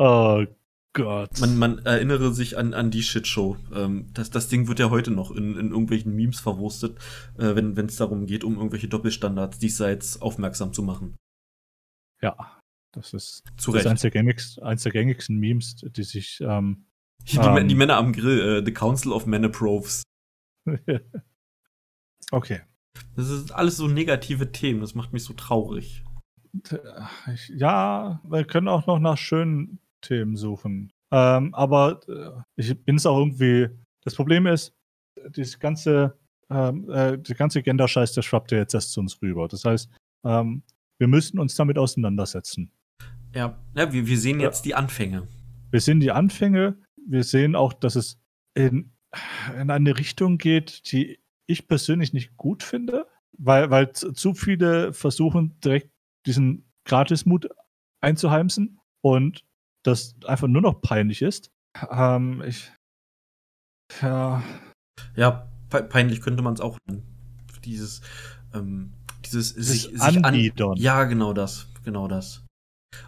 Oh 0.00 0.44
Gott. 0.92 1.40
Man, 1.40 1.56
man 1.58 1.78
erinnere 1.80 2.32
sich 2.32 2.56
an, 2.56 2.72
an 2.72 2.92
die 2.92 3.02
Shitshow. 3.02 3.56
Ähm, 3.74 4.06
das, 4.14 4.30
das 4.30 4.48
Ding 4.48 4.68
wird 4.68 4.78
ja 4.78 4.90
heute 4.90 5.10
noch 5.10 5.32
in, 5.32 5.56
in 5.56 5.70
irgendwelchen 5.70 6.14
Memes 6.14 6.38
verwurstet, 6.38 6.96
äh, 7.36 7.56
wenn 7.56 7.86
es 7.86 7.96
darum 7.96 8.26
geht, 8.26 8.44
um 8.44 8.54
irgendwelche 8.54 8.86
Doppelstandards 8.86 9.58
diesseits 9.58 10.22
aufmerksam 10.22 10.72
zu 10.72 10.84
machen. 10.84 11.16
ja, 12.22 12.60
das 12.92 13.12
ist, 13.12 13.42
Zu 13.56 13.72
das 13.72 13.82
ist 13.82 13.86
eins, 13.88 14.02
der 14.02 14.12
gängigsten, 14.12 14.62
eins 14.62 14.84
der 14.84 14.92
gängigsten 14.92 15.36
Memes, 15.36 15.76
die 15.82 16.04
sich. 16.04 16.40
Ähm, 16.42 16.86
die, 17.28 17.38
Ähm. 17.38 17.66
die 17.66 17.74
Männer 17.74 17.96
am 17.96 18.12
Grill, 18.12 18.58
äh, 18.60 18.64
The 18.64 18.72
Council 18.72 19.10
of 19.10 19.26
Manaprovs. 19.26 20.04
okay. 22.30 22.60
Das 23.16 23.28
ist 23.28 23.50
alles 23.50 23.76
so 23.76 23.88
negative 23.88 24.52
Themen, 24.52 24.80
das 24.80 24.94
macht 24.94 25.12
mich 25.12 25.24
so 25.24 25.32
traurig. 25.32 26.04
Ich, 27.34 27.48
ja, 27.48 28.20
wir 28.22 28.44
können 28.44 28.68
auch 28.68 28.86
noch 28.86 29.00
nach 29.00 29.18
schönen 29.18 29.80
Themen 30.00 30.36
suchen. 30.36 30.92
Ähm, 31.10 31.54
aber 31.54 32.00
äh, 32.08 32.42
ich 32.56 32.78
bin 32.84 32.96
es 32.96 33.06
auch 33.06 33.18
irgendwie. 33.18 33.68
Das 34.04 34.14
Problem 34.14 34.46
ist, 34.46 34.74
das 35.32 35.58
ganze, 35.58 36.18
ähm, 36.50 36.88
äh, 36.90 37.18
der 37.18 37.36
ganze 37.36 37.62
Gender-Scheiß, 37.62 38.12
der 38.12 38.22
schwappt 38.22 38.52
ja 38.52 38.58
jetzt 38.58 38.74
erst 38.74 38.92
zu 38.92 39.00
uns 39.00 39.20
rüber. 39.20 39.48
Das 39.48 39.64
heißt, 39.64 39.90
ähm, 40.24 40.62
wir 40.98 41.08
müssen 41.08 41.38
uns 41.38 41.54
damit 41.54 41.78
auseinandersetzen. 41.78 42.70
Ja, 43.34 43.58
ja 43.74 43.92
wir, 43.92 44.06
wir 44.06 44.18
sehen 44.18 44.40
Ja. 44.40 44.46
jetzt 44.46 44.64
die 44.64 44.74
Anfänge. 44.74 45.28
Wir 45.70 45.80
sehen 45.80 46.00
die 46.00 46.10
Anfänge. 46.10 46.78
Wir 47.06 47.24
sehen 47.24 47.54
auch, 47.54 47.72
dass 47.72 47.96
es 47.96 48.20
in, 48.54 48.92
in 49.60 49.70
eine 49.70 49.98
Richtung 49.98 50.38
geht, 50.38 50.92
die 50.92 51.18
ich 51.46 51.66
persönlich 51.68 52.12
nicht 52.12 52.36
gut 52.36 52.62
finde, 52.62 53.06
weil, 53.38 53.70
weil 53.70 53.92
zu 53.92 54.34
viele 54.34 54.92
versuchen, 54.92 55.58
direkt 55.60 55.90
diesen 56.26 56.70
Gratismut 56.84 57.48
einzuheimsen 58.00 58.80
und 59.00 59.44
das 59.82 60.16
einfach 60.24 60.48
nur 60.48 60.62
noch 60.62 60.80
peinlich 60.80 61.22
ist. 61.22 61.50
Ähm, 61.90 62.42
ich, 62.46 62.72
ja, 64.02 64.42
Ja, 65.14 65.48
pe 65.70 65.82
peinlich 65.82 66.20
könnte 66.20 66.42
man 66.42 66.54
es 66.54 66.60
auch 66.60 66.78
nennen. 66.86 67.02
Dieses, 67.64 68.00
ähm, 68.54 68.92
dieses 69.24 69.50
sich 69.50 69.82
sich, 69.82 69.92
sich 69.92 70.02
an, 70.02 70.24
anbiedern. 70.24 70.76
Ja, 70.76 71.04
genau 71.04 71.32
das, 71.32 71.68
genau 71.84 72.08
das. 72.08 72.44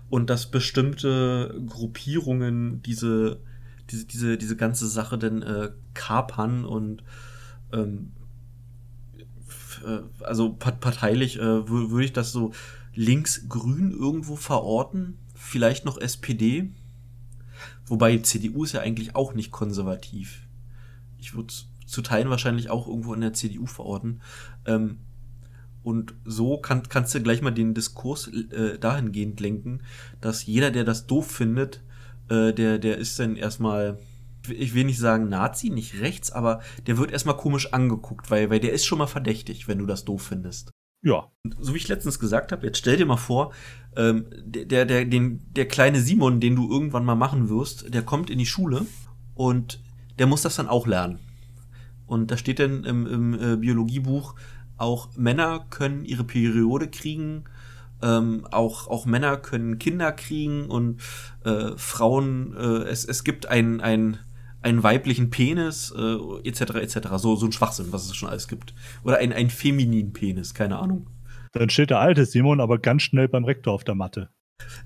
Und 0.08 0.28
dass 0.28 0.50
bestimmte 0.50 1.60
Gruppierungen 1.66 2.82
diese, 2.82 3.40
diese, 3.90 4.06
diese, 4.06 4.38
diese 4.38 4.56
ganze 4.56 4.86
Sache 4.88 5.18
denn 5.18 5.42
äh, 5.42 5.70
kapern 5.94 6.64
und 6.64 7.02
ähm, 7.72 8.12
äh, 9.86 10.00
also 10.24 10.52
part- 10.52 10.80
parteilich 10.80 11.38
äh, 11.38 11.42
wür- 11.42 11.90
würde 11.90 12.04
ich 12.04 12.12
das 12.12 12.32
so 12.32 12.52
links-grün 12.94 13.92
irgendwo 13.92 14.36
verorten, 14.36 15.18
vielleicht 15.50 15.84
noch 15.84 15.98
SPD, 15.98 16.70
wobei 17.86 18.18
CDU 18.18 18.64
ist 18.64 18.72
ja 18.72 18.80
eigentlich 18.80 19.16
auch 19.16 19.34
nicht 19.34 19.50
konservativ. 19.50 20.46
Ich 21.18 21.34
würde 21.34 21.52
zu 21.86 22.02
Teilen 22.02 22.30
wahrscheinlich 22.30 22.70
auch 22.70 22.86
irgendwo 22.86 23.14
in 23.14 23.20
der 23.20 23.32
CDU 23.32 23.66
verorten. 23.66 24.20
Ähm, 24.64 24.98
und 25.82 26.14
so 26.24 26.58
kann, 26.58 26.88
kannst 26.88 27.14
du 27.14 27.22
gleich 27.22 27.42
mal 27.42 27.50
den 27.50 27.74
Diskurs 27.74 28.28
äh, 28.28 28.78
dahingehend 28.78 29.40
lenken, 29.40 29.80
dass 30.20 30.46
jeder, 30.46 30.70
der 30.70 30.84
das 30.84 31.06
doof 31.06 31.26
findet, 31.26 31.82
äh, 32.28 32.52
der, 32.52 32.78
der 32.78 32.98
ist 32.98 33.18
dann 33.18 33.34
erstmal, 33.34 33.98
ich 34.48 34.74
will 34.74 34.84
nicht 34.84 34.98
sagen 34.98 35.28
Nazi, 35.28 35.70
nicht 35.70 36.00
rechts, 36.00 36.30
aber 36.30 36.60
der 36.86 36.96
wird 36.96 37.10
erstmal 37.10 37.36
komisch 37.36 37.72
angeguckt, 37.72 38.30
weil, 38.30 38.50
weil 38.50 38.60
der 38.60 38.72
ist 38.72 38.84
schon 38.84 38.98
mal 38.98 39.06
verdächtig, 39.06 39.66
wenn 39.66 39.78
du 39.78 39.86
das 39.86 40.04
doof 40.04 40.22
findest. 40.22 40.70
Ja. 41.02 41.30
So 41.58 41.74
wie 41.74 41.78
ich 41.78 41.88
letztens 41.88 42.18
gesagt 42.18 42.52
habe, 42.52 42.66
jetzt 42.66 42.78
stell 42.78 42.96
dir 42.96 43.06
mal 43.06 43.16
vor, 43.16 43.52
ähm, 43.96 44.26
der, 44.44 44.64
der, 44.66 44.84
der, 44.84 45.04
den, 45.04 45.42
der 45.52 45.66
kleine 45.66 46.00
Simon, 46.00 46.40
den 46.40 46.56
du 46.56 46.70
irgendwann 46.70 47.04
mal 47.04 47.14
machen 47.14 47.48
wirst, 47.48 47.92
der 47.92 48.02
kommt 48.02 48.30
in 48.30 48.38
die 48.38 48.46
Schule 48.46 48.86
und 49.34 49.80
der 50.18 50.26
muss 50.26 50.42
das 50.42 50.56
dann 50.56 50.68
auch 50.68 50.86
lernen. 50.86 51.18
Und 52.06 52.30
da 52.30 52.36
steht 52.36 52.58
dann 52.58 52.84
im, 52.84 53.06
im 53.06 53.34
äh, 53.34 53.56
Biologiebuch, 53.56 54.34
auch 54.76 55.16
Männer 55.16 55.66
können 55.70 56.04
ihre 56.04 56.24
Periode 56.24 56.88
kriegen, 56.88 57.44
ähm, 58.02 58.46
auch, 58.50 58.88
auch 58.88 59.06
Männer 59.06 59.36
können 59.36 59.78
Kinder 59.78 60.12
kriegen 60.12 60.66
und 60.66 61.00
äh, 61.44 61.72
Frauen, 61.76 62.56
äh, 62.56 62.88
es, 62.88 63.04
es 63.04 63.24
gibt 63.24 63.46
ein, 63.46 63.80
ein, 63.80 64.18
einen 64.62 64.82
weiblichen 64.82 65.30
Penis, 65.30 65.92
äh, 65.96 66.48
etc., 66.48 66.60
etc. 66.74 67.08
So, 67.16 67.36
so 67.36 67.46
ein 67.46 67.52
Schwachsinn, 67.52 67.92
was 67.92 68.06
es 68.06 68.16
schon 68.16 68.28
alles 68.28 68.48
gibt. 68.48 68.74
Oder 69.02 69.18
ein, 69.18 69.32
ein 69.32 69.50
femininen 69.50 70.12
Penis, 70.12 70.54
keine 70.54 70.78
Ahnung. 70.78 71.08
Dann 71.52 71.70
steht 71.70 71.90
der 71.90 71.98
alte 71.98 72.26
Simon 72.26 72.60
aber 72.60 72.78
ganz 72.78 73.02
schnell 73.02 73.28
beim 73.28 73.44
Rektor 73.44 73.72
auf 73.72 73.84
der 73.84 73.94
Matte. 73.94 74.30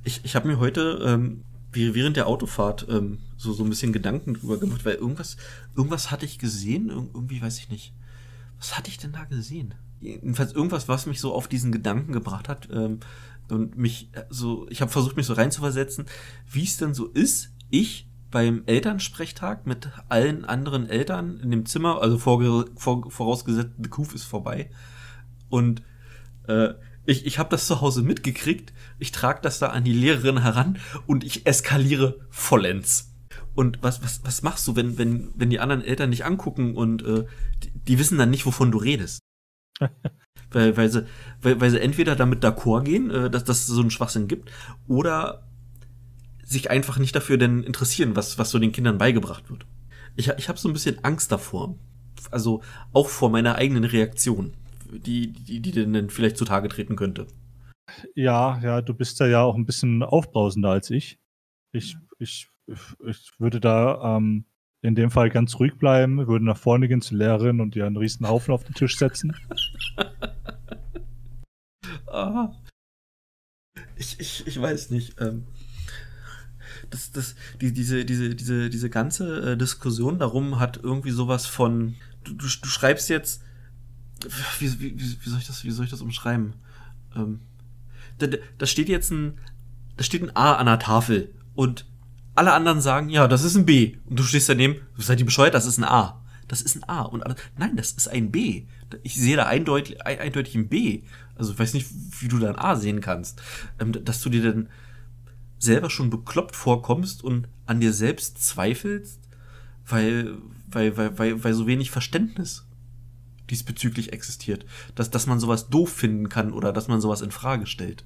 Ich, 0.04 0.24
ich 0.24 0.36
habe 0.36 0.48
mir 0.48 0.58
heute 0.58 1.00
ähm, 1.04 1.44
während 1.72 2.16
der 2.16 2.26
Autofahrt 2.26 2.86
ähm, 2.88 3.18
so, 3.36 3.52
so 3.52 3.64
ein 3.64 3.68
bisschen 3.68 3.92
Gedanken 3.92 4.34
drüber 4.34 4.58
gemacht, 4.58 4.84
weil 4.84 4.94
irgendwas, 4.94 5.36
irgendwas 5.76 6.10
hatte 6.10 6.24
ich 6.24 6.38
gesehen, 6.38 6.88
irgendwie 6.88 7.42
weiß 7.42 7.58
ich 7.58 7.68
nicht. 7.68 7.92
Was 8.58 8.76
hatte 8.78 8.90
ich 8.90 8.98
denn 8.98 9.12
da 9.12 9.24
gesehen? 9.24 9.74
Jedenfalls 10.00 10.52
irgendwas, 10.52 10.88
was 10.88 11.06
mich 11.06 11.20
so 11.20 11.34
auf 11.34 11.48
diesen 11.48 11.72
Gedanken 11.72 12.12
gebracht 12.12 12.48
hat 12.48 12.68
ähm, 12.72 13.00
und 13.50 13.76
mich 13.76 14.10
äh, 14.12 14.24
so, 14.30 14.66
ich 14.70 14.80
habe 14.80 14.90
versucht, 14.90 15.16
mich 15.16 15.26
so 15.26 15.34
reinzuversetzen, 15.34 16.06
wie 16.50 16.64
es 16.64 16.76
denn 16.76 16.94
so 16.94 17.06
ist, 17.08 17.52
ich 17.70 18.06
beim 18.34 18.64
Elternsprechtag 18.66 19.64
mit 19.64 19.90
allen 20.08 20.44
anderen 20.44 20.88
Eltern 20.88 21.38
in 21.38 21.52
dem 21.52 21.66
Zimmer, 21.66 22.02
also 22.02 22.18
vor, 22.18 22.66
vor, 22.74 23.08
vorausgesetzt, 23.08 23.70
The 23.80 23.88
Kuf 23.88 24.12
ist 24.12 24.24
vorbei 24.24 24.70
und 25.50 25.82
äh, 26.48 26.70
ich, 27.06 27.26
ich 27.26 27.38
habe 27.38 27.50
das 27.50 27.68
zu 27.68 27.80
Hause 27.80 28.02
mitgekriegt, 28.02 28.72
ich 28.98 29.12
trage 29.12 29.38
das 29.40 29.60
da 29.60 29.68
an 29.68 29.84
die 29.84 29.92
Lehrerin 29.92 30.42
heran 30.42 30.78
und 31.06 31.22
ich 31.22 31.46
eskaliere 31.46 32.26
vollends. 32.28 33.12
Und 33.54 33.78
was, 33.82 34.02
was, 34.02 34.24
was 34.24 34.42
machst 34.42 34.66
du, 34.66 34.74
wenn, 34.74 34.98
wenn, 34.98 35.32
wenn 35.36 35.50
die 35.50 35.60
anderen 35.60 35.84
Eltern 35.84 36.10
dich 36.10 36.24
angucken 36.24 36.74
und 36.74 37.04
äh, 37.04 37.26
die, 37.62 37.70
die 37.86 37.98
wissen 38.00 38.18
dann 38.18 38.30
nicht, 38.30 38.46
wovon 38.46 38.72
du 38.72 38.78
redest? 38.78 39.20
weil, 40.50 40.76
weil, 40.76 40.90
sie, 40.90 41.06
weil, 41.40 41.60
weil 41.60 41.70
sie 41.70 41.80
entweder 41.80 42.16
damit 42.16 42.44
d'accord 42.44 42.82
gehen, 42.82 43.12
äh, 43.12 43.30
dass, 43.30 43.44
dass 43.44 43.60
es 43.60 43.66
so 43.66 43.80
einen 43.80 43.92
Schwachsinn 43.92 44.26
gibt, 44.26 44.50
oder 44.88 45.43
sich 46.44 46.70
einfach 46.70 46.98
nicht 46.98 47.16
dafür 47.16 47.38
denn 47.38 47.62
interessieren, 47.62 48.16
was, 48.16 48.38
was 48.38 48.50
so 48.50 48.58
den 48.58 48.72
Kindern 48.72 48.98
beigebracht 48.98 49.50
wird. 49.50 49.66
Ich, 50.16 50.28
ich 50.28 50.48
habe 50.48 50.58
so 50.58 50.68
ein 50.68 50.74
bisschen 50.74 51.02
Angst 51.04 51.32
davor. 51.32 51.76
Also 52.30 52.62
auch 52.92 53.08
vor 53.08 53.30
meiner 53.30 53.56
eigenen 53.56 53.84
Reaktion 53.84 54.54
die, 54.98 55.32
die, 55.32 55.60
die 55.60 55.72
denn 55.72 56.10
vielleicht 56.10 56.36
zutage 56.36 56.68
treten 56.68 56.96
könnte. 56.96 57.26
Ja, 58.14 58.58
ja, 58.60 58.80
du 58.80 58.94
bist 58.94 59.20
da 59.20 59.26
ja 59.26 59.42
auch 59.42 59.56
ein 59.56 59.66
bisschen 59.66 60.02
aufbrausender 60.02 60.70
als 60.70 60.90
ich. 60.90 61.18
Ich, 61.72 61.96
ich, 62.18 62.48
ich 63.06 63.32
würde 63.38 63.60
da 63.60 64.16
ähm, 64.16 64.46
in 64.82 64.94
dem 64.94 65.10
Fall 65.10 65.30
ganz 65.30 65.58
ruhig 65.58 65.76
bleiben, 65.76 66.26
würde 66.26 66.44
nach 66.44 66.56
vorne 66.56 66.88
gehen 66.88 67.00
zur 67.00 67.18
Lehrerin 67.18 67.60
und 67.60 67.76
ihr 67.76 67.86
einen 67.86 67.96
riesen 67.96 68.28
Haufen 68.28 68.54
auf 68.54 68.64
den 68.64 68.74
Tisch 68.74 68.96
setzen. 68.96 69.36
ah. 72.06 72.54
ich, 73.96 74.20
ich, 74.20 74.46
ich 74.46 74.60
weiß 74.60 74.90
nicht. 74.90 75.20
Ähm, 75.20 75.46
das, 76.90 77.12
das, 77.12 77.34
die, 77.60 77.72
diese, 77.72 78.04
diese, 78.04 78.34
diese, 78.34 78.70
diese 78.70 78.90
ganze 78.90 79.52
äh, 79.52 79.56
Diskussion 79.56 80.18
darum 80.18 80.58
hat 80.58 80.80
irgendwie 80.82 81.10
sowas 81.10 81.46
von, 81.46 81.94
du, 82.24 82.32
du, 82.32 82.46
du 82.46 82.68
schreibst 82.68 83.08
jetzt 83.08 83.42
wie, 84.58 84.80
wie, 84.80 85.00
wie, 85.00 85.28
soll 85.28 85.38
ich 85.38 85.46
das, 85.46 85.64
wie 85.64 85.70
soll 85.70 85.84
ich 85.84 85.90
das 85.90 86.00
umschreiben? 86.00 86.54
Ähm, 87.16 87.40
da, 88.18 88.26
da 88.58 88.66
steht 88.66 88.88
jetzt 88.88 89.10
ein, 89.10 89.38
da 89.96 90.04
steht 90.04 90.22
ein 90.22 90.34
A 90.34 90.54
an 90.54 90.66
der 90.66 90.78
Tafel 90.78 91.32
und 91.54 91.86
alle 92.34 92.52
anderen 92.52 92.80
sagen, 92.80 93.08
ja, 93.08 93.28
das 93.28 93.44
ist 93.44 93.54
ein 93.54 93.66
B. 93.66 93.96
Und 94.06 94.18
du 94.18 94.22
stehst 94.24 94.48
daneben, 94.48 94.76
seid 94.96 95.20
ihr 95.20 95.26
bescheuert, 95.26 95.54
das 95.54 95.66
ist 95.66 95.78
ein 95.78 95.84
A. 95.84 96.20
Das 96.48 96.62
ist 96.62 96.76
ein 96.76 96.84
A. 96.84 97.02
Und 97.02 97.22
alle, 97.22 97.36
nein, 97.56 97.76
das 97.76 97.92
ist 97.92 98.08
ein 98.08 98.30
B. 98.30 98.64
Ich 99.02 99.14
sehe 99.14 99.36
da 99.36 99.46
eindeutig, 99.46 100.04
eindeutig 100.04 100.54
ein 100.56 100.68
B. 100.68 101.02
Also 101.36 101.52
ich 101.52 101.58
weiß 101.58 101.74
nicht, 101.74 101.88
wie 102.20 102.28
du 102.28 102.38
da 102.38 102.48
ein 102.48 102.58
A 102.58 102.76
sehen 102.76 103.00
kannst. 103.00 103.40
Ähm, 103.78 103.92
dass 104.04 104.20
du 104.20 104.30
dir 104.30 104.42
dann 104.42 104.68
selber 105.58 105.90
schon 105.90 106.10
bekloppt 106.10 106.56
vorkommst 106.56 107.24
und 107.24 107.48
an 107.66 107.80
dir 107.80 107.92
selbst 107.92 108.44
zweifelst, 108.44 109.20
weil, 109.86 110.38
weil, 110.66 110.96
weil, 110.96 111.18
weil, 111.18 111.44
weil 111.44 111.54
so 111.54 111.66
wenig 111.66 111.90
Verständnis 111.90 112.66
diesbezüglich 113.50 114.12
existiert. 114.12 114.64
Dass, 114.94 115.10
dass 115.10 115.26
man 115.26 115.40
sowas 115.40 115.68
doof 115.68 115.92
finden 115.92 116.28
kann 116.28 116.52
oder 116.52 116.72
dass 116.72 116.88
man 116.88 117.00
sowas 117.00 117.20
in 117.20 117.30
Frage 117.30 117.66
stellt. 117.66 118.04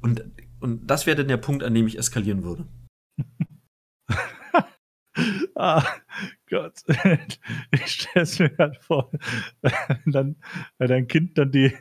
Und, 0.00 0.24
und 0.60 0.86
das 0.86 1.06
wäre 1.06 1.16
dann 1.16 1.28
der 1.28 1.36
Punkt, 1.36 1.62
an 1.62 1.74
dem 1.74 1.86
ich 1.86 1.98
eskalieren 1.98 2.44
würde. 2.44 2.66
ah, 5.54 5.84
Gott. 6.48 6.82
Ich 7.72 7.86
stelle 7.86 8.22
es 8.22 8.38
mir 8.38 8.50
gerade 8.50 8.78
vor, 8.80 9.10
wenn, 9.62 10.12
dann, 10.12 10.36
wenn 10.78 10.88
dein 10.88 11.08
Kind 11.08 11.38
dann 11.38 11.50
die, 11.50 11.76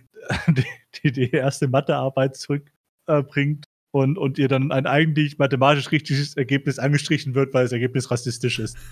die, 1.03 1.11
die 1.11 1.31
erste 1.31 1.67
Mathearbeit 1.67 2.35
zurückbringt 2.35 3.67
und, 3.93 4.17
und 4.17 4.39
ihr 4.39 4.47
dann 4.47 4.71
ein 4.71 4.87
eigentlich 4.87 5.37
mathematisch 5.37 5.91
richtiges 5.91 6.35
Ergebnis 6.35 6.79
angestrichen 6.79 7.35
wird, 7.35 7.53
weil 7.53 7.63
das 7.63 7.71
Ergebnis 7.71 8.09
rassistisch 8.11 8.59
ist. 8.59 8.75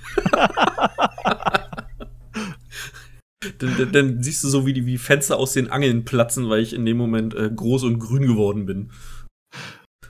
Dann, 3.57 3.75
dann, 3.75 3.91
dann, 3.91 4.23
siehst 4.23 4.43
du 4.43 4.49
so, 4.49 4.67
wie 4.67 4.73
die 4.73 4.85
wie 4.85 4.99
Fenster 4.99 5.37
aus 5.37 5.53
den 5.53 5.71
Angeln 5.71 6.05
platzen, 6.05 6.47
weil 6.49 6.61
ich 6.61 6.73
in 6.73 6.85
dem 6.85 6.97
Moment 6.97 7.33
äh, 7.33 7.49
groß 7.49 7.83
und 7.83 7.97
grün 7.97 8.27
geworden 8.27 8.67
bin. 8.67 8.91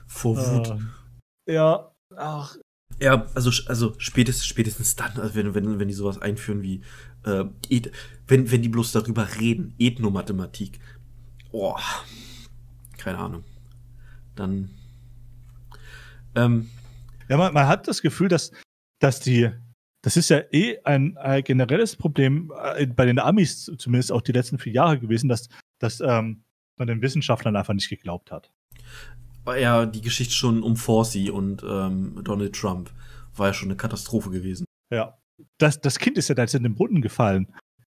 Vor 0.06 0.36
Wut. 0.36 0.68
Uh, 0.68 0.80
ja, 1.50 1.90
ach. 2.14 2.56
Ja, 3.00 3.26
also, 3.34 3.50
also 3.68 3.94
spätestens, 3.96 4.46
spätestens 4.46 4.96
dann, 4.96 5.12
also 5.18 5.34
wenn, 5.34 5.54
wenn, 5.54 5.78
wenn 5.78 5.88
die 5.88 5.94
sowas 5.94 6.20
einführen 6.20 6.62
wie, 6.62 6.82
äh, 7.24 7.44
wenn, 8.28 8.50
wenn 8.50 8.62
die 8.62 8.68
bloß 8.68 8.92
darüber 8.92 9.26
reden, 9.40 9.74
Ethnomathematik. 9.78 10.78
Oh, 11.52 11.76
keine 12.98 13.18
Ahnung. 13.18 13.44
Dann. 14.34 14.70
Ähm, 16.34 16.70
ja, 17.28 17.36
man, 17.36 17.52
man 17.52 17.66
hat 17.66 17.88
das 17.88 18.02
Gefühl, 18.02 18.28
dass, 18.28 18.52
dass 19.00 19.20
die 19.20 19.50
das 20.02 20.16
ist 20.16 20.30
ja 20.30 20.42
eh 20.50 20.78
ein, 20.82 21.16
ein 21.16 21.44
generelles 21.44 21.96
Problem 21.96 22.52
äh, 22.60 22.86
bei 22.86 23.06
den 23.06 23.20
Amis, 23.20 23.70
zumindest 23.78 24.10
auch 24.10 24.20
die 24.20 24.32
letzten 24.32 24.58
vier 24.58 24.72
Jahre 24.72 24.98
gewesen, 24.98 25.28
dass, 25.28 25.48
dass 25.78 26.00
ähm, 26.00 26.42
man 26.76 26.88
den 26.88 27.00
Wissenschaftlern 27.00 27.56
einfach 27.56 27.74
nicht 27.74 27.88
geglaubt 27.88 28.32
hat. 28.32 28.52
War 29.44 29.58
ja 29.58 29.86
die 29.86 30.00
Geschichte 30.00 30.34
schon 30.34 30.62
um 30.62 30.76
Forsey 30.76 31.30
und 31.30 31.62
ähm, 31.62 32.20
Donald 32.24 32.54
Trump 32.54 32.90
war 33.36 33.48
ja 33.48 33.54
schon 33.54 33.68
eine 33.68 33.76
Katastrophe 33.76 34.30
gewesen. 34.30 34.64
Ja. 34.90 35.18
Das, 35.58 35.80
das 35.80 35.98
Kind 35.98 36.18
ist 36.18 36.28
ja 36.28 36.34
da 36.34 36.42
jetzt 36.42 36.54
in 36.54 36.62
den 36.62 36.74
Brunnen 36.74 37.00
gefallen. 37.00 37.52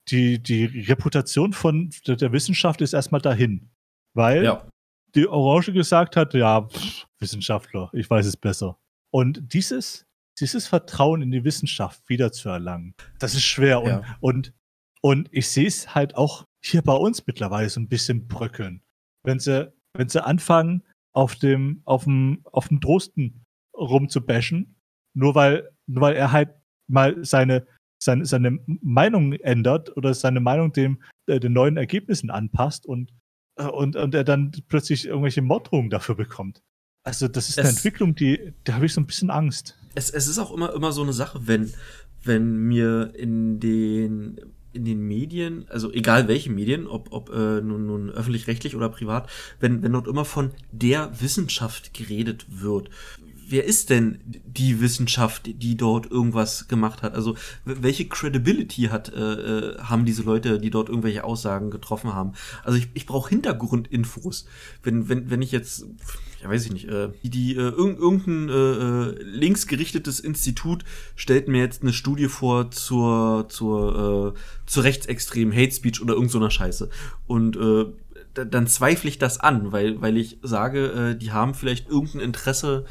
Die, 0.08 0.42
die 0.42 0.64
Reputation 0.64 1.52
von 1.52 1.90
der 2.06 2.32
Wissenschaft 2.32 2.80
ist 2.82 2.92
erstmal 2.92 3.20
dahin. 3.20 3.70
Weil 4.14 4.44
ja. 4.44 4.66
die 5.14 5.26
Orange 5.26 5.72
gesagt 5.72 6.16
hat, 6.16 6.34
ja, 6.34 6.62
pff, 6.62 7.06
Wissenschaftler, 7.24 7.90
ich 7.92 8.08
weiß 8.08 8.26
es 8.26 8.36
besser. 8.36 8.78
Und 9.10 9.52
dieses 9.52 10.06
dieses 10.40 10.66
Vertrauen 10.66 11.22
in 11.22 11.30
die 11.30 11.44
Wissenschaft 11.44 12.08
wiederzuerlangen, 12.08 12.94
das 13.18 13.34
ist 13.34 13.44
schwer. 13.44 13.82
Ja. 13.86 14.16
Und, 14.20 14.48
und, 14.48 14.54
und 15.00 15.28
ich 15.32 15.48
sehe 15.48 15.66
es 15.66 15.94
halt 15.94 16.16
auch 16.16 16.44
hier 16.64 16.82
bei 16.82 16.94
uns 16.94 17.26
mittlerweile 17.26 17.68
so 17.68 17.80
ein 17.80 17.88
bisschen 17.88 18.26
bröckeln. 18.26 18.82
Wenn 19.22 19.38
sie, 19.38 19.72
wenn 19.96 20.08
sie 20.08 20.24
anfangen, 20.24 20.82
auf 21.14 21.36
dem, 21.36 21.82
auf 21.84 22.04
dem, 22.04 22.40
auf 22.50 22.68
dem 22.68 22.80
Drosten 22.80 23.44
rumzubashen, 23.76 24.76
nur 25.14 25.34
weil, 25.34 25.70
nur 25.86 26.02
weil 26.02 26.16
er 26.16 26.32
halt 26.32 26.54
mal 26.88 27.24
seine, 27.24 27.66
seine, 28.02 28.24
seine 28.24 28.58
Meinung 28.66 29.32
ändert 29.34 29.96
oder 29.96 30.12
seine 30.14 30.40
Meinung 30.40 30.72
dem, 30.72 31.02
äh, 31.26 31.38
den 31.38 31.52
neuen 31.52 31.76
Ergebnissen 31.76 32.30
anpasst 32.30 32.86
und, 32.86 33.12
äh, 33.56 33.66
und, 33.66 33.94
und 33.94 34.14
er 34.14 34.24
dann 34.24 34.50
plötzlich 34.68 35.06
irgendwelche 35.06 35.42
Morddrohungen 35.42 35.90
dafür 35.90 36.16
bekommt. 36.16 36.62
Also, 37.04 37.28
das 37.28 37.50
ist 37.50 37.58
es, 37.58 37.58
eine 37.58 37.68
Entwicklung, 37.68 38.14
die, 38.14 38.54
da 38.64 38.74
habe 38.74 38.86
ich 38.86 38.94
so 38.94 39.00
ein 39.00 39.06
bisschen 39.06 39.30
Angst. 39.30 39.76
Es, 39.94 40.10
es 40.10 40.26
ist 40.26 40.38
auch 40.38 40.52
immer, 40.52 40.72
immer 40.72 40.90
so 40.90 41.02
eine 41.02 41.12
Sache, 41.12 41.40
wenn, 41.44 41.72
wenn 42.24 42.56
mir 42.56 43.12
in 43.14 43.60
den, 43.60 44.40
in 44.72 44.86
den 44.86 45.06
Medien, 45.06 45.66
also 45.68 45.92
egal 45.92 46.28
welche 46.28 46.50
Medien, 46.50 46.86
ob, 46.86 47.12
ob 47.12 47.28
äh, 47.28 47.60
nun, 47.60 47.86
nun 47.86 48.10
öffentlich-rechtlich 48.10 48.74
oder 48.74 48.88
privat, 48.88 49.28
wenn, 49.60 49.82
wenn 49.82 49.92
dort 49.92 50.08
immer 50.08 50.24
von 50.24 50.52
der 50.72 51.12
Wissenschaft 51.20 51.92
geredet 51.92 52.46
wird, 52.48 52.88
wer 53.48 53.64
ist 53.64 53.90
denn 53.90 54.18
die 54.24 54.80
Wissenschaft, 54.80 55.42
die 55.46 55.76
dort 55.76 56.10
irgendwas 56.10 56.68
gemacht 56.68 57.02
hat? 57.02 57.14
Also 57.14 57.36
welche 57.64 58.06
Credibility 58.06 58.84
hat, 58.84 59.12
äh, 59.12 59.18
äh, 59.18 59.78
haben 59.78 60.04
diese 60.04 60.22
Leute, 60.22 60.58
die 60.58 60.70
dort 60.70 60.88
irgendwelche 60.88 61.24
Aussagen 61.24 61.70
getroffen 61.70 62.14
haben? 62.14 62.32
Also 62.62 62.78
ich, 62.78 62.88
ich 62.94 63.06
brauche 63.06 63.30
Hintergrundinfos. 63.30 64.46
Wenn, 64.82 65.08
wenn, 65.08 65.30
wenn 65.30 65.42
ich 65.42 65.52
jetzt, 65.52 65.86
ja 66.42 66.48
weiß 66.48 66.66
ich 66.66 66.72
nicht, 66.72 66.88
äh, 66.88 67.10
die, 67.22 67.56
äh, 67.56 67.70
irg 67.70 67.98
irgendein 67.98 68.48
äh, 68.48 68.52
äh, 68.52 69.22
linksgerichtetes 69.22 70.20
Institut 70.20 70.84
stellt 71.16 71.48
mir 71.48 71.58
jetzt 71.58 71.82
eine 71.82 71.92
Studie 71.92 72.28
vor 72.28 72.70
zur, 72.70 73.46
zur, 73.48 74.34
äh, 74.34 74.38
zur 74.66 74.84
rechtsextremen 74.84 75.54
Hate 75.54 75.72
Speech 75.72 76.00
oder 76.02 76.14
irgend 76.14 76.30
so 76.30 76.44
Scheiße. 76.48 76.90
Und 77.26 77.56
äh, 77.56 77.86
dann 78.34 78.66
zweifle 78.66 79.08
ich 79.08 79.18
das 79.18 79.38
an, 79.38 79.72
weil, 79.72 80.00
weil 80.00 80.16
ich 80.16 80.38
sage, 80.42 80.86
äh, 80.86 81.16
die 81.16 81.32
haben 81.32 81.54
vielleicht 81.54 81.88
irgendein 81.88 82.20
Interesse 82.20 82.84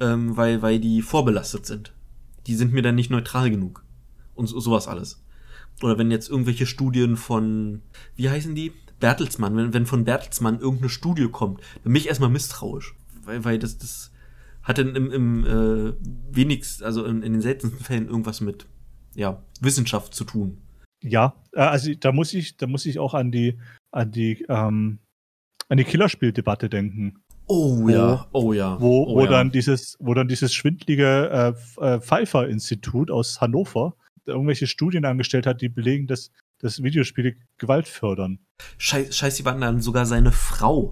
ähm, 0.00 0.36
weil, 0.36 0.62
weil 0.62 0.78
die 0.80 1.02
vorbelastet 1.02 1.66
sind. 1.66 1.92
die 2.46 2.54
sind 2.54 2.72
mir 2.72 2.82
dann 2.82 2.94
nicht 2.94 3.10
neutral 3.10 3.50
genug. 3.50 3.84
Und 4.34 4.46
so, 4.46 4.58
sowas 4.60 4.88
alles. 4.88 5.22
Oder 5.82 5.98
wenn 5.98 6.10
jetzt 6.10 6.30
irgendwelche 6.30 6.66
Studien 6.66 7.16
von, 7.16 7.82
wie 8.16 8.30
heißen 8.30 8.54
die? 8.54 8.72
Bertelsmann, 9.00 9.56
wenn, 9.56 9.74
wenn 9.74 9.86
von 9.86 10.04
Bertelsmann 10.04 10.58
irgendeine 10.58 10.88
Studie 10.88 11.28
kommt, 11.28 11.60
dann 11.84 11.92
bin 11.92 11.96
ich 11.96 12.08
erstmal 12.08 12.30
misstrauisch. 12.30 12.94
Weil, 13.24 13.44
weil 13.44 13.58
das, 13.58 13.78
das 13.78 14.10
hat 14.62 14.78
dann 14.78 14.96
im, 14.96 15.10
im 15.10 15.46
äh, 15.46 15.92
wenigsten, 16.34 16.84
also 16.84 17.04
in, 17.04 17.22
in 17.22 17.32
den 17.32 17.42
seltensten 17.42 17.84
Fällen 17.84 18.08
irgendwas 18.08 18.40
mit 18.40 18.66
ja, 19.14 19.42
Wissenschaft 19.60 20.14
zu 20.14 20.24
tun. 20.24 20.58
Ja, 21.02 21.34
äh, 21.52 21.60
also 21.60 21.92
da 21.94 22.12
muss 22.12 22.34
ich, 22.34 22.56
da 22.56 22.66
muss 22.66 22.86
ich 22.86 22.98
auch 22.98 23.14
an 23.14 23.30
die, 23.30 23.58
an 23.92 24.10
die, 24.10 24.44
ähm, 24.48 24.98
an 25.68 25.78
die 25.78 25.84
Killerspieldebatte 25.84 26.68
denken. 26.68 27.20
Oh 27.48 27.78
wo, 27.82 27.88
ja, 27.88 28.26
oh 28.32 28.52
ja. 28.52 28.80
Wo, 28.80 29.04
oh, 29.04 29.16
wo 29.16 29.24
ja. 29.24 29.30
dann 29.30 29.50
dieses, 29.50 29.96
wo 30.00 30.14
dann 30.14 30.28
dieses 30.28 30.54
schwindlige 30.54 31.54
äh, 31.80 31.84
äh, 31.84 32.00
Pfeiffer-Institut 32.00 33.10
aus 33.10 33.40
Hannover 33.40 33.94
irgendwelche 34.26 34.66
Studien 34.66 35.04
angestellt 35.04 35.46
hat, 35.46 35.62
die 35.62 35.70
belegen, 35.70 36.06
dass, 36.06 36.30
dass 36.58 36.82
Videospiele 36.82 37.34
Gewalt 37.56 37.88
fördern. 37.88 38.38
Scheiß, 38.76 39.16
scheiß 39.16 39.36
die 39.36 39.44
waren 39.44 39.60
dann 39.60 39.80
sogar 39.80 40.04
seine 40.04 40.32
Frau 40.32 40.90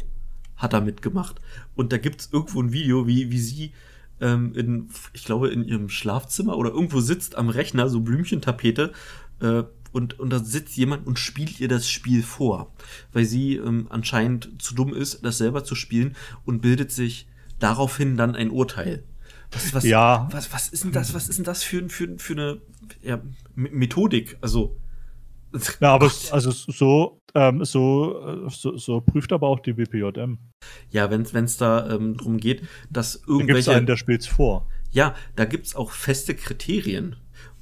hat 0.56 0.72
da 0.72 0.80
mitgemacht. 0.80 1.40
Und 1.74 1.92
da 1.92 1.98
gibt's 1.98 2.30
irgendwo 2.32 2.62
ein 2.62 2.72
Video, 2.72 3.06
wie, 3.06 3.30
wie 3.30 3.38
sie 3.38 3.72
ähm, 4.20 4.54
in, 4.54 4.88
ich 5.12 5.24
glaube, 5.24 5.50
in 5.50 5.62
ihrem 5.62 5.88
Schlafzimmer 5.88 6.56
oder 6.56 6.70
irgendwo 6.70 7.00
sitzt 7.00 7.36
am 7.36 7.50
Rechner, 7.50 7.88
so 7.88 8.00
Blümchentapete, 8.00 8.92
äh, 9.40 9.62
und, 9.96 10.20
und 10.20 10.28
da 10.28 10.40
sitzt 10.40 10.76
jemand 10.76 11.06
und 11.06 11.18
spielt 11.18 11.58
ihr 11.58 11.68
das 11.68 11.88
Spiel 11.88 12.22
vor, 12.22 12.70
weil 13.14 13.24
sie 13.24 13.56
ähm, 13.56 13.86
anscheinend 13.88 14.60
zu 14.60 14.74
dumm 14.74 14.92
ist, 14.92 15.24
das 15.24 15.38
selber 15.38 15.64
zu 15.64 15.74
spielen 15.74 16.14
und 16.44 16.60
bildet 16.60 16.92
sich 16.92 17.26
daraufhin 17.60 18.18
dann 18.18 18.36
ein 18.36 18.50
Urteil. 18.50 19.04
Was, 19.52 19.72
was, 19.72 19.84
ja. 19.84 20.28
was, 20.32 20.52
was 20.52 20.68
ist 20.68 20.84
denn 20.84 20.92
das? 20.92 21.14
Was 21.14 21.30
ist 21.30 21.38
denn 21.38 21.46
das 21.46 21.62
für, 21.62 21.88
für, 21.88 22.18
für 22.18 22.32
eine 22.34 22.60
ja, 23.02 23.22
Methodik? 23.54 24.36
Also. 24.42 24.76
Ja, 25.80 25.94
aber 25.94 26.08
Gott. 26.08 26.28
also 26.32 26.50
so, 26.50 27.22
ähm, 27.34 27.64
so, 27.64 28.50
so, 28.50 28.76
so, 28.76 29.00
prüft 29.00 29.32
aber 29.32 29.46
auch 29.46 29.60
die 29.60 29.72
BPJM. 29.72 30.36
Ja, 30.90 31.10
wenn 31.10 31.22
es 31.22 31.56
da 31.56 31.88
ähm, 31.88 32.18
darum 32.18 32.36
geht, 32.36 32.64
dass 32.90 33.22
irgendwelche. 33.26 33.46
Da 33.46 33.54
gibt's 33.54 33.68
einen, 33.68 33.86
der 33.86 33.96
spielt's 33.96 34.26
vor. 34.26 34.68
Ja, 34.90 35.14
da 35.36 35.46
gibt 35.46 35.66
es 35.66 35.74
auch 35.74 35.92
feste 35.92 36.34
Kriterien. 36.34 37.16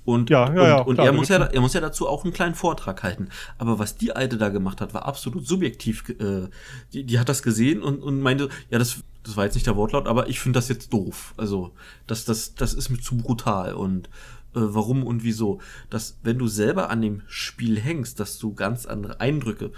Und, 0.04 0.28
ja, 0.28 0.52
ja, 0.54 0.62
und, 0.62 0.68
ja, 0.68 0.76
und 0.82 0.94
klar, 0.96 1.06
er, 1.06 1.12
muss 1.12 1.28
ja, 1.28 1.38
er 1.38 1.60
muss 1.60 1.72
ja 1.72 1.80
dazu 1.80 2.06
auch 2.06 2.24
einen 2.24 2.32
kleinen 2.32 2.54
Vortrag 2.54 3.02
halten. 3.02 3.28
Aber 3.56 3.78
was 3.78 3.96
die 3.96 4.14
Alte 4.14 4.36
da 4.36 4.50
gemacht 4.50 4.80
hat, 4.80 4.92
war 4.92 5.06
absolut 5.06 5.46
subjektiv. 5.46 6.08
Äh, 6.10 6.48
die, 6.92 7.04
die 7.04 7.18
hat 7.18 7.28
das 7.28 7.42
gesehen 7.42 7.82
und, 7.82 8.02
und 8.02 8.20
meinte, 8.20 8.50
ja, 8.68 8.78
das, 8.78 9.02
das 9.22 9.36
war 9.36 9.44
jetzt 9.44 9.54
nicht 9.54 9.66
der 9.66 9.76
Wortlaut, 9.76 10.06
aber 10.06 10.28
ich 10.28 10.40
finde 10.40 10.58
das 10.58 10.68
jetzt 10.68 10.92
doof. 10.92 11.32
Also, 11.38 11.72
das, 12.06 12.26
das, 12.26 12.54
das 12.54 12.74
ist 12.74 12.90
mir 12.90 13.00
zu 13.00 13.16
brutal. 13.16 13.72
Und 13.72 14.08
äh, 14.54 14.60
warum 14.60 15.04
und 15.04 15.24
wieso? 15.24 15.60
Dass, 15.88 16.18
wenn 16.22 16.38
du 16.38 16.48
selber 16.48 16.90
an 16.90 17.00
dem 17.00 17.22
Spiel 17.26 17.80
hängst, 17.80 18.20
dass 18.20 18.38
du 18.38 18.54
ganz 18.54 18.84
andere 18.84 19.20
Eindrücke. 19.20 19.72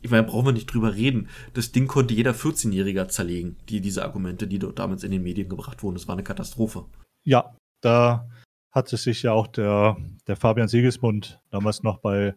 Ich 0.00 0.10
meine, 0.10 0.24
brauchen 0.24 0.46
wir 0.46 0.52
nicht 0.52 0.72
drüber 0.72 0.94
reden. 0.94 1.28
Das 1.54 1.72
Ding 1.72 1.88
konnte 1.88 2.14
jeder 2.14 2.32
14-Jähriger 2.32 3.08
zerlegen, 3.08 3.56
die, 3.68 3.80
diese 3.80 4.04
Argumente, 4.04 4.46
die 4.46 4.58
dort 4.58 4.78
damals 4.78 5.02
in 5.02 5.10
den 5.10 5.22
Medien 5.22 5.48
gebracht 5.48 5.82
wurden. 5.82 5.96
Das 5.96 6.06
war 6.06 6.14
eine 6.14 6.22
Katastrophe. 6.22 6.84
Ja, 7.24 7.56
da 7.80 8.28
hatte 8.78 8.96
sich 8.96 9.22
ja 9.22 9.32
auch 9.32 9.46
der, 9.46 9.96
der 10.26 10.36
Fabian 10.36 10.68
Sigismund 10.68 11.40
damals 11.50 11.82
noch 11.82 11.98
bei, 11.98 12.34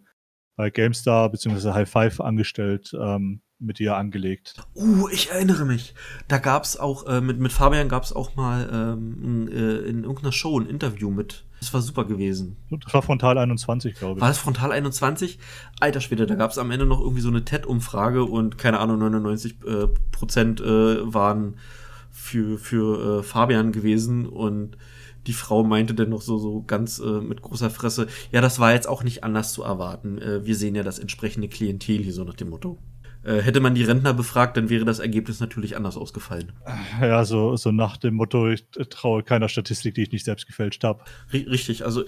bei 0.56 0.70
GameStar 0.70 1.30
bzw. 1.30 1.72
High 1.72 1.90
Five 1.90 2.20
angestellt, 2.20 2.94
ähm, 3.00 3.42
mit 3.60 3.80
ihr 3.80 3.96
angelegt. 3.96 4.56
Uh, 4.76 5.08
ich 5.10 5.30
erinnere 5.30 5.66
mich. 5.66 5.94
Da 6.28 6.40
gab's 6.40 6.78
auch, 6.78 7.06
äh, 7.08 7.22
mit, 7.22 7.40
mit 7.40 7.52
Fabian 7.52 7.90
gab's 7.90 8.12
auch 8.12 8.36
mal 8.36 8.68
ähm, 8.74 9.48
äh, 9.48 9.88
in 9.88 10.04
irgendeiner 10.04 10.32
Show 10.32 10.60
ein 10.60 10.66
Interview 10.66 11.12
mit. 11.12 11.46
Das 11.60 11.72
war 11.74 11.82
super 11.82 12.06
gewesen. 12.06 12.58
Das 12.72 12.92
war 12.92 13.04
Frontal 13.04 13.38
21, 13.38 13.94
glaube 13.94 14.18
ich. 14.18 14.22
War 14.22 14.30
das 14.30 14.40
Frontal 14.40 14.72
21? 14.72 15.38
Alter 15.80 16.02
Schwede, 16.02 16.26
da 16.26 16.34
gab's 16.34 16.58
am 16.58 16.72
Ende 16.72 16.88
noch 16.88 17.00
irgendwie 17.00 17.22
so 17.22 17.30
eine 17.30 17.46
TED-Umfrage 17.46 18.24
und 18.24 18.58
keine 18.58 18.80
Ahnung, 18.80 18.98
99 18.98 19.58
äh, 19.64 19.88
Prozent 20.12 20.60
äh, 20.60 21.14
waren 21.14 21.58
für, 22.10 22.58
für 22.58 23.20
äh, 23.20 23.24
Fabian 23.24 23.72
gewesen 23.72 24.28
und 24.28 24.76
die 25.28 25.34
Frau 25.34 25.64
meinte 25.64 25.94
dann 25.94 26.10
noch 26.10 26.22
so, 26.22 26.38
so 26.38 26.64
ganz 26.64 27.00
äh, 27.00 27.22
mit 27.22 27.42
großer 27.42 27.70
Fresse, 27.70 28.08
ja, 28.32 28.42
das 28.42 28.60
war 28.60 28.74
jetzt 28.74 28.88
auch 28.88 29.04
nicht 29.04 29.24
anders 29.24 29.54
zu 29.54 29.64
erwarten. 29.64 30.18
Äh, 30.18 30.46
wir 30.46 30.56
sehen 30.56 30.76
ja 30.76 30.84
das 30.84 31.00
entsprechende 31.00 31.48
Klientel 31.48 31.98
hier, 31.98 32.14
so 32.14 32.24
nach 32.24 32.36
dem 32.36 32.50
Motto. 32.50 32.80
Äh, 33.24 33.42
hätte 33.42 33.60
man 33.60 33.76
die 33.76 33.84
Rentner 33.84 34.16
befragt, 34.16 34.58
dann 34.58 34.70
wäre 34.70 34.84
das 34.84 34.98
Ergebnis 34.98 35.40
natürlich 35.40 35.78
anders 35.78 35.96
ausgefallen. 35.96 36.54
Ja, 37.00 37.24
so, 37.24 37.56
so 37.56 37.72
nach 37.72 37.98
dem 37.98 38.16
Motto, 38.16 38.50
ich 38.50 38.66
traue 38.90 39.22
keiner 39.22 39.48
Statistik, 39.48 39.94
die 39.94 40.04
ich 40.04 40.12
nicht 40.12 40.26
selbst 40.26 40.48
gefälscht 40.48 40.84
habe. 40.84 41.04
Richtig, 41.32 41.86
also 41.86 42.04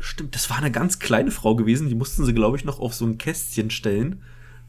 stimmt, 0.00 0.34
das 0.34 0.50
war 0.50 0.58
eine 0.58 0.72
ganz 0.72 0.98
kleine 0.98 1.30
Frau 1.30 1.54
gewesen, 1.54 1.88
die 1.88 1.94
mussten 1.94 2.24
sie, 2.24 2.34
glaube 2.34 2.56
ich, 2.56 2.64
noch 2.64 2.80
auf 2.80 2.94
so 2.94 3.06
ein 3.06 3.16
Kästchen 3.16 3.70
stellen, 3.70 4.22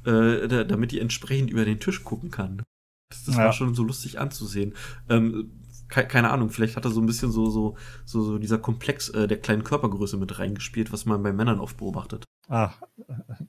äh, 0.06 0.66
damit 0.66 0.92
die 0.92 1.00
entsprechend 1.00 1.50
über 1.50 1.66
den 1.66 1.80
Tisch 1.80 2.04
gucken 2.04 2.30
kann. 2.30 2.62
Das, 3.10 3.24
das 3.26 3.36
ja. 3.36 3.46
war 3.46 3.54
schon 3.54 3.74
so 3.74 3.84
lustig 3.84 4.20
anzusehen. 4.20 4.74
Ähm, 5.10 5.52
keine 5.94 6.32
Ahnung, 6.32 6.50
vielleicht 6.50 6.76
hat 6.76 6.86
er 6.86 6.92
so 6.92 7.00
ein 7.02 7.06
bisschen 7.06 7.32
so, 7.32 7.50
so, 7.50 7.78
so, 8.06 8.22
so 8.24 8.38
dieser 8.40 8.58
Komplex 8.58 9.10
äh, 9.10 9.28
der 9.28 9.40
kleinen 9.40 9.64
Körpergröße 9.64 10.18
mit 10.18 10.40
reingespielt, 10.40 10.92
was 10.92 11.06
man 11.06 11.22
bei 11.24 11.32
Männern 11.32 11.60
oft 11.60 11.78
beobachtet. 11.78 12.26
Ah, 12.50 12.72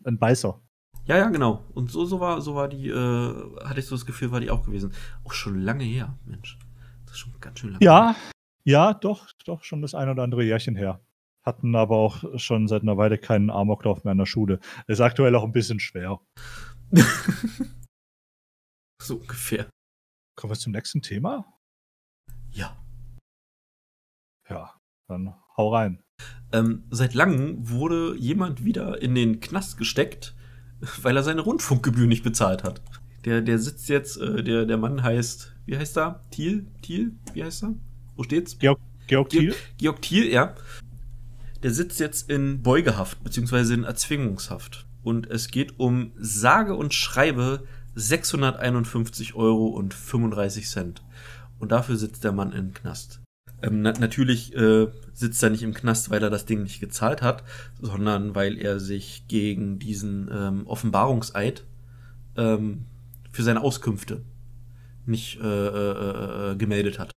ein 0.05 0.19
Beißer. 0.19 0.61
Ja, 1.07 1.17
ja, 1.19 1.29
genau. 1.29 1.65
Und 1.75 1.91
so, 1.91 2.05
so 2.07 2.21
war, 2.21 2.41
so 2.41 2.55
war 2.55 2.69
die, 2.69 2.89
äh, 2.89 3.35
hatte 3.65 3.81
ich 3.81 3.87
so 3.87 3.95
das 3.95 4.07
Gefühl, 4.07 4.31
war 4.31 4.41
die 4.41 4.51
auch 4.51 4.65
gewesen. 4.65 4.93
Auch 5.25 5.33
schon 5.33 5.61
lange 5.61 5.85
her, 5.85 6.17
Mensch. 6.25 6.59
Das 7.05 7.15
ist 7.15 7.19
schon 7.21 7.33
ganz 7.41 7.59
schön 7.61 7.73
lange 7.73 7.85
Ja, 7.85 8.13
her. 8.13 8.17
ja, 8.65 8.95
doch, 8.95 9.29
doch, 9.45 9.65
schon 9.65 9.83
das 9.83 9.95
ein 9.95 10.09
oder 10.09 10.23
andere 10.23 10.45
Jährchen 10.45 10.77
her. 10.77 11.01
Hatten 11.45 11.75
aber 11.77 11.97
auch 11.97 12.39
schon 12.39 12.69
seit 12.69 12.83
einer 12.83 12.97
Weile 12.97 13.19
keinen 13.19 13.51
Amoklauf 13.51 14.05
mehr 14.05 14.13
in 14.13 14.19
der 14.19 14.25
Schule. 14.27 14.61
Ist 14.87 15.01
aktuell 15.01 15.35
auch 15.35 15.45
ein 15.45 15.53
bisschen 15.53 15.79
schwer. 15.79 16.21
so 19.03 19.17
ungefähr. 19.17 19.69
Kommen 20.37 20.53
wir 20.53 20.59
zum 20.59 20.73
nächsten 20.73 21.03
Thema? 21.03 21.45
Ja. 24.49 24.73
Dann 25.09 25.35
hau 25.57 25.75
rein. 25.75 26.03
Ähm, 26.53 26.85
seit 26.91 27.15
langem 27.15 27.69
wurde 27.69 28.17
jemand 28.17 28.65
wieder 28.65 29.03
in 29.03 29.15
den 29.15 29.41
Knast 29.41 29.77
gesteckt, 29.77 30.35
weil 31.03 31.17
er 31.17 31.23
seine 31.23 31.41
Rundfunkgebühr 31.41 32.07
nicht 32.07 32.25
bezahlt 32.25 32.63
hat. 32.65 32.83
Der, 33.25 33.41
der 33.41 33.59
sitzt 33.59 33.89
jetzt, 33.89 34.17
äh, 34.19 34.43
der, 34.43 34.67
der 34.67 34.77
Mann 34.77 35.03
heißt, 35.03 35.55
wie 35.67 35.77
heißt 35.77 35.97
er? 35.97 36.23
Thiel? 36.31 36.67
Thiel? 36.83 37.13
Wie 37.33 37.43
heißt 37.43 37.65
er? 37.65 37.75
Wo 38.17 38.23
steht's? 38.23 38.59
Georg, 38.59 38.79
Georg 39.07 39.31
Thiel? 39.31 39.49
Georg, 39.49 39.59
Georg 39.79 40.03
Thiel, 40.03 40.31
ja. 40.31 40.55
Der 41.63 41.71
sitzt 41.71 41.99
jetzt 42.01 42.31
in 42.31 42.63
Beugehaft, 42.63 43.25
beziehungsweise 43.25 43.75
in 43.75 43.85
Erzwingungshaft. 43.85 44.87
Und 45.03 45.29
es 45.31 45.49
geht 45.49 45.79
um 45.79 46.13
sage 46.17 46.75
und 46.75 46.93
schreibe 46.95 47.67
651 47.95 49.35
Euro 49.35 49.69
und 49.69 49.95
35 49.95 50.69
Cent. 50.69 51.03
Und 51.59 51.73
dafür 51.73 51.97
sitzt 51.97 52.25
der 52.25 52.33
Mann 52.33 52.53
im 52.53 52.75
Knast. 52.75 53.24
Ähm, 53.65 53.83
na 53.83 53.93
natürlich 53.93 54.55
äh, 54.55 54.89
sitzt 55.13 55.43
er 55.43 55.51
nicht 55.51 55.63
im 55.63 55.75
Knast, 55.75 56.11
weil 56.11 56.23
er 56.23 56.31
das 56.31 56.45
Ding 56.45 56.63
nicht 56.63 56.81
gezahlt 56.81 57.23
hat, 57.23 57.45
sondern 57.81 58.35
weil 58.35 58.59
er 58.59 58.79
sich 58.79 59.25
gegen 59.29 59.79
diesen 59.79 60.29
ähm, 60.33 60.67
Offenbarungseid 60.67 61.65
ähm, 62.37 62.85
für 63.33 63.43
seine 63.43 63.63
Auskünfte 63.63 64.23
nicht 65.07 65.41
äh, 65.41 65.45
äh, 65.45 66.53
äh, 66.53 66.57
gemeldet 66.57 66.99
hat. 66.99 67.11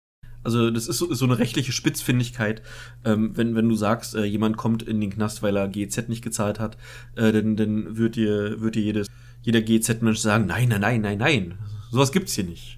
Also 0.44 0.72
das 0.72 0.88
ist 0.88 1.00
so, 1.00 1.14
so 1.14 1.26
eine 1.26 1.40
rechtliche 1.40 1.74
Spitzfindigkeit, 1.74 2.62
ähm, 3.04 3.36
wenn, 3.36 3.56
wenn 3.56 3.68
du 3.68 3.76
sagst, 3.76 4.16
äh, 4.16 4.24
jemand 4.24 4.56
kommt 4.56 4.84
in 4.84 5.02
den 5.02 5.10
Knast, 5.10 5.44
weil 5.44 5.58
er 5.58 5.68
GZ 5.68 6.08
nicht 6.08 6.24
gezahlt 6.24 6.60
hat, 6.60 6.78
äh, 7.16 7.34
dann, 7.34 7.58
dann 7.58 7.98
wird 7.98 8.16
dir, 8.16 8.62
wird 8.62 8.76
dir 8.76 8.84
jedes, 8.84 9.08
jeder 9.42 9.62
GZ-Mensch 9.62 10.20
sagen, 10.20 10.46
nein, 10.46 10.70
nein, 10.70 10.82
nein, 10.82 11.02
nein, 11.02 11.18
nein, 11.18 11.58
sowas 11.92 12.14
gibt's 12.14 12.34
hier 12.34 12.46
nicht. 12.46 12.78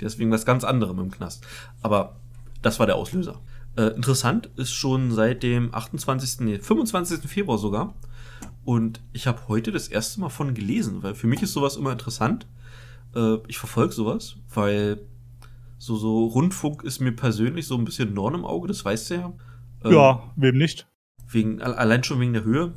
Deswegen 0.00 0.30
was 0.30 0.44
ganz 0.44 0.64
anderem 0.64 0.98
im 0.98 1.10
Knast. 1.10 1.46
Aber 1.80 2.16
das 2.66 2.78
war 2.80 2.86
der 2.86 2.96
Auslöser. 2.96 3.40
Äh, 3.76 3.94
interessant 3.94 4.50
ist 4.56 4.72
schon 4.72 5.12
seit 5.12 5.42
dem 5.42 5.72
28., 5.72 6.40
nee, 6.40 6.58
25. 6.58 7.20
Februar 7.30 7.58
sogar. 7.58 7.94
Und 8.64 9.00
ich 9.12 9.26
habe 9.28 9.46
heute 9.46 9.70
das 9.70 9.86
erste 9.86 10.20
Mal 10.20 10.30
von 10.30 10.52
gelesen, 10.52 11.02
weil 11.02 11.14
für 11.14 11.28
mich 11.28 11.42
ist 11.42 11.52
sowas 11.52 11.76
immer 11.76 11.92
interessant. 11.92 12.46
Äh, 13.14 13.36
ich 13.46 13.58
verfolge 13.58 13.92
sowas, 13.92 14.36
weil 14.52 15.00
so, 15.78 15.96
so 15.96 16.26
Rundfunk 16.26 16.82
ist 16.82 17.00
mir 17.00 17.12
persönlich 17.12 17.66
so 17.66 17.76
ein 17.76 17.84
bisschen 17.84 18.14
Dorn 18.14 18.34
im 18.34 18.44
Auge, 18.44 18.66
das 18.66 18.84
weißt 18.84 19.10
du 19.10 19.14
ja. 19.14 19.32
Ähm, 19.84 19.92
ja, 19.92 20.22
wem 20.34 20.58
nicht? 20.58 20.88
Wegen, 21.30 21.62
allein 21.62 22.02
schon 22.02 22.18
wegen 22.18 22.32
der 22.32 22.44
Höhe. 22.44 22.72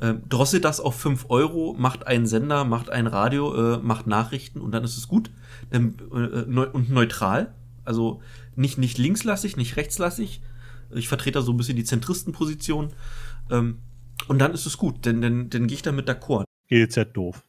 Ähm, 0.00 0.22
drosselt 0.28 0.64
das 0.64 0.78
auf 0.78 0.94
5 0.94 1.26
Euro, 1.28 1.74
macht 1.76 2.06
einen 2.06 2.26
Sender, 2.26 2.64
macht 2.64 2.90
ein 2.90 3.06
Radio, 3.08 3.74
äh, 3.74 3.78
macht 3.78 4.06
Nachrichten 4.06 4.60
und 4.60 4.72
dann 4.72 4.84
ist 4.84 4.96
es 4.96 5.08
gut. 5.08 5.30
Dann, 5.70 5.96
äh, 6.12 6.44
neu, 6.46 6.68
und 6.68 6.90
neutral. 6.90 7.54
Also 7.84 8.20
nicht, 8.56 8.78
nicht 8.78 8.98
linkslassig, 8.98 9.56
nicht 9.56 9.76
rechtslassig. 9.76 10.40
Ich 10.90 11.08
vertrete 11.08 11.38
da 11.38 11.42
so 11.42 11.52
ein 11.52 11.56
bisschen 11.56 11.76
die 11.76 11.84
Zentristenposition. 11.84 12.92
Ähm, 13.50 13.78
und 14.28 14.38
dann 14.38 14.52
ist 14.52 14.66
es 14.66 14.78
gut, 14.78 15.04
denn 15.06 15.20
dann, 15.20 15.50
dann 15.50 15.66
gehe 15.66 15.76
ich 15.76 15.82
damit 15.82 16.08
d'accord. 16.08 16.44
GZ 16.68 17.16
doof. 17.16 17.42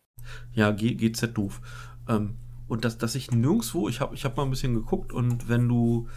Ja, 0.53 0.71
G, 0.71 0.95
GZ 0.95 1.37
doof. 1.37 1.61
Ähm, 2.07 2.35
und 2.67 2.83
dass, 2.83 2.97
dass 2.97 3.15
ich 3.15 3.31
nirgendwo, 3.31 3.87
ich 3.89 3.99
habe 3.99 4.15
ich 4.15 4.25
hab 4.25 4.37
mal 4.37 4.43
ein 4.43 4.49
bisschen 4.49 4.73
geguckt 4.73 5.13
und 5.13 5.47
wenn 5.47 5.67
du 5.67 6.07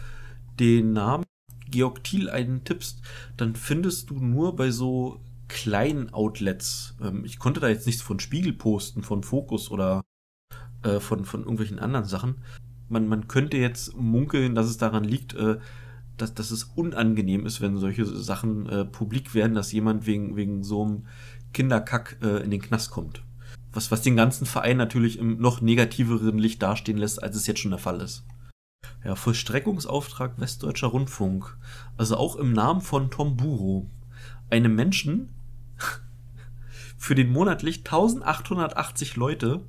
den 0.58 0.92
Namen 0.92 1.24
Georg 1.70 2.02
Thiel 2.02 2.30
einen 2.30 2.64
tippst, 2.64 3.02
dann 3.36 3.54
findest 3.54 4.10
du 4.10 4.14
nur 4.14 4.56
bei 4.56 4.70
so 4.70 5.20
kleinen 5.48 6.12
Outlets. 6.12 6.96
Ähm, 7.02 7.24
ich 7.24 7.38
konnte 7.38 7.60
da 7.60 7.68
jetzt 7.68 7.86
nichts 7.86 8.02
von 8.02 8.20
Spiegel 8.20 8.52
posten, 8.52 9.02
von 9.02 9.22
Fokus 9.22 9.70
oder 9.70 10.02
äh, 10.82 11.00
von, 11.00 11.24
von 11.24 11.40
irgendwelchen 11.40 11.78
anderen 11.78 12.06
Sachen. 12.06 12.42
Man, 12.88 13.08
man 13.08 13.28
könnte 13.28 13.56
jetzt 13.56 13.96
munkeln, 13.96 14.54
dass 14.54 14.66
es 14.66 14.78
daran 14.78 15.04
liegt, 15.04 15.34
äh, 15.34 15.58
dass, 16.16 16.34
dass 16.34 16.50
es 16.50 16.64
unangenehm 16.64 17.46
ist, 17.46 17.60
wenn 17.60 17.76
solche 17.76 18.04
Sachen 18.04 18.68
äh, 18.68 18.84
publik 18.84 19.34
werden, 19.34 19.54
dass 19.54 19.72
jemand 19.72 20.06
wegen, 20.06 20.36
wegen 20.36 20.64
so 20.64 20.84
einem 20.84 21.06
Kinderkack 21.52 22.18
äh, 22.22 22.42
in 22.42 22.50
den 22.50 22.60
Knast 22.60 22.90
kommt. 22.90 23.22
Was, 23.72 23.90
was 23.90 24.02
den 24.02 24.16
ganzen 24.16 24.46
Verein 24.46 24.76
natürlich 24.76 25.18
im 25.18 25.40
noch 25.40 25.60
negativeren 25.60 26.38
Licht 26.38 26.62
dastehen 26.62 26.98
lässt, 26.98 27.22
als 27.22 27.36
es 27.36 27.46
jetzt 27.46 27.60
schon 27.60 27.70
der 27.70 27.78
Fall 27.78 28.00
ist. 28.00 28.24
Ja, 29.04 29.14
Vollstreckungsauftrag 29.14 30.40
Westdeutscher 30.40 30.88
Rundfunk. 30.88 31.56
Also 31.96 32.16
auch 32.16 32.36
im 32.36 32.52
Namen 32.52 32.80
von 32.80 33.10
Tom 33.10 33.36
Buro. 33.36 33.90
Einem 34.50 34.74
Menschen, 34.74 35.34
für 36.96 37.14
den 37.14 37.30
monatlich 37.30 37.78
1880 37.78 39.16
Leute 39.16 39.60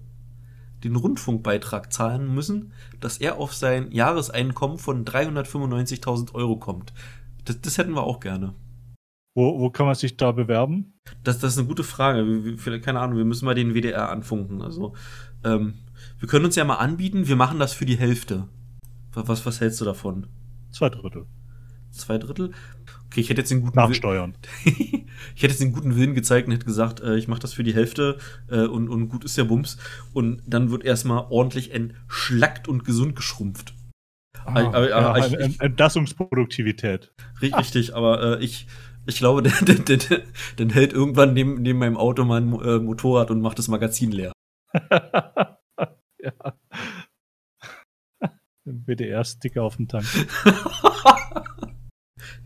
den 0.84 0.96
Rundfunkbeitrag 0.96 1.92
zahlen 1.92 2.34
müssen, 2.34 2.74
dass 3.00 3.18
er 3.18 3.38
auf 3.38 3.54
sein 3.54 3.92
Jahreseinkommen 3.92 4.78
von 4.78 5.06
395.000 5.06 6.34
Euro 6.34 6.58
kommt. 6.58 6.94
Das, 7.46 7.62
das 7.62 7.78
hätten 7.78 7.94
wir 7.94 8.04
auch 8.04 8.20
gerne. 8.20 8.54
Wo, 9.36 9.60
wo 9.60 9.70
kann 9.70 9.86
man 9.86 9.96
sich 9.96 10.18
da 10.18 10.32
bewerben? 10.32 10.94
Das, 11.24 11.40
das 11.40 11.54
ist 11.54 11.60
eine 11.60 11.68
gute 11.68 11.84
Frage. 11.84 12.26
Wir, 12.66 12.82
keine 12.82 13.00
Ahnung, 13.00 13.18
wir 13.18 13.26
müssen 13.26 13.46
mal 13.46 13.56
den 13.56 13.74
WDR 13.74 14.10
anfunken. 14.10 14.62
Also, 14.62 14.94
ähm, 15.44 15.76
wir 16.18 16.28
können 16.28 16.46
uns 16.46 16.56
ja 16.56 16.66
mal 16.66 16.76
anbieten, 16.76 17.28
wir 17.28 17.36
machen 17.36 17.60
das 17.60 17.74
für 17.74 17.86
die 17.86 17.98
Hälfte. 17.98 18.48
Was, 19.14 19.46
was 19.46 19.62
hältst 19.62 19.82
du 19.82 19.86
davon? 19.86 20.28
Zwei 20.72 20.90
Drittel. 20.90 21.26
Zwei 21.92 22.18
Drittel? 22.18 22.52
Okay, 23.10 23.22
ich 23.22 23.30
hätte 23.32 23.42
jetzt 23.42 23.50
den 23.50 23.62
guten 23.62 23.76
Nachsteuern. 23.76 24.36
ich 24.66 25.04
hätte 25.36 25.48
jetzt 25.48 25.62
den 25.62 25.74
guten 25.74 25.96
Willen 25.96 26.14
gezeigt 26.14 26.48
und 26.48 26.54
hätte 26.54 26.66
gesagt, 26.66 27.02
äh, 27.02 27.18
ich 27.18 27.28
mache 27.28 27.40
das 27.40 27.54
für 27.54 27.64
die 27.64 27.74
Hälfte 27.74 28.20
äh, 28.52 28.66
und, 28.66 28.88
und 28.88 29.10
gut 29.10 29.26
ist 29.26 29.36
der 29.36 29.46
Bums. 29.46 29.78
Und 30.14 30.44
dann 30.46 30.70
wird 30.70 30.84
erstmal 30.84 31.26
ordentlich 31.30 31.74
entschlackt 31.74 32.68
und 32.68 32.86
gesund 32.86 33.16
geschrumpft. 33.16 33.74
Ah, 34.46 34.50
aber, 34.52 34.68
aber, 34.76 34.90
ja, 34.90 34.98
aber 34.98 35.28
ich, 35.28 35.34
ich, 35.34 35.60
Entlassungsproduktivität. 35.60 37.12
Richtig, 37.42 37.96
aber 37.96 38.38
äh, 38.40 38.44
ich, 38.44 38.68
ich 39.08 39.18
glaube, 39.18 39.42
dann 40.58 40.70
hält 40.70 40.94
irgendwann 40.94 41.34
neben, 41.34 41.64
neben 41.64 41.80
meinem 41.80 41.98
Auto 41.98 42.26
mein 42.26 42.54
äh, 42.62 42.78
Motorrad 42.78 43.32
und 43.32 43.42
macht 43.42 43.58
das 43.58 43.70
Magazin 43.70 44.12
leer. 44.12 44.34
ja. 46.20 46.32
WDR-Sticker 48.66 49.64
auf 49.64 49.78
dem 49.78 49.88
Tank. 49.88 50.06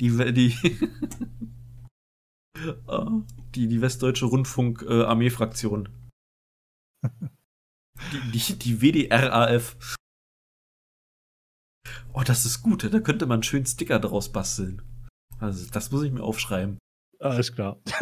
Die, 0.10 0.34
die, 0.34 0.56
die, 3.56 3.68
die 3.68 3.82
Westdeutsche 3.82 4.26
Rundfunk-Armee-Fraktion. 4.26 5.90
Äh, 7.04 7.10
die, 8.34 8.40
die, 8.40 8.60
die 8.60 8.82
WDRAF. 8.82 9.76
Oh, 12.14 12.22
das 12.24 12.46
ist 12.46 12.62
gut. 12.62 12.92
Da 12.92 13.00
könnte 13.00 13.26
man 13.26 13.44
schön 13.44 13.66
Sticker 13.66 14.00
draus 14.00 14.32
basteln. 14.32 14.82
Also, 15.40 15.70
das 15.72 15.92
muss 15.92 16.04
ich 16.04 16.12
mir 16.12 16.24
aufschreiben. 16.24 16.78
Alles 17.20 17.54
klar. 17.54 17.80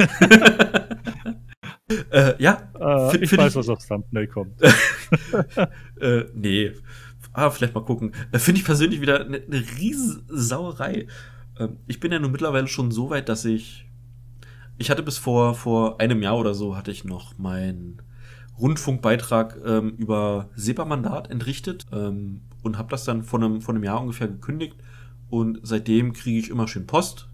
äh, 2.11 2.41
ja. 2.41 2.71
Äh, 2.79 3.17
ich 3.17 3.37
weiß, 3.37 3.51
ich, 3.51 3.55
was 3.55 3.69
aufs 3.69 3.87
Thumbnail 3.87 4.27
kommt. 4.27 4.61
äh, 6.01 6.25
nee. 6.33 6.73
Ah, 7.33 7.49
vielleicht 7.49 7.73
mal 7.73 7.85
gucken. 7.85 8.13
Äh, 8.31 8.39
Finde 8.39 8.59
ich 8.59 8.65
persönlich 8.65 9.01
wieder 9.01 9.21
eine, 9.21 9.37
eine 9.37 9.59
Riesensauerei. 9.77 11.07
Ähm, 11.62 11.78
ich 11.88 11.99
bin 11.99 12.12
ja 12.12 12.20
nun 12.20 12.32
mittlerweile 12.32 12.68
schon 12.68 12.91
so 12.91 13.09
weit, 13.09 13.30
dass 13.30 13.45
ich. 13.45 13.88
Ich 14.78 14.89
hatte 14.89 15.03
bis 15.03 15.20
vor, 15.20 15.53
vor 15.53 16.01
einem 16.01 16.24
Jahr 16.24 16.38
oder 16.38 16.55
so, 16.55 16.76
hatte 16.76 16.89
ich 16.89 17.03
noch 17.03 17.38
meinen 17.38 18.01
Rundfunkbeitrag 18.57 19.57
ähm, 19.64 19.91
über 19.97 20.49
SEPA-Mandat 20.55 21.30
entrichtet 21.30 21.86
ähm, 21.91 22.41
und 22.64 22.80
habe 22.80 22.89
das 22.89 23.03
dann 23.03 23.24
vor 23.24 23.39
einem, 23.39 23.62
vor 23.62 23.76
einem 23.76 23.84
Jahr 23.84 24.01
ungefähr 24.01 24.28
gekündigt. 24.28 24.76
Und 25.30 25.59
seitdem 25.62 26.14
kriege 26.14 26.39
ich 26.39 26.49
immer 26.49 26.68
schön 26.68 26.88
Post 26.88 27.30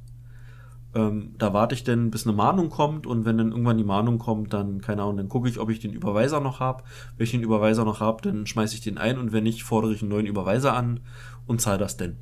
ähm, 0.98 1.36
da 1.38 1.54
warte 1.54 1.76
ich 1.76 1.84
dann, 1.84 2.10
bis 2.10 2.26
eine 2.26 2.36
Mahnung 2.36 2.70
kommt 2.70 3.06
und 3.06 3.24
wenn 3.24 3.38
dann 3.38 3.52
irgendwann 3.52 3.78
die 3.78 3.84
Mahnung 3.84 4.18
kommt, 4.18 4.54
dann, 4.54 4.82
keine 4.82 5.04
Ahnung, 5.04 5.18
dann 5.18 5.30
gucke 5.30 5.48
ich, 5.48 5.60
ob 5.60 5.70
ich 5.70 5.80
den 5.80 5.94
Überweiser 5.94 6.40
noch 6.40 6.60
habe. 6.60 6.84
Wenn 7.16 7.26
ich 7.26 7.32
den 7.32 7.44
Überweiser 7.44 7.86
noch 7.86 8.00
habe, 8.00 8.22
dann 8.24 8.48
schmeiße 8.48 8.74
ich 8.74 8.82
den 8.82 8.98
ein 8.98 9.20
und 9.20 9.32
wenn 9.32 9.44
nicht, 9.44 9.64
fordere 9.64 9.94
ich 9.94 10.02
einen 10.02 10.10
neuen 10.10 10.26
Überweiser 10.26 10.74
an 10.74 11.02
und 11.46 11.62
zahle 11.62 11.78
das 11.78 11.98
denn. 11.98 12.18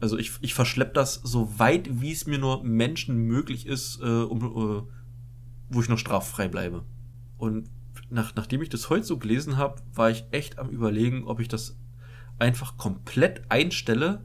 Also 0.00 0.18
ich, 0.18 0.32
ich 0.40 0.54
verschleppe 0.54 0.92
das 0.92 1.14
so 1.14 1.58
weit, 1.58 2.00
wie 2.00 2.12
es 2.12 2.26
mir 2.26 2.38
nur 2.38 2.62
Menschen 2.64 3.16
möglich 3.16 3.66
ist, 3.66 4.00
äh, 4.02 4.04
um, 4.04 4.42
äh, 4.42 4.82
wo 5.70 5.80
ich 5.80 5.88
noch 5.88 5.98
straffrei 5.98 6.48
bleibe. 6.48 6.84
Und 7.38 7.70
nach, 8.10 8.34
nachdem 8.34 8.62
ich 8.62 8.68
das 8.68 8.90
heute 8.90 9.04
so 9.04 9.18
gelesen 9.18 9.56
habe, 9.56 9.82
war 9.94 10.10
ich 10.10 10.24
echt 10.30 10.58
am 10.58 10.68
überlegen, 10.68 11.24
ob 11.24 11.40
ich 11.40 11.48
das 11.48 11.78
einfach 12.38 12.76
komplett 12.76 13.50
einstelle 13.50 14.24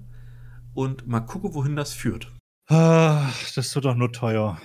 und 0.74 1.07
mal 1.07 1.22
gucke, 1.22 1.53
wohin 1.53 1.76
das 1.76 1.93
führt. 1.93 2.32
Ah, 2.67 3.30
das 3.55 3.74
wird 3.76 3.86
doch 3.86 3.95
nur 3.95 4.11
teuer. 4.11 4.59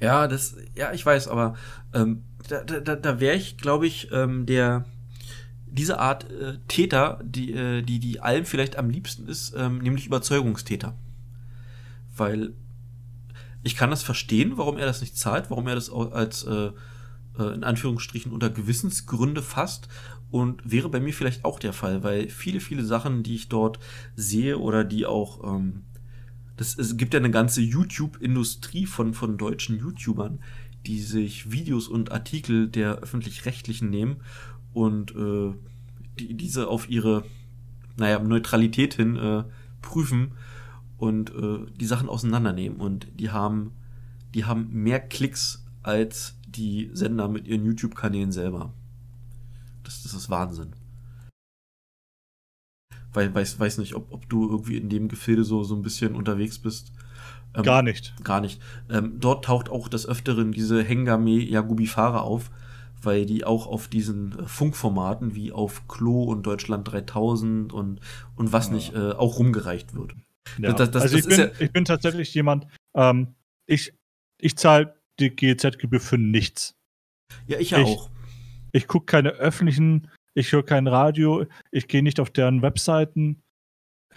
Ja, 0.00 0.28
das, 0.28 0.56
ja, 0.74 0.92
ich 0.92 1.04
weiß, 1.04 1.28
aber 1.28 1.54
ähm, 1.92 2.24
da, 2.48 2.62
da, 2.62 2.96
da 2.96 3.20
wäre 3.20 3.36
ich, 3.36 3.58
glaube 3.58 3.86
ich, 3.86 4.10
ähm, 4.12 4.46
der 4.46 4.84
diese 5.78 5.98
Art 6.00 6.30
äh, 6.30 6.58
Täter, 6.68 7.20
die, 7.24 7.52
äh, 7.52 7.82
die, 7.82 8.00
die 8.00 8.20
allem 8.20 8.44
vielleicht 8.44 8.76
am 8.76 8.90
liebsten 8.90 9.28
ist, 9.28 9.54
ähm, 9.56 9.78
nämlich 9.78 10.06
Überzeugungstäter. 10.06 10.96
Weil 12.16 12.52
ich 13.62 13.76
kann 13.76 13.90
das 13.90 14.02
verstehen, 14.02 14.56
warum 14.56 14.76
er 14.76 14.86
das 14.86 15.00
nicht 15.00 15.16
zahlt, 15.16 15.50
warum 15.50 15.68
er 15.68 15.76
das 15.76 15.90
als 15.90 16.44
äh, 16.44 16.70
äh, 17.38 17.54
in 17.54 17.64
Anführungsstrichen 17.64 18.32
unter 18.32 18.50
Gewissensgründe 18.50 19.42
fasst 19.42 19.88
und 20.30 20.60
wäre 20.70 20.88
bei 20.88 21.00
mir 21.00 21.14
vielleicht 21.14 21.44
auch 21.44 21.58
der 21.58 21.72
Fall, 21.72 22.02
weil 22.02 22.28
viele, 22.28 22.60
viele 22.60 22.84
Sachen, 22.84 23.22
die 23.22 23.36
ich 23.36 23.48
dort 23.48 23.78
sehe 24.16 24.58
oder 24.58 24.84
die 24.84 25.06
auch 25.06 25.44
ähm, 25.44 25.84
das, 26.56 26.76
es 26.76 26.96
gibt 26.96 27.14
ja 27.14 27.20
eine 27.20 27.30
ganze 27.30 27.60
YouTube-Industrie 27.60 28.86
von, 28.86 29.14
von 29.14 29.38
deutschen 29.38 29.78
YouTubern, 29.78 30.40
die 30.86 31.00
sich 31.00 31.52
Videos 31.52 31.86
und 31.86 32.10
Artikel 32.10 32.68
der 32.68 32.96
öffentlich-rechtlichen 32.96 33.90
nehmen 33.90 34.16
und 34.72 35.14
äh, 35.14 35.52
die, 36.18 36.34
diese 36.34 36.68
auf 36.68 36.88
ihre, 36.88 37.24
naja, 37.96 38.18
Neutralität 38.18 38.94
hin 38.94 39.16
äh, 39.16 39.44
prüfen 39.82 40.32
und 40.96 41.30
äh, 41.30 41.66
die 41.78 41.86
Sachen 41.86 42.08
auseinandernehmen. 42.08 42.78
Und 42.78 43.06
die 43.18 43.30
haben, 43.30 43.72
die 44.34 44.44
haben 44.44 44.68
mehr 44.72 45.00
Klicks 45.00 45.64
als 45.82 46.36
die 46.46 46.90
Sender 46.92 47.28
mit 47.28 47.46
ihren 47.46 47.64
YouTube-Kanälen 47.64 48.32
selber. 48.32 48.72
Das, 49.84 50.02
das 50.02 50.14
ist 50.14 50.30
Wahnsinn 50.30 50.74
weil 53.12 53.34
weiß, 53.34 53.58
weiß 53.58 53.78
nicht, 53.78 53.94
ob, 53.94 54.12
ob 54.12 54.28
du 54.28 54.48
irgendwie 54.48 54.76
in 54.76 54.88
dem 54.88 55.08
Gefilde 55.08 55.44
so, 55.44 55.64
so 55.64 55.74
ein 55.74 55.82
bisschen 55.82 56.14
unterwegs 56.14 56.58
bist. 56.58 56.92
Ähm, 57.54 57.62
gar 57.62 57.82
nicht. 57.82 58.14
Gar 58.22 58.40
nicht. 58.40 58.60
Ähm, 58.90 59.18
dort 59.18 59.46
taucht 59.46 59.70
auch 59.70 59.88
des 59.88 60.06
Öfteren 60.06 60.52
diese 60.52 60.82
Hengame 60.82 61.42
Yagubifara 61.42 62.20
auf, 62.20 62.50
weil 63.02 63.26
die 63.26 63.44
auch 63.44 63.66
auf 63.66 63.88
diesen 63.88 64.38
äh, 64.38 64.46
Funkformaten 64.46 65.34
wie 65.34 65.52
auf 65.52 65.88
Klo 65.88 66.24
und 66.24 66.44
Deutschland 66.44 66.90
3000 66.90 67.72
und, 67.72 68.00
und 68.36 68.52
was 68.52 68.68
ja. 68.68 68.74
nicht 68.74 68.94
äh, 68.94 69.12
auch 69.12 69.38
rumgereicht 69.38 69.94
wird. 69.94 70.14
Ja. 70.58 70.72
Das, 70.72 70.90
das, 70.90 71.02
also 71.02 71.16
ich, 71.16 71.26
bin, 71.26 71.38
ja 71.38 71.50
ich 71.58 71.72
bin 71.72 71.84
tatsächlich 71.84 72.32
jemand, 72.34 72.66
ähm, 72.94 73.34
ich, 73.66 73.94
ich 74.40 74.56
zahle 74.56 74.94
die 75.20 75.30
GEZ-Gebühr 75.30 76.00
für 76.00 76.18
nichts. 76.18 76.74
Ja, 77.46 77.58
ich 77.58 77.70
ja 77.70 77.82
auch. 77.82 78.10
Ich 78.72 78.86
gucke 78.86 79.06
keine 79.06 79.30
öffentlichen 79.30 80.08
ich 80.38 80.52
höre 80.52 80.64
kein 80.64 80.86
Radio, 80.86 81.46
ich 81.72 81.88
gehe 81.88 82.02
nicht 82.02 82.20
auf 82.20 82.30
deren 82.30 82.62
Webseiten. 82.62 83.42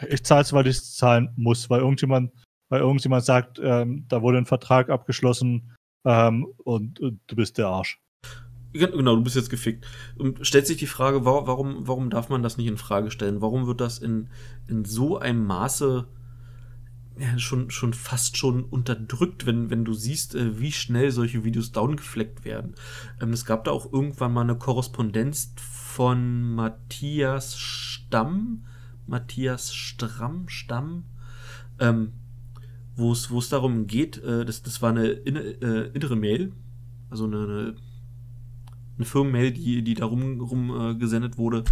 Ich 0.08 0.24
zahle 0.24 0.42
es, 0.42 0.54
weil 0.54 0.68
ich 0.68 0.78
es 0.78 0.96
zahlen 0.96 1.34
muss, 1.36 1.70
weil 1.70 1.80
irgendjemand, 1.80 2.32
weil 2.70 2.82
irgendjemand 2.82 3.26
sagt, 3.26 3.60
ähm, 3.62 4.06
da 4.08 4.22
wurde 4.22 4.38
ein 4.38 4.46
Vertrag 4.46 4.90
abgeschlossen 4.90 5.76
ähm, 6.06 6.46
und, 6.64 7.00
und, 7.00 7.20
du 7.26 7.36
bist 7.36 7.58
der 7.58 7.68
Arsch. 7.68 8.01
Genau, 8.74 9.16
du 9.16 9.24
bist 9.24 9.36
jetzt 9.36 9.50
gefickt. 9.50 9.86
Und 10.18 10.46
stellt 10.48 10.68
sich 10.68 10.78
die 10.78 10.88
Frage, 10.88 11.26
warum, 11.26 11.88
warum 11.88 12.10
darf 12.10 12.30
man 12.30 12.42
das 12.42 12.58
nicht 12.58 12.68
in 12.68 12.78
Frage 12.78 13.12
stellen? 13.12 13.42
Warum 13.42 13.68
wird 13.68 13.82
das 13.82 13.98
in, 14.00 14.30
in 14.68 14.86
so 14.86 15.18
einem 15.18 15.46
Maße 15.46 16.08
ja, 17.18 17.38
schon, 17.38 17.70
schon 17.70 17.94
fast 17.94 18.38
schon 18.38 18.64
unterdrückt, 18.64 19.46
wenn, 19.46 19.70
wenn 19.70 19.86
du 19.86 19.94
siehst, 19.94 20.34
äh, 20.34 20.60
wie 20.60 20.72
schnell 20.72 21.12
solche 21.12 21.44
Videos 21.44 21.72
downgefleckt 21.72 22.46
werden. 22.46 22.76
Ähm, 23.22 23.32
es 23.32 23.46
gab 23.46 23.66
da 23.66 23.72
auch 23.72 23.92
irgendwann 23.92 24.34
mal 24.34 24.42
eine 24.42 24.56
Korrespondenz 24.56 25.54
von 25.58 26.54
Matthias 26.56 27.58
Stamm, 27.58 28.66
Matthias 29.08 29.76
Stramm, 29.76 30.48
Stamm, 30.48 31.04
ähm, 31.80 32.14
wo 32.96 33.12
es 33.12 33.50
darum 33.50 33.88
geht, 33.88 34.18
äh, 34.24 34.46
das, 34.46 34.64
das 34.64 34.82
war 34.82 34.92
eine 34.92 35.10
äh, 35.10 35.92
innere 35.94 36.16
Mail, 36.16 36.54
also 37.10 37.26
eine, 37.26 37.44
eine, 37.44 37.76
eine 39.02 39.06
Firmenmail, 39.06 39.52
die, 39.52 39.82
die 39.82 39.94
da 39.96 40.06
rum, 40.06 40.40
rum 40.40 40.92
äh, 40.92 40.96
gesendet 40.96 41.38
wurde, 41.38 41.64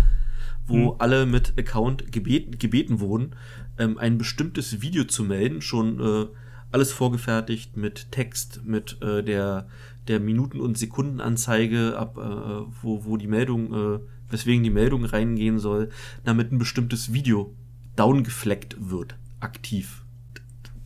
wo 0.65 0.93
hm. 0.93 0.95
alle 0.99 1.25
mit 1.25 1.53
Account 1.57 2.11
gebeten, 2.11 2.57
gebeten 2.57 2.99
wurden, 2.99 3.35
ähm, 3.77 3.97
ein 3.97 4.17
bestimmtes 4.17 4.81
Video 4.81 5.03
zu 5.03 5.23
melden, 5.23 5.61
schon 5.61 5.99
äh, 5.99 6.27
alles 6.71 6.91
vorgefertigt 6.91 7.77
mit 7.77 8.11
Text, 8.11 8.61
mit 8.65 9.01
äh, 9.01 9.23
der, 9.23 9.67
der 10.07 10.19
Minuten- 10.19 10.59
und 10.59 10.77
Sekundenanzeige, 10.77 11.97
ab, 11.97 12.17
äh, 12.17 12.73
wo, 12.81 13.05
wo 13.05 13.17
die 13.17 13.27
Meldung, 13.27 13.73
äh, 13.73 13.99
weswegen 14.29 14.63
die 14.63 14.69
Meldung 14.69 15.05
reingehen 15.05 15.59
soll, 15.59 15.89
damit 16.23 16.51
ein 16.51 16.59
bestimmtes 16.59 17.13
Video 17.13 17.53
downgefleckt 17.95 18.77
wird, 18.79 19.15
aktiv. 19.39 20.03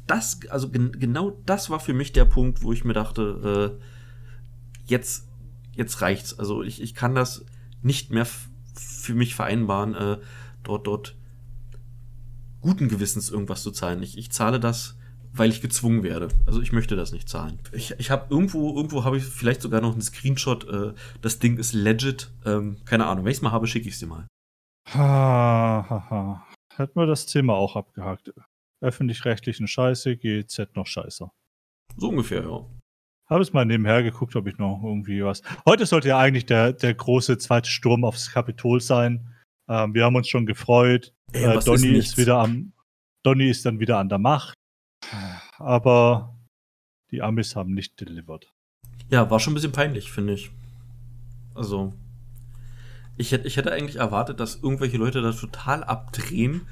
Das, 0.07 0.39
also 0.49 0.69
gen 0.69 0.91
genau 0.99 1.37
das 1.45 1.69
war 1.69 1.79
für 1.79 1.93
mich 1.93 2.11
der 2.11 2.25
Punkt, 2.25 2.63
wo 2.63 2.73
ich 2.73 2.83
mir 2.83 2.93
dachte, 2.93 3.77
äh, 3.79 3.83
jetzt, 4.85 5.27
jetzt 5.75 6.01
reicht's. 6.01 6.37
Also 6.37 6.63
ich, 6.63 6.81
ich 6.81 6.95
kann 6.95 7.15
das 7.15 7.45
nicht 7.81 8.11
mehr 8.11 8.25
für 8.75 9.13
mich 9.13 9.35
vereinbaren, 9.35 9.95
äh, 9.95 10.17
dort, 10.63 10.87
dort 10.87 11.15
guten 12.61 12.87
Gewissens 12.87 13.29
irgendwas 13.29 13.63
zu 13.63 13.71
zahlen. 13.71 14.01
Ich, 14.01 14.17
ich 14.17 14.31
zahle 14.31 14.59
das, 14.59 14.97
weil 15.33 15.49
ich 15.49 15.61
gezwungen 15.61 16.03
werde. 16.03 16.29
Also 16.45 16.61
ich 16.61 16.71
möchte 16.71 16.95
das 16.95 17.11
nicht 17.11 17.27
zahlen. 17.27 17.59
Ich, 17.71 17.93
ich 17.97 18.11
habe 18.11 18.27
irgendwo, 18.29 18.75
irgendwo 18.75 19.03
habe 19.03 19.17
ich 19.17 19.25
vielleicht 19.25 19.61
sogar 19.61 19.81
noch 19.81 19.93
einen 19.93 20.01
Screenshot. 20.01 20.67
Äh, 20.69 20.93
das 21.21 21.39
Ding 21.39 21.57
ist 21.57 21.73
legit. 21.73 22.31
Ähm, 22.45 22.77
keine 22.85 23.05
Ahnung. 23.07 23.25
Wenn 23.25 23.31
ich 23.31 23.37
es 23.37 23.41
mal 23.41 23.51
habe, 23.51 23.67
schicke 23.67 23.87
ich 23.87 23.95
es 23.95 23.99
dir 23.99 24.07
mal. 24.07 24.27
Ha, 24.93 25.85
ha, 25.89 26.09
ha. 26.09 26.47
Hätten 26.75 26.99
wir 26.99 27.05
das 27.05 27.25
Thema 27.25 27.53
auch 27.53 27.75
abgehakt. 27.75 28.33
Öffentlich-rechtlichen 28.81 29.67
Scheiße, 29.67 30.17
GZ 30.17 30.75
noch 30.75 30.87
scheiße. 30.87 31.29
So 31.97 32.09
ungefähr, 32.09 32.43
ja. 32.43 32.65
Habe 33.33 33.41
es 33.41 33.51
mal 33.51 33.65
nebenher 33.65 34.03
geguckt, 34.03 34.35
ob 34.35 34.45
ich 34.45 34.59
noch 34.59 34.83
irgendwie 34.83 35.23
was. 35.23 35.41
Heute 35.65 35.87
sollte 35.87 36.09
ja 36.09 36.19
eigentlich 36.19 36.45
der, 36.45 36.71
der 36.71 36.93
große 36.93 37.39
zweite 37.39 37.67
Sturm 37.67 38.05
aufs 38.05 38.31
Kapitol 38.31 38.79
sein. 38.79 39.27
Ähm, 39.67 39.95
wir 39.95 40.05
haben 40.05 40.15
uns 40.15 40.27
schon 40.27 40.45
gefreut. 40.45 41.15
Ey, 41.31 41.45
äh, 41.45 41.59
Donny 41.59 41.93
ist, 41.93 42.09
ist 42.09 42.17
wieder 42.19 42.37
am. 42.37 42.73
Donny 43.23 43.49
ist 43.49 43.65
dann 43.65 43.79
wieder 43.79 43.97
an 43.97 44.07
der 44.07 44.19
Macht. 44.19 44.53
Aber 45.57 46.37
die 47.09 47.23
Amis 47.23 47.55
haben 47.55 47.73
nicht 47.73 47.99
delivered. 47.99 48.53
Ja, 49.09 49.31
war 49.31 49.39
schon 49.39 49.53
ein 49.53 49.55
bisschen 49.55 49.71
peinlich, 49.71 50.11
finde 50.11 50.33
ich. 50.33 50.51
Also, 51.55 51.91
ich 53.17 53.31
hätte, 53.31 53.47
ich 53.47 53.57
hätte 53.57 53.71
eigentlich 53.71 53.95
erwartet, 53.95 54.39
dass 54.39 54.57
irgendwelche 54.61 54.97
Leute 54.97 55.23
da 55.23 55.31
total 55.31 55.83
abdrehen. 55.83 56.67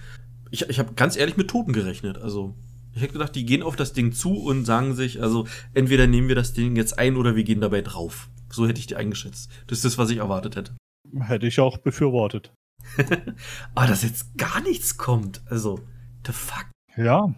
Ich, 0.51 0.69
ich 0.69 0.77
habe 0.77 0.93
ganz 0.93 1.17
ehrlich 1.17 1.37
mit 1.37 1.49
Toten 1.49 1.73
gerechnet. 1.73 2.19
Also, 2.19 2.53
ich 2.93 3.01
hätte 3.01 3.13
gedacht, 3.13 3.35
die 3.35 3.45
gehen 3.45 3.63
auf 3.63 3.75
das 3.75 3.93
Ding 3.93 4.11
zu 4.11 4.37
und 4.37 4.65
sagen 4.65 4.93
sich, 4.95 5.21
also, 5.21 5.47
entweder 5.73 6.07
nehmen 6.07 6.27
wir 6.27 6.35
das 6.35 6.53
Ding 6.53 6.75
jetzt 6.75 6.99
ein 6.99 7.15
oder 7.15 7.35
wir 7.35 7.43
gehen 7.43 7.61
dabei 7.61 7.81
drauf. 7.81 8.29
So 8.49 8.67
hätte 8.67 8.79
ich 8.79 8.87
die 8.87 8.95
eingeschätzt. 8.95 9.49
Das 9.67 9.77
ist 9.79 9.85
das, 9.85 9.97
was 9.97 10.09
ich 10.09 10.17
erwartet 10.17 10.55
hätte. 10.55 10.75
Hätte 11.19 11.47
ich 11.47 11.59
auch 11.59 11.77
befürwortet. 11.77 12.53
Aber 13.75 13.87
dass 13.87 14.03
jetzt 14.03 14.37
gar 14.37 14.61
nichts 14.61 14.97
kommt. 14.97 15.41
Also, 15.49 15.79
the 16.25 16.33
fuck. 16.33 16.65
Ja. 16.97 17.33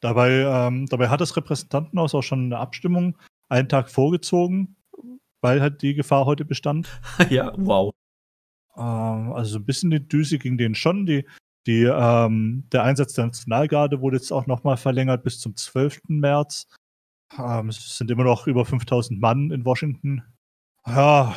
Dabei, 0.00 0.30
ähm, 0.30 0.86
dabei 0.86 1.08
hat 1.08 1.20
das 1.20 1.36
Repräsentantenhaus 1.36 2.14
auch 2.14 2.22
schon 2.22 2.46
eine 2.46 2.58
Abstimmung 2.58 3.16
einen 3.48 3.68
Tag 3.68 3.90
vorgezogen, 3.90 4.76
weil 5.40 5.60
halt 5.60 5.82
die 5.82 5.94
Gefahr 5.94 6.26
heute 6.26 6.44
bestand. 6.44 6.88
ja, 7.30 7.52
wow. 7.56 7.92
Ähm, 8.76 9.32
also 9.32 9.52
so 9.52 9.58
ein 9.58 9.64
bisschen 9.64 9.90
die 9.90 10.06
Düse 10.06 10.38
ging 10.38 10.58
denen 10.58 10.74
schon. 10.74 11.06
Die, 11.06 11.24
die, 11.66 11.82
ähm, 11.82 12.64
der 12.72 12.84
Einsatz 12.84 13.14
der 13.14 13.26
Nationalgarde 13.26 14.00
wurde 14.00 14.16
jetzt 14.16 14.32
auch 14.32 14.46
nochmal 14.46 14.76
verlängert 14.76 15.22
bis 15.22 15.40
zum 15.40 15.56
12. 15.56 16.02
März. 16.08 16.68
Ähm, 17.38 17.68
es 17.68 17.98
sind 17.98 18.10
immer 18.10 18.24
noch 18.24 18.46
über 18.46 18.64
5000 18.64 19.20
Mann 19.20 19.50
in 19.50 19.64
Washington. 19.64 20.22
Ja, 20.86 21.34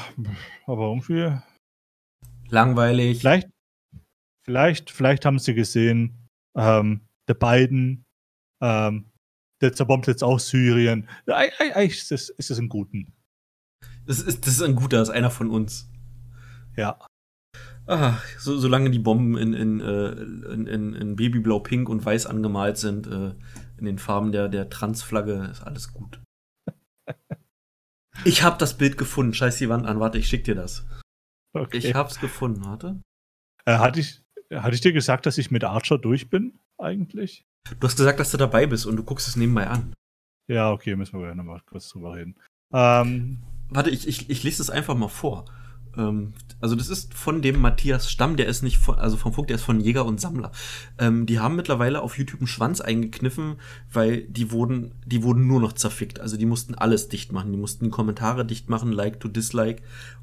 aber 0.67 0.83
irgendwie 0.83 1.39
Langweilig. 2.49 3.19
Vielleicht, 3.19 3.49
vielleicht, 4.45 4.89
vielleicht 4.89 5.25
haben 5.25 5.39
sie 5.39 5.53
gesehen, 5.53 6.27
ähm, 6.57 7.01
der 7.27 7.35
Biden, 7.35 8.05
ähm, 8.61 9.11
der 9.61 9.73
zerbombt 9.73 10.07
jetzt 10.07 10.23
auch 10.23 10.39
Syrien. 10.39 11.07
Eigentlich 11.27 12.11
ist 12.11 12.11
es, 12.11 12.29
ist 12.29 12.57
ein 12.57 12.69
Guten. 12.69 13.13
Das 14.05 14.19
ist, 14.19 14.45
das 14.45 14.53
ist 14.55 14.61
ein 14.61 14.75
Guter, 14.75 14.97
das 14.97 15.09
ist 15.09 15.15
einer 15.15 15.29
von 15.29 15.51
uns. 15.51 15.87
Ja. 16.75 16.99
Ah, 17.89 18.19
so, 18.37 18.55
solange 18.59 18.91
die 18.91 18.99
Bomben 18.99 19.35
in, 19.35 19.53
in, 19.53 19.79
äh, 19.81 20.11
in, 20.11 20.67
in, 20.67 20.93
in 20.93 21.15
Babyblau, 21.15 21.59
Pink 21.59 21.89
und 21.89 22.05
Weiß 22.05 22.27
angemalt 22.27 22.77
sind, 22.77 23.07
äh, 23.07 23.33
in 23.79 23.85
den 23.85 23.97
Farben 23.97 24.31
der, 24.31 24.47
der 24.47 24.69
Transflagge, 24.69 25.49
ist 25.51 25.63
alles 25.63 25.91
gut. 25.91 26.21
ich 28.25 28.43
hab 28.43 28.59
das 28.59 28.77
Bild 28.77 28.95
gefunden. 28.95 29.33
Scheiß 29.33 29.57
die 29.57 29.69
Wand 29.69 29.87
an. 29.87 29.99
Warte, 29.99 30.19
ich 30.19 30.27
schick 30.29 30.43
dir 30.43 30.53
das. 30.53 30.85
Okay. 31.53 31.77
Ich 31.77 31.95
hab's 31.95 32.19
gefunden, 32.19 32.63
warte. 32.63 33.01
Äh, 33.65 33.79
hatte, 33.79 34.01
ich, 34.01 34.21
hatte 34.53 34.75
ich 34.75 34.81
dir 34.81 34.93
gesagt, 34.93 35.25
dass 35.25 35.39
ich 35.39 35.49
mit 35.49 35.63
Archer 35.63 35.97
durch 35.97 36.29
bin, 36.29 36.59
eigentlich? 36.77 37.43
Du 37.79 37.87
hast 37.87 37.97
gesagt, 37.97 38.19
dass 38.19 38.29
du 38.29 38.37
dabei 38.37 38.67
bist 38.67 38.85
und 38.85 38.97
du 38.97 39.03
guckst 39.03 39.27
es 39.27 39.35
nebenbei 39.35 39.65
an. 39.65 39.95
Ja, 40.47 40.71
okay, 40.71 40.95
müssen 40.95 41.19
wir 41.19 41.29
ja 41.29 41.35
nochmal 41.35 41.61
kurz 41.65 41.89
drüber 41.89 42.13
reden. 42.13 42.35
Ähm, 42.71 43.39
warte, 43.69 43.89
ich, 43.89 44.07
ich, 44.07 44.29
ich 44.29 44.43
lese 44.43 44.61
es 44.61 44.69
einfach 44.69 44.93
mal 44.95 45.07
vor. 45.07 45.45
Ähm, 45.97 46.33
also 46.61 46.75
das 46.75 46.89
ist 46.89 47.13
von 47.13 47.41
dem 47.41 47.59
Matthias 47.59 48.11
Stamm, 48.11 48.35
der 48.35 48.47
ist 48.47 48.63
nicht 48.63 48.77
von, 48.77 48.95
also 48.95 49.17
vom 49.17 49.33
Funk, 49.33 49.47
der 49.47 49.55
ist 49.55 49.63
von 49.63 49.79
Jäger 49.79 50.05
und 50.05 50.19
Sammler. 50.19 50.51
Ähm, 50.97 51.25
die 51.25 51.39
haben 51.39 51.55
mittlerweile 51.55 52.01
auf 52.01 52.17
YouTube 52.17 52.41
einen 52.41 52.47
Schwanz 52.47 52.81
eingekniffen, 52.81 53.55
weil 53.91 54.23
die 54.23 54.51
wurden, 54.51 54.93
die 55.05 55.23
wurden 55.23 55.47
nur 55.47 55.61
noch 55.61 55.73
zerfickt. 55.73 56.19
Also 56.19 56.37
die 56.37 56.45
mussten 56.45 56.75
alles 56.75 57.09
dicht 57.09 57.31
machen. 57.31 57.51
Die 57.51 57.57
mussten 57.57 57.91
Kommentare 57.91 58.45
dicht 58.45 58.69
machen, 58.69 58.91
Like 58.91 59.19
to 59.19 59.27
Dislike. 59.27 59.81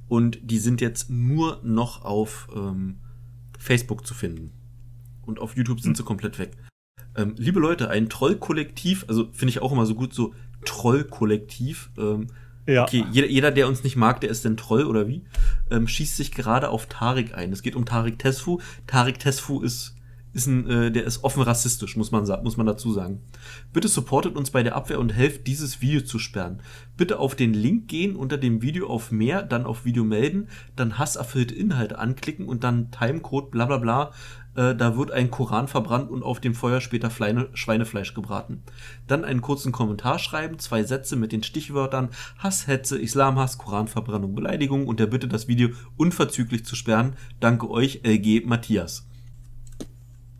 Und 0.09 0.39
die 0.43 0.59
sind 0.59 0.81
jetzt 0.81 1.11
nur 1.11 1.61
noch 1.63 2.05
auf 2.05 2.49
ähm, 2.55 2.99
Facebook 3.59 4.07
zu 4.07 4.15
finden. 4.15 4.53
Und 5.23 5.41
auf 5.41 5.57
YouTube 5.57 5.81
sind 5.81 5.93
hm. 5.93 5.97
sie 5.97 6.05
komplett 6.05 6.39
weg. 6.39 6.53
Ähm, 7.17 7.35
liebe 7.39 7.59
Leute, 7.59 7.89
ein 7.89 8.09
Trollkollektiv, 8.09 9.07
also 9.09 9.29
finde 9.33 9.51
ich 9.51 9.63
auch 9.63 9.73
immer 9.73 9.87
so 9.87 9.95
gut, 9.95 10.13
so 10.13 10.35
Trollkollektiv, 10.65 11.91
ähm, 11.99 12.29
ja. 12.67 12.83
Okay, 12.83 13.05
jeder, 13.13 13.29
jeder, 13.29 13.51
der 13.53 13.69
uns 13.69 13.85
nicht 13.85 13.97
mag, 13.97 14.21
der 14.21 14.31
ist 14.31 14.45
ein 14.45 14.57
Troll 14.57 14.85
oder 14.85 15.07
wie? 15.07 15.23
Ähm, 15.71 15.89
schießt 15.89 16.17
sich 16.17 16.33
gerade 16.33 16.71
auf 16.71 16.87
Tarik 16.87 17.35
ein. 17.35 17.53
Es 17.53 17.63
geht 17.63 17.75
um 17.77 17.85
Tarik 17.85 18.19
Tesfu. 18.19 18.61
Tarik 18.87 19.19
Tesfu 19.19 19.61
ist, 19.61 19.96
ist 20.37 20.47
ein, 20.47 20.69
äh, 20.69 20.91
der 20.93 21.05
ist 21.05 21.25
offen 21.25 21.43
rassistisch, 21.43 21.97
muss 21.97 22.13
man, 22.13 22.27
muss 22.45 22.57
man 22.57 22.67
dazu 22.67 22.93
sagen. 22.93 23.23
Bitte 23.73 23.89
supportet 23.89 24.37
uns 24.37 24.51
bei 24.51 24.63
der 24.63 24.77
Abwehr 24.77 25.01
und 25.01 25.15
helft, 25.15 25.47
dieses 25.47 25.81
Video 25.81 26.03
zu 26.03 26.19
sperren. 26.19 26.61
Bitte 26.97 27.19
auf 27.19 27.35
den 27.35 27.55
Link 27.55 27.89
gehen, 27.89 28.15
unter 28.15 28.37
dem 28.37 28.63
Video 28.63 28.89
auf 28.89 29.11
mehr, 29.11 29.43
dann 29.43 29.65
auf 29.65 29.85
Video 29.85 30.05
melden, 30.05 30.49
dann 30.77 30.99
hasserfüllte 30.99 31.55
Inhalte 31.55 31.99
anklicken 31.99 32.47
und 32.47 32.63
dann 32.63 32.91
Timecode 32.91 33.51
bla 33.51 33.65
bla 33.65 33.79
bla 33.79 34.13
äh, 34.57 34.75
da 34.75 34.97
wird 34.97 35.11
ein 35.11 35.31
Koran 35.31 35.69
verbrannt 35.69 36.11
und 36.11 36.23
auf 36.23 36.41
dem 36.41 36.55
Feuer 36.55 36.81
später 36.81 37.11
Fleine, 37.11 37.49
Schweinefleisch 37.55 38.15
gebraten. 38.15 38.63
Dann 39.07 39.25
einen 39.25 39.43
kurzen 39.43 39.73
Kommentar 39.73 40.19
schreiben, 40.19 40.59
zwei 40.59 40.83
Sätze 40.83 41.17
mit 41.17 41.33
den 41.33 41.43
Stichwörtern 41.43 42.11
Hass, 42.39 42.67
Hetze, 42.67 42.99
Islamhass, 42.99 43.59
Koranverbrennung, 43.59 44.35
Beleidigung 44.35 44.87
und 44.87 45.01
der 45.01 45.07
Bitte, 45.07 45.29
das 45.29 45.49
Video 45.49 45.71
unverzüglich 45.97 46.65
zu 46.65 46.75
sperren. 46.75 47.17
Danke 47.41 47.71
euch, 47.71 48.01
LG 48.05 48.45
Matthias. 48.47 49.07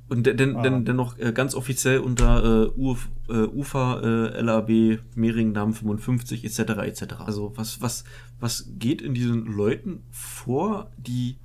Und 0.09 0.27
denn, 0.27 0.57
ah. 0.57 0.63
denn, 0.63 0.85
dennoch 0.85 1.19
äh, 1.19 1.33
ganz 1.33 1.55
offiziell 1.55 1.99
unter 1.99 2.67
äh, 2.67 2.79
Uf, 2.79 3.09
äh, 3.29 3.33
UFA, 3.33 4.01
äh, 4.01 4.41
LAB, 4.41 5.01
Mehringdamm 5.17 5.75
55 5.75 6.45
etc. 6.45 6.59
etc. 6.85 7.03
Also 7.19 7.53
was, 7.57 7.81
was, 7.81 8.05
was 8.39 8.71
geht 8.79 9.03
in 9.03 9.15
diesen 9.15 9.47
Leuten 9.47 10.05
vor, 10.11 10.91
die 10.97 11.39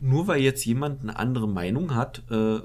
nur 0.00 0.26
weil 0.26 0.40
jetzt 0.40 0.64
jemand 0.64 1.02
eine 1.02 1.16
andere 1.16 1.46
Meinung 1.46 1.94
hat, 1.94 2.24
äh, 2.28 2.58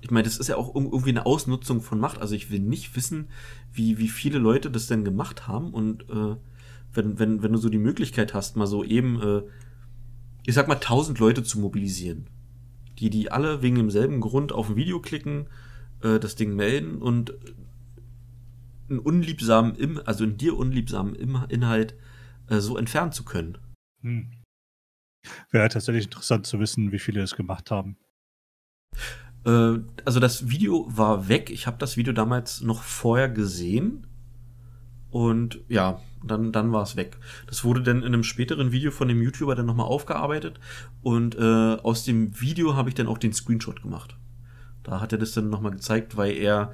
ich 0.00 0.10
meine, 0.10 0.24
das 0.24 0.38
ist 0.38 0.48
ja 0.48 0.56
auch 0.56 0.74
irgendwie 0.74 1.10
eine 1.10 1.26
Ausnutzung 1.26 1.82
von 1.82 2.00
Macht. 2.00 2.22
Also 2.22 2.34
ich 2.34 2.50
will 2.50 2.60
nicht 2.60 2.96
wissen, 2.96 3.28
wie, 3.70 3.98
wie 3.98 4.08
viele 4.08 4.38
Leute 4.38 4.70
das 4.70 4.86
denn 4.86 5.04
gemacht 5.04 5.46
haben. 5.46 5.74
Und 5.74 6.08
äh, 6.08 6.36
wenn, 6.94 7.18
wenn, 7.18 7.42
wenn 7.42 7.52
du 7.52 7.58
so 7.58 7.68
die 7.68 7.78
Möglichkeit 7.78 8.32
hast, 8.32 8.56
mal 8.56 8.66
so 8.66 8.82
eben, 8.82 9.20
äh, 9.20 9.42
ich 10.46 10.54
sag 10.54 10.68
mal, 10.68 10.76
tausend 10.76 11.18
Leute 11.18 11.42
zu 11.42 11.60
mobilisieren, 11.60 12.26
die, 13.00 13.10
die 13.10 13.32
alle 13.32 13.62
wegen 13.62 13.76
demselben 13.76 14.20
Grund 14.20 14.52
auf 14.52 14.68
ein 14.68 14.76
Video 14.76 15.00
klicken, 15.00 15.48
äh, 16.02 16.18
das 16.18 16.36
Ding 16.36 16.54
melden 16.54 17.00
und 17.00 17.34
einen 18.88 18.98
unliebsamen, 18.98 20.00
also 20.06 20.24
in 20.24 20.36
dir 20.36 20.56
unliebsamen 20.56 21.14
Inhalt 21.14 21.94
äh, 22.48 22.58
so 22.58 22.76
entfernen 22.76 23.12
zu 23.12 23.24
können. 23.24 23.58
Hm. 24.02 24.32
Wäre 25.50 25.68
tatsächlich 25.68 26.04
interessant 26.04 26.46
zu 26.46 26.58
wissen, 26.60 26.92
wie 26.92 26.98
viele 26.98 27.22
es 27.22 27.36
gemacht 27.36 27.70
haben. 27.70 27.96
Äh, 29.44 29.78
also 30.04 30.20
das 30.20 30.50
Video 30.50 30.86
war 30.88 31.28
weg. 31.28 31.50
Ich 31.50 31.66
habe 31.66 31.78
das 31.78 31.96
Video 31.96 32.12
damals 32.12 32.60
noch 32.62 32.82
vorher 32.82 33.28
gesehen. 33.28 34.06
Und 35.10 35.60
ja, 35.68 36.00
dann, 36.24 36.52
dann 36.52 36.72
war 36.72 36.82
es 36.82 36.96
weg. 36.96 37.18
Das 37.46 37.64
wurde 37.64 37.82
dann 37.82 37.98
in 37.98 38.06
einem 38.06 38.22
späteren 38.22 38.72
Video 38.72 38.90
von 38.90 39.08
dem 39.08 39.22
YouTuber 39.22 39.54
dann 39.54 39.66
nochmal 39.66 39.86
aufgearbeitet. 39.86 40.60
Und 41.02 41.36
äh, 41.36 41.76
aus 41.82 42.04
dem 42.04 42.40
Video 42.40 42.76
habe 42.76 42.88
ich 42.88 42.94
dann 42.94 43.06
auch 43.06 43.18
den 43.18 43.32
Screenshot 43.32 43.82
gemacht. 43.82 44.16
Da 44.82 45.00
hat 45.00 45.12
er 45.12 45.18
das 45.18 45.32
dann 45.32 45.50
nochmal 45.50 45.72
gezeigt, 45.72 46.16
weil 46.16 46.36
er 46.36 46.72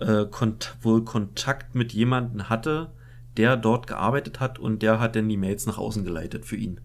äh, 0.00 0.26
kont 0.26 0.76
wohl 0.82 1.04
Kontakt 1.04 1.74
mit 1.74 1.92
jemandem 1.92 2.48
hatte, 2.48 2.92
der 3.36 3.56
dort 3.56 3.86
gearbeitet 3.86 4.40
hat 4.40 4.58
und 4.58 4.82
der 4.82 5.00
hat 5.00 5.16
dann 5.16 5.28
die 5.28 5.36
Mails 5.36 5.66
nach 5.66 5.78
außen 5.78 6.04
geleitet 6.04 6.44
für 6.44 6.56
ihn. 6.56 6.80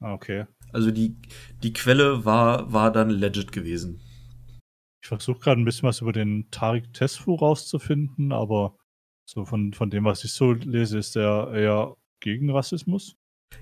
Ah, 0.00 0.14
okay. 0.14 0.46
Also 0.72 0.90
die, 0.90 1.16
die 1.62 1.72
Quelle 1.72 2.24
war, 2.24 2.72
war 2.72 2.90
dann 2.90 3.10
legit 3.10 3.52
gewesen. 3.52 4.00
Ich 5.02 5.08
versuche 5.08 5.40
gerade 5.40 5.60
ein 5.60 5.64
bisschen 5.64 5.88
was 5.88 6.00
über 6.00 6.12
den 6.12 6.48
Tarik 6.50 6.92
Tesfu 6.94 7.34
rauszufinden, 7.34 8.32
aber 8.32 8.76
so 9.24 9.44
von, 9.44 9.72
von 9.72 9.90
dem, 9.90 10.04
was 10.04 10.24
ich 10.24 10.32
so 10.32 10.52
lese, 10.52 10.98
ist 10.98 11.16
er 11.16 11.52
eher 11.52 11.96
gegen 12.20 12.50
Rassismus. 12.50 13.16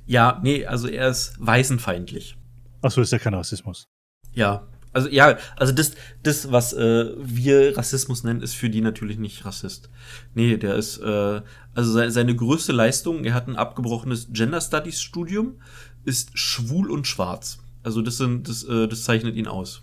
Ja, 0.07 0.41
nee, 0.43 0.67
also 0.67 0.89
er 0.89 1.09
ist 1.09 1.35
weißenfeindlich. 1.39 2.37
Achso, 2.83 3.01
ist 3.01 3.13
ja 3.13 3.19
kein 3.19 3.35
Rassismus. 3.35 3.89
Ja, 4.33 4.69
also 4.93 5.09
ja, 5.09 5.39
also 5.57 5.73
das, 5.73 5.95
das 6.23 6.51
was 6.51 6.73
äh, 6.73 7.15
wir 7.19 7.77
Rassismus 7.77 8.25
nennen, 8.25 8.43
ist 8.43 8.55
für 8.55 8.71
die 8.71 8.81
natürlich 8.81 9.19
nicht 9.19 9.45
Rassist. 9.45 9.89
Nee, 10.35 10.57
der 10.57 10.75
ist, 10.75 10.99
äh, 10.99 11.43
also 11.75 11.93
seine, 11.93 12.11
seine 12.11 12.35
größte 12.35 12.73
Leistung, 12.73 13.25
er 13.25 13.35
hat 13.35 13.47
ein 13.47 13.57
abgebrochenes 13.57 14.33
Gender 14.33 14.61
Studies 14.61 15.01
Studium, 15.01 15.61
ist 16.05 16.37
schwul 16.39 16.91
und 16.91 17.07
schwarz. 17.07 17.61
Also 17.83 18.03
das 18.03 18.17
sind, 18.17 18.49
das, 18.49 18.65
äh, 18.65 18.89
das 18.89 19.05
zeichnet 19.05 19.37
ihn 19.37 19.47
aus. 19.47 19.83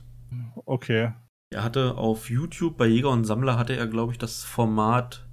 Okay. 0.65 1.13
Er 1.49 1.63
hatte 1.63 1.95
auf 1.95 2.29
YouTube 2.29 2.77
bei 2.77 2.87
Jäger 2.87 3.09
und 3.09 3.23
Sammler 3.23 3.57
hatte 3.57 3.77
er, 3.77 3.87
glaube 3.87 4.11
ich, 4.11 4.17
das 4.17 4.43
Format 4.43 5.25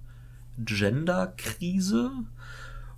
Genderkrise. 0.58 2.10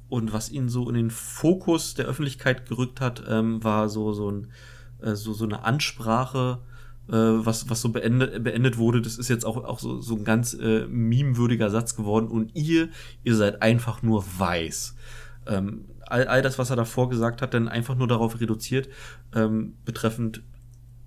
Und 0.09 0.33
was 0.33 0.51
ihn 0.51 0.69
so 0.69 0.89
in 0.89 0.95
den 0.95 1.11
Fokus 1.11 1.95
der 1.95 2.07
Öffentlichkeit 2.07 2.69
gerückt 2.69 3.01
hat, 3.01 3.25
ähm, 3.29 3.63
war 3.65 3.89
so, 3.89 4.13
so, 4.13 4.31
ein, 4.31 4.53
äh, 5.01 5.15
so, 5.15 5.33
so 5.33 5.45
eine 5.45 5.65
Ansprache, 5.65 6.61
äh, 7.09 7.13
was, 7.13 7.69
was 7.71 7.81
so 7.81 7.89
beendet, 7.89 8.43
beendet 8.45 8.79
wurde. 8.79 9.03
Das 9.03 9.19
ist 9.19 9.29
jetzt 9.29 9.45
auch, 9.45 9.57
auch 9.65 9.81
so, 9.81 10.01
so 10.01 10.15
ein 10.15 10.25
ganz 10.25 10.55
äh, 10.55 10.87
memewürdiger 10.87 11.71
Satz 11.71 11.97
geworden. 11.97 12.29
Und 12.29 12.55
ihr, 12.55 12.89
ihr 13.25 13.35
seid 13.35 13.63
einfach 13.63 14.03
nur 14.03 14.25
weiß. 14.39 14.95
Ähm, 15.47 15.87
all, 16.07 16.27
all 16.29 16.43
das, 16.43 16.59
was 16.59 16.71
er 16.71 16.77
davor 16.77 17.09
gesagt 17.09 17.43
hat, 17.43 17.55
dann 17.55 17.69
einfach 17.69 17.97
nur 17.97 18.09
darauf 18.09 18.41
reduziert, 18.41 18.89
ähm, 19.35 19.75
betreffend 19.85 20.43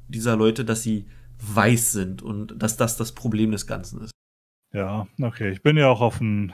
dieser 0.07 0.35
Leute, 0.35 0.65
dass 0.65 0.83
sie 0.83 1.05
weiß 1.39 1.93
sind 1.93 2.21
und 2.21 2.61
dass 2.61 2.75
das 2.75 2.97
das 2.97 3.13
Problem 3.13 3.51
des 3.51 3.65
Ganzen 3.65 4.01
ist. 4.01 4.11
Ja, 4.73 5.07
okay. 5.21 5.51
Ich 5.51 5.61
bin 5.61 5.77
ja 5.77 5.87
auch 5.89 6.01
auf 6.01 6.21
ein, 6.21 6.53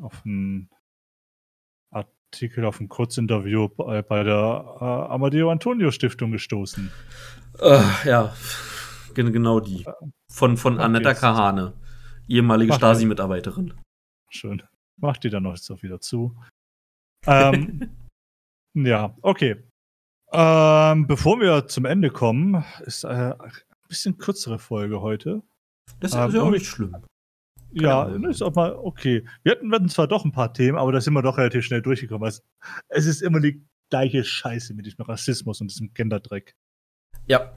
auf 0.00 0.24
ein 0.24 0.68
Artikel, 1.90 2.64
auf 2.64 2.80
ein 2.80 2.88
Kurzinterview 2.88 3.68
bei, 3.68 4.02
bei 4.02 4.22
der 4.22 4.76
äh, 4.80 5.12
Amadeo 5.12 5.50
Antonio 5.50 5.90
Stiftung 5.90 6.32
gestoßen. 6.32 6.90
Äh, 7.60 7.82
ja, 8.04 8.34
genau 9.14 9.60
die. 9.60 9.84
Von, 10.30 10.56
von 10.56 10.78
Annetta 10.78 11.14
Kahane, 11.14 11.74
ehemalige 12.28 12.72
Stasi-Mitarbeiterin. 12.72 13.74
Schön. 14.30 14.62
Mach 15.00 15.16
die 15.16 15.30
dann 15.30 15.42
noch 15.42 15.54
jetzt 15.54 15.70
auch 15.70 15.82
wieder 15.82 16.00
zu. 16.00 16.36
Ähm, 17.26 17.90
ja, 18.74 19.14
okay. 19.22 19.62
Ähm, 20.32 21.06
bevor 21.06 21.40
wir 21.40 21.68
zum 21.68 21.84
Ende 21.84 22.10
kommen, 22.10 22.64
ist 22.80 23.04
äh, 23.04 23.08
ein 23.08 23.52
bisschen 23.88 24.16
kürzere 24.16 24.58
Folge 24.58 25.02
heute. 25.02 25.42
Das 26.00 26.14
Ähm, 26.14 26.28
ist 26.28 26.34
ja 26.34 26.42
auch 26.42 26.50
nicht 26.50 26.66
schlimm. 26.66 26.96
Ja, 27.72 28.02
Ahnung. 28.02 28.30
ist 28.30 28.42
auch 28.42 28.54
mal 28.54 28.74
okay. 28.74 29.24
Wir 29.42 29.52
hatten, 29.52 29.68
wir 29.68 29.76
hatten 29.76 29.88
zwar 29.88 30.06
doch 30.08 30.24
ein 30.24 30.32
paar 30.32 30.52
Themen, 30.52 30.78
aber 30.78 30.92
da 30.92 31.00
sind 31.00 31.14
wir 31.14 31.22
doch 31.22 31.38
relativ 31.38 31.64
schnell 31.64 31.82
durchgekommen. 31.82 32.28
Es, 32.28 32.42
es 32.88 33.06
ist 33.06 33.22
immer 33.22 33.40
die 33.40 33.64
gleiche 33.90 34.24
Scheiße 34.24 34.74
mit 34.74 34.86
diesem 34.86 35.04
Rassismus 35.04 35.60
und 35.60 35.70
diesem 35.70 35.92
Genderdreck. 35.94 36.54
Ja. 37.26 37.52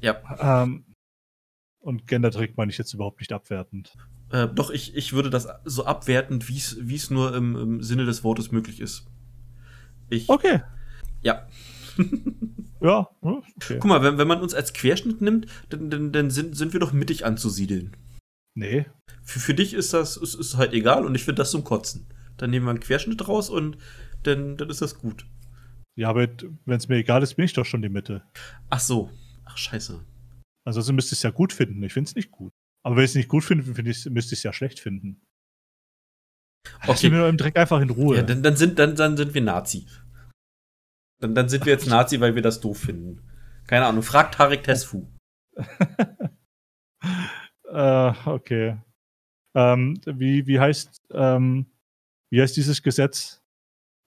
Ja. 0.00 0.62
Ähm, 0.62 0.84
und 1.80 2.06
Genderdreck 2.06 2.56
meine 2.56 2.70
ich 2.70 2.78
jetzt 2.78 2.94
überhaupt 2.94 3.20
nicht 3.20 3.32
abwertend. 3.32 3.94
Äh, 4.30 4.48
doch, 4.48 4.70
ich, 4.70 4.94
ich 4.94 5.12
würde 5.12 5.30
das 5.30 5.48
so 5.64 5.84
abwertend, 5.84 6.48
wie 6.48 6.56
es 6.56 6.76
wie 6.80 6.94
es 6.94 7.10
nur 7.10 7.34
im, 7.34 7.56
im 7.56 7.82
Sinne 7.82 8.04
des 8.04 8.24
Wortes 8.24 8.52
möglich 8.52 8.80
ist. 8.80 9.06
Ich, 10.08 10.28
Okay. 10.28 10.62
ja. 11.22 11.46
Ja, 12.82 13.08
hm, 13.20 13.44
okay. 13.56 13.78
Guck 13.78 13.84
mal, 13.84 14.02
wenn, 14.02 14.18
wenn 14.18 14.26
man 14.26 14.40
uns 14.40 14.54
als 14.54 14.72
Querschnitt 14.72 15.20
nimmt, 15.20 15.46
dann, 15.68 15.88
dann, 15.88 16.10
dann 16.10 16.30
sind, 16.30 16.56
sind 16.56 16.72
wir 16.72 16.80
doch 16.80 16.92
mittig 16.92 17.24
anzusiedeln. 17.24 17.96
Nee. 18.54 18.86
Für, 19.22 19.40
für 19.40 19.54
dich 19.54 19.74
ist 19.74 19.92
das 19.94 20.16
ist, 20.16 20.34
ist 20.34 20.56
halt 20.56 20.72
egal 20.72 21.06
und 21.06 21.14
ich 21.14 21.24
finde 21.24 21.40
das 21.40 21.50
zum 21.50 21.64
Kotzen. 21.64 22.06
Dann 22.36 22.50
nehmen 22.50 22.66
wir 22.66 22.70
einen 22.70 22.80
Querschnitt 22.80 23.26
raus 23.28 23.50
und 23.50 23.78
dann, 24.24 24.56
dann 24.56 24.70
ist 24.70 24.82
das 24.82 24.98
gut. 24.98 25.26
Ja, 25.98 26.08
aber 26.08 26.26
wenn 26.64 26.76
es 26.76 26.88
mir 26.88 26.96
egal 26.96 27.22
ist, 27.22 27.34
bin 27.34 27.44
ich 27.44 27.52
doch 27.52 27.66
schon 27.66 27.82
die 27.82 27.88
Mitte. 27.88 28.22
Ach 28.70 28.80
so. 28.80 29.10
Ach, 29.44 29.56
scheiße. 29.56 30.04
Ansonsten 30.66 30.94
müsste 30.94 31.14
ich 31.14 31.18
es 31.18 31.22
ja 31.22 31.30
gut 31.30 31.52
finden. 31.52 31.82
Ich 31.82 31.92
finde 31.92 32.08
es 32.08 32.14
nicht 32.14 32.30
gut. 32.30 32.52
Aber 32.84 32.96
wenn 32.96 33.04
ich 33.04 33.10
es 33.10 33.14
nicht 33.14 33.28
gut 33.28 33.44
finde, 33.44 33.64
ich, 33.90 34.06
müsste 34.06 34.34
ich 34.34 34.40
es 34.40 34.42
ja 34.42 34.52
schlecht 34.52 34.80
finden. 34.80 35.22
Lass 36.86 36.98
Okay. 36.98 37.10
mich 37.10 37.18
nur 37.18 37.28
im 37.28 37.36
Dreck 37.36 37.56
einfach 37.56 37.80
in 37.80 37.90
Ruhe. 37.90 38.16
Ja, 38.16 38.22
dann, 38.22 38.42
dann, 38.42 38.56
sind, 38.56 38.78
dann, 38.78 38.96
dann 38.96 39.16
sind 39.16 39.34
wir 39.34 39.42
Nazi. 39.42 39.86
Dann, 41.20 41.34
dann 41.34 41.48
sind 41.48 41.64
wir 41.66 41.72
jetzt 41.72 41.86
Nazi, 41.86 42.20
weil 42.20 42.34
wir 42.34 42.42
das 42.42 42.60
doof 42.60 42.78
finden. 42.78 43.20
Keine 43.66 43.86
Ahnung. 43.86 44.02
Frag 44.02 44.32
Tarek 44.32 44.64
Tesfu. 44.64 45.06
Äh, 47.72 48.12
okay. 48.26 48.76
Ähm, 49.54 49.98
wie, 50.06 50.46
wie 50.46 50.60
heißt, 50.60 51.00
ähm, 51.12 51.66
wie 52.30 52.40
heißt 52.40 52.56
dieses 52.56 52.82
Gesetz? 52.82 53.42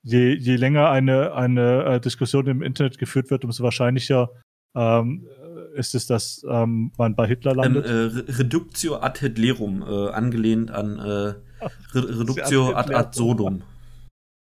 Je, 0.04 0.34
je 0.36 0.56
länger 0.56 0.90
eine, 0.92 1.34
eine 1.34 1.84
äh, 1.86 2.00
Diskussion 2.00 2.46
im 2.48 2.62
Internet 2.62 2.98
geführt 3.00 3.32
wird, 3.32 3.44
umso 3.44 3.64
wahrscheinlicher 3.64 4.30
ähm, 4.76 5.28
äh, 5.28 5.80
ist 5.80 5.96
es, 5.96 6.06
dass 6.06 6.46
ähm, 6.50 6.92
man 6.98 7.16
bei 7.16 7.28
Hitler 7.28 7.52
Ähm, 7.54 7.58
landet. 7.58 7.86
äh, 7.86 7.92
Re- 7.92 8.40
Reductio 8.40 8.98
ad 8.98 9.20
Hitlerum, 9.20 9.82
äh, 9.82 10.10
angelehnt 10.12 10.70
an 10.72 11.00
äh, 11.00 11.04
Re 11.04 11.40
Reductio 12.20 12.74
ad 12.74 12.94
ad, 12.94 13.16
Sodom. 13.16 13.64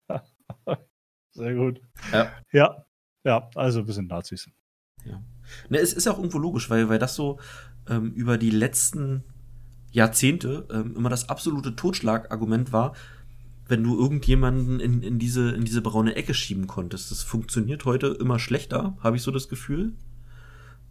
Sehr 1.33 1.55
gut. 1.55 1.81
Ja. 2.13 2.33
Ja, 2.53 2.85
ja, 3.25 3.49
also 3.55 3.87
wir 3.87 3.95
sind 3.95 4.09
Nazis. 4.09 4.49
Ne, 5.69 5.79
es 5.79 5.93
ist 5.93 6.07
auch 6.07 6.19
irgendwo 6.19 6.39
logisch, 6.39 6.71
weil, 6.71 6.89
weil 6.89 6.99
das 7.01 7.15
so 7.17 7.41
ähm, 7.91 8.13
über 8.13 8.39
die 8.39 8.51
letzten 8.51 9.25
Jahrzehnte 9.93 10.67
ähm, 10.73 10.95
immer 10.97 11.11
das 11.11 11.29
absolute 11.29 11.77
Totschlagargument 11.77 12.73
war, 12.73 12.95
wenn 13.67 13.83
du 13.85 13.99
irgendjemanden 14.01 14.81
in, 14.81 15.03
in, 15.03 15.19
diese, 15.19 15.51
in 15.51 15.65
diese 15.65 15.83
braune 15.83 16.15
Ecke 16.17 16.33
schieben 16.35 16.67
konntest. 16.67 17.11
Das 17.11 17.23
funktioniert 17.23 17.85
heute 17.85 18.07
immer 18.09 18.39
schlechter, 18.39 18.97
habe 19.01 19.17
ich 19.17 19.23
so 19.23 19.31
das 19.31 19.49
Gefühl. 19.49 19.93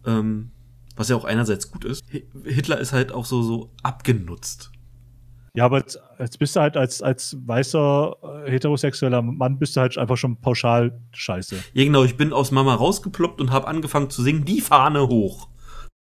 Ähm, 0.05 0.51
was 0.95 1.09
ja 1.09 1.15
auch 1.15 1.25
einerseits 1.25 1.71
gut 1.71 1.85
ist. 1.85 2.03
Hi- 2.11 2.25
Hitler 2.43 2.77
ist 2.79 2.91
halt 2.93 3.11
auch 3.13 3.25
so, 3.25 3.41
so 3.41 3.71
abgenutzt. 3.83 4.71
Ja, 5.55 5.65
aber 5.65 5.79
jetzt, 5.79 5.99
jetzt 6.19 6.39
bist 6.39 6.55
du 6.55 6.59
halt 6.61 6.77
als, 6.77 7.01
als 7.01 7.37
weißer 7.45 8.15
äh, 8.45 8.51
heterosexueller 8.51 9.21
Mann 9.21 9.57
bist 9.59 9.75
du 9.75 9.81
halt 9.81 9.97
einfach 9.97 10.17
schon 10.17 10.39
pauschal 10.39 11.01
scheiße. 11.11 11.55
Ja, 11.73 11.83
genau, 11.83 12.03
ich 12.03 12.17
bin 12.17 12.33
aus 12.33 12.51
Mama 12.51 12.75
rausgeploppt 12.75 13.41
und 13.41 13.51
habe 13.51 13.67
angefangen 13.67 14.09
zu 14.09 14.21
singen, 14.21 14.45
die 14.45 14.61
Fahne 14.61 15.07
hoch. 15.07 15.49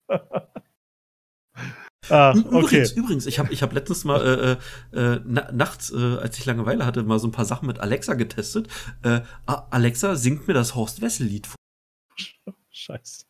Ah, 2.09 2.31
okay. 2.31 2.57
Übrigens, 2.57 2.91
übrigens, 2.91 3.25
ich 3.25 3.39
habe 3.39 3.53
ich 3.53 3.61
hab 3.61 3.73
letztens 3.73 4.03
mal 4.05 4.57
äh, 4.93 4.97
äh, 4.97 5.13
äh, 5.15 5.21
na, 5.25 5.51
nachts, 5.51 5.91
äh, 5.91 6.17
als 6.17 6.37
ich 6.37 6.45
Langeweile 6.45 6.85
hatte, 6.85 7.03
mal 7.03 7.19
so 7.19 7.27
ein 7.27 7.31
paar 7.31 7.45
Sachen 7.45 7.67
mit 7.67 7.79
Alexa 7.79 8.13
getestet. 8.15 8.67
Äh, 9.03 9.21
Alexa 9.45 10.15
singt 10.15 10.47
mir 10.47 10.53
das 10.53 10.75
Horst 10.75 11.01
Wessel-Lied 11.01 11.47
vor. 11.47 11.55
Scheiße. 12.71 13.25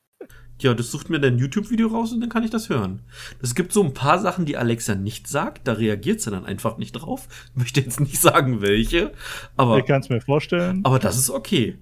Ja, 0.61 0.73
das 0.73 0.91
sucht 0.91 1.09
mir 1.09 1.19
dann 1.21 1.35
ein 1.35 1.39
YouTube-Video 1.39 1.87
raus 1.87 2.11
und 2.11 2.19
dann 2.19 2.29
kann 2.29 2.43
ich 2.43 2.49
das 2.49 2.67
hören. 2.67 3.01
Es 3.41 3.55
gibt 3.55 3.71
so 3.71 3.81
ein 3.81 3.93
paar 3.93 4.19
Sachen, 4.19 4.45
die 4.45 4.57
Alexa 4.57 4.93
nicht 4.93 5.27
sagt, 5.27 5.67
da 5.67 5.73
reagiert 5.73 6.19
sie 6.19 6.31
dann 6.31 6.45
einfach 6.45 6.77
nicht 6.77 6.91
drauf. 6.91 7.27
Ich 7.51 7.55
möchte 7.55 7.79
jetzt 7.79 8.01
nicht 8.01 8.19
sagen, 8.19 8.61
welche, 8.61 9.13
aber, 9.55 9.77
Ich 9.77 9.85
kann 9.85 10.01
es 10.01 10.09
mir 10.09 10.19
vorstellen. 10.19 10.81
aber 10.83 10.99
das 10.99 11.17
ist 11.17 11.29
okay. 11.29 11.77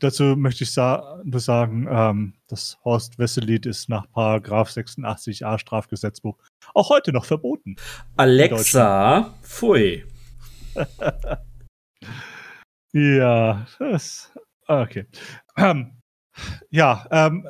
Dazu 0.00 0.36
möchte 0.36 0.64
ich 0.64 0.72
sa 0.72 1.20
nur 1.24 1.40
sagen, 1.40 1.88
ähm, 1.90 2.34
das 2.46 2.78
Horst 2.84 3.18
Wessel-Lied 3.18 3.66
ist 3.66 3.88
nach 3.88 4.10
Paragraph 4.10 4.70
86a 4.70 5.58
Strafgesetzbuch 5.58 6.38
auch 6.74 6.90
heute 6.90 7.12
noch 7.12 7.24
verboten. 7.24 7.76
Alexa, 8.16 9.34
pfui. 9.42 10.04
Ja, 12.92 13.66
das. 13.78 14.32
Okay. 14.66 15.06
Ähm, 15.56 16.00
ja, 16.70 17.06
ähm, 17.10 17.46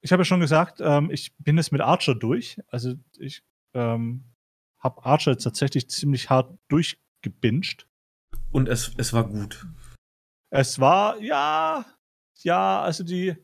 ich 0.00 0.12
habe 0.12 0.22
ja 0.22 0.24
schon 0.24 0.40
gesagt, 0.40 0.80
ähm, 0.80 1.10
ich 1.10 1.34
bin 1.38 1.56
jetzt 1.56 1.72
mit 1.72 1.80
Archer 1.80 2.14
durch. 2.14 2.58
Also 2.68 2.94
ich 3.18 3.42
ähm, 3.74 4.24
habe 4.78 5.04
Archer 5.04 5.32
jetzt 5.32 5.44
tatsächlich 5.44 5.88
ziemlich 5.90 6.30
hart 6.30 6.58
durchgebinged. 6.68 7.86
Und 8.50 8.68
es, 8.68 8.92
es 8.96 9.12
war 9.12 9.24
gut. 9.28 9.66
Es 10.50 10.80
war, 10.80 11.18
ja, 11.20 11.84
ja, 12.42 12.82
also 12.82 13.04
die, 13.04 13.36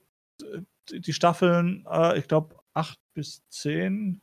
die, 0.91 1.01
die 1.01 1.13
Staffeln, 1.13 1.87
äh, 1.89 2.19
ich 2.19 2.27
glaube, 2.27 2.57
8 2.75 2.99
bis 3.15 3.47
10 3.49 4.21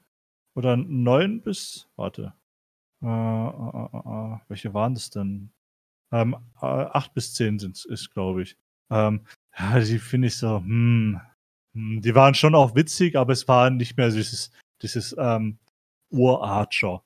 oder 0.56 0.76
9 0.78 1.42
bis, 1.42 1.90
warte, 1.96 2.34
äh, 3.02 3.08
äh, 3.08 3.10
äh, 3.10 4.34
äh, 4.34 4.40
welche 4.48 4.74
waren 4.74 4.94
das 4.94 5.10
denn? 5.10 5.52
Ähm, 6.12 6.36
äh, 6.62 6.66
8 6.66 7.14
bis 7.14 7.34
10 7.34 7.60
sind 7.60 7.86
ist, 7.86 8.12
glaube 8.12 8.44
ich. 8.44 8.58
Ähm, 8.92 9.26
ja, 9.58 9.80
die 9.80 10.00
finde 10.00 10.28
ich 10.28 10.38
so, 10.38 10.58
hm, 10.58 11.20
hm, 11.74 12.02
die 12.02 12.16
waren 12.16 12.36
schon 12.36 12.56
auch 12.56 12.76
witzig, 12.76 13.16
aber 13.16 13.34
es 13.34 13.48
war 13.48 13.70
nicht 13.70 13.98
mehr 13.98 14.10
dieses, 14.10 14.52
dieses 14.82 15.16
ähm, 15.18 15.58
Ur-Archer. 16.12 17.04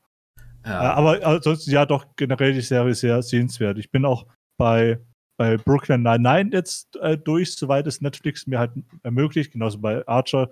Ja. 0.66 0.84
Äh, 0.84 0.94
aber 0.96 1.26
ansonsten 1.26 1.72
ja 1.72 1.86
doch 1.86 2.16
generell 2.16 2.54
die 2.54 2.62
Serie 2.62 2.96
sehr 2.96 3.22
sehenswert. 3.22 3.78
Ich 3.78 3.92
bin 3.92 4.06
auch 4.06 4.26
bei 4.58 5.00
bei 5.38 5.58
Brooklyn 5.58 6.02
Nine-Nine 6.02 6.50
jetzt 6.52 6.96
äh, 6.98 7.18
durch, 7.18 7.56
soweit 7.56 7.88
es 7.88 8.02
Netflix 8.02 8.48
mir 8.48 8.60
halt 8.60 8.72
ermöglicht, 9.04 9.52
genauso 9.54 9.78
bei 9.78 10.06
Archer. 10.08 10.50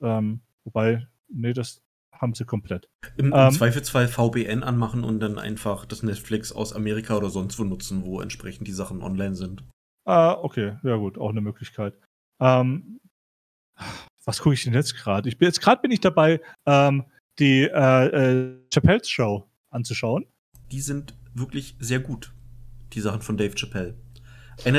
Ähm, 0.00 0.40
wobei, 0.64 1.06
nee, 1.28 1.52
das 1.52 1.82
haben 2.12 2.34
sie 2.34 2.44
komplett. 2.44 2.88
Im, 3.16 3.26
im 3.26 3.32
ähm, 3.34 3.52
Zweifelsfall 3.52 4.08
VPN 4.08 4.62
anmachen 4.62 5.04
und 5.04 5.20
dann 5.20 5.38
einfach 5.38 5.84
das 5.84 6.02
Netflix 6.02 6.52
aus 6.52 6.72
Amerika 6.72 7.16
oder 7.16 7.28
sonst 7.30 7.58
wo 7.58 7.64
nutzen, 7.64 8.04
wo 8.04 8.20
entsprechend 8.20 8.66
die 8.66 8.72
Sachen 8.72 9.02
online 9.02 9.34
sind. 9.34 9.64
Ah, 10.06 10.32
okay, 10.32 10.76
ja 10.82 10.96
gut, 10.96 11.18
auch 11.18 11.30
eine 11.30 11.40
Möglichkeit. 11.40 11.94
Ähm, 12.40 13.00
was 14.24 14.40
gucke 14.40 14.54
ich 14.54 14.64
denn 14.64 14.74
jetzt 14.74 14.94
gerade? 14.96 15.28
Ich 15.28 15.38
bin 15.38 15.46
jetzt 15.46 15.60
gerade 15.60 15.82
bin 15.82 15.90
ich 15.90 16.00
dabei, 16.00 16.40
ähm, 16.66 17.04
die 17.38 17.62
äh, 17.62 18.06
äh, 18.06 18.56
Chappelle's 18.72 19.08
Show 19.08 19.48
anzuschauen. 19.70 20.24
Die 20.70 20.80
sind 20.80 21.14
wirklich 21.34 21.76
sehr 21.78 22.00
gut, 22.00 22.32
die 22.92 23.00
Sachen 23.00 23.22
von 23.22 23.36
Dave 23.36 23.54
Chappelle. 23.54 23.94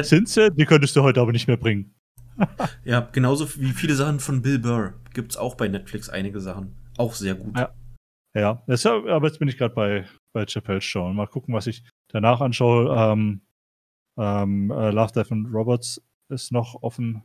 Sind 0.03 0.30
sie? 0.30 0.51
Die 0.51 0.65
könntest 0.65 0.95
du 0.95 1.03
heute 1.03 1.21
aber 1.21 1.32
nicht 1.32 1.47
mehr 1.47 1.57
bringen. 1.57 1.95
ja, 2.84 3.07
genauso 3.11 3.47
wie 3.59 3.71
viele 3.71 3.95
Sachen 3.95 4.19
von 4.19 4.41
Bill 4.41 4.59
Burr 4.59 4.93
gibt 5.13 5.32
es 5.32 5.38
auch 5.38 5.55
bei 5.55 5.67
Netflix 5.67 6.09
einige 6.09 6.39
Sachen. 6.39 6.76
Auch 6.97 7.13
sehr 7.13 7.36
gut. 7.36 7.57
Ja, 7.57 7.73
ja. 8.34 8.63
Das, 8.67 8.86
aber 8.86 9.28
jetzt 9.28 9.39
bin 9.39 9.47
ich 9.47 9.57
gerade 9.57 9.73
bei, 9.73 10.05
bei 10.34 10.45
Chappelle's 10.45 10.84
Show. 10.84 11.11
Mal 11.13 11.28
gucken, 11.28 11.53
was 11.53 11.67
ich 11.67 11.84
danach 12.09 12.41
anschaue. 12.41 12.93
Ähm, 12.95 13.41
ähm, 14.17 14.71
äh, 14.71 14.91
Love, 14.91 15.11
Death 15.13 15.32
and 15.32 15.47
Robots 15.53 16.01
ist 16.30 16.51
noch 16.51 16.82
offen. 16.82 17.23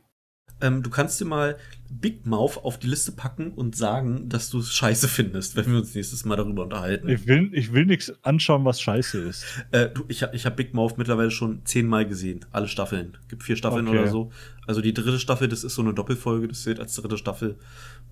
Ähm, 0.59 0.83
du 0.83 0.89
kannst 0.89 1.19
dir 1.19 1.25
mal 1.25 1.57
Big 1.89 2.25
Mouth 2.25 2.57
auf 2.57 2.79
die 2.79 2.87
Liste 2.87 3.11
packen 3.11 3.51
und 3.51 3.75
sagen, 3.75 4.29
dass 4.29 4.49
du 4.49 4.59
es 4.59 4.73
scheiße 4.73 5.07
findest, 5.07 5.55
wenn 5.55 5.71
wir 5.71 5.79
uns 5.79 5.93
nächstes 5.93 6.25
Mal 6.25 6.35
darüber 6.35 6.63
unterhalten. 6.63 7.09
Ich 7.09 7.27
will, 7.27 7.49
ich 7.53 7.73
will 7.73 7.85
nichts 7.85 8.13
anschauen, 8.23 8.63
was 8.63 8.79
scheiße 8.81 9.19
ist. 9.19 9.45
Äh, 9.71 9.89
du, 9.89 10.05
ich 10.07 10.25
ich 10.33 10.45
habe 10.45 10.55
Big 10.55 10.73
Mouth 10.73 10.97
mittlerweile 10.97 11.31
schon 11.31 11.65
zehnmal 11.65 12.07
gesehen. 12.07 12.45
Alle 12.51 12.67
Staffeln. 12.67 13.17
Gibt 13.27 13.43
vier 13.43 13.55
Staffeln 13.55 13.87
okay. 13.87 13.99
oder 13.99 14.07
so. 14.07 14.31
Also 14.67 14.81
die 14.81 14.93
dritte 14.93 15.19
Staffel, 15.19 15.47
das 15.47 15.63
ist 15.63 15.75
so 15.75 15.81
eine 15.81 15.93
Doppelfolge, 15.93 16.47
das 16.47 16.63
zählt 16.63 16.79
als 16.79 16.95
dritte 16.95 17.17
Staffel. 17.17 17.57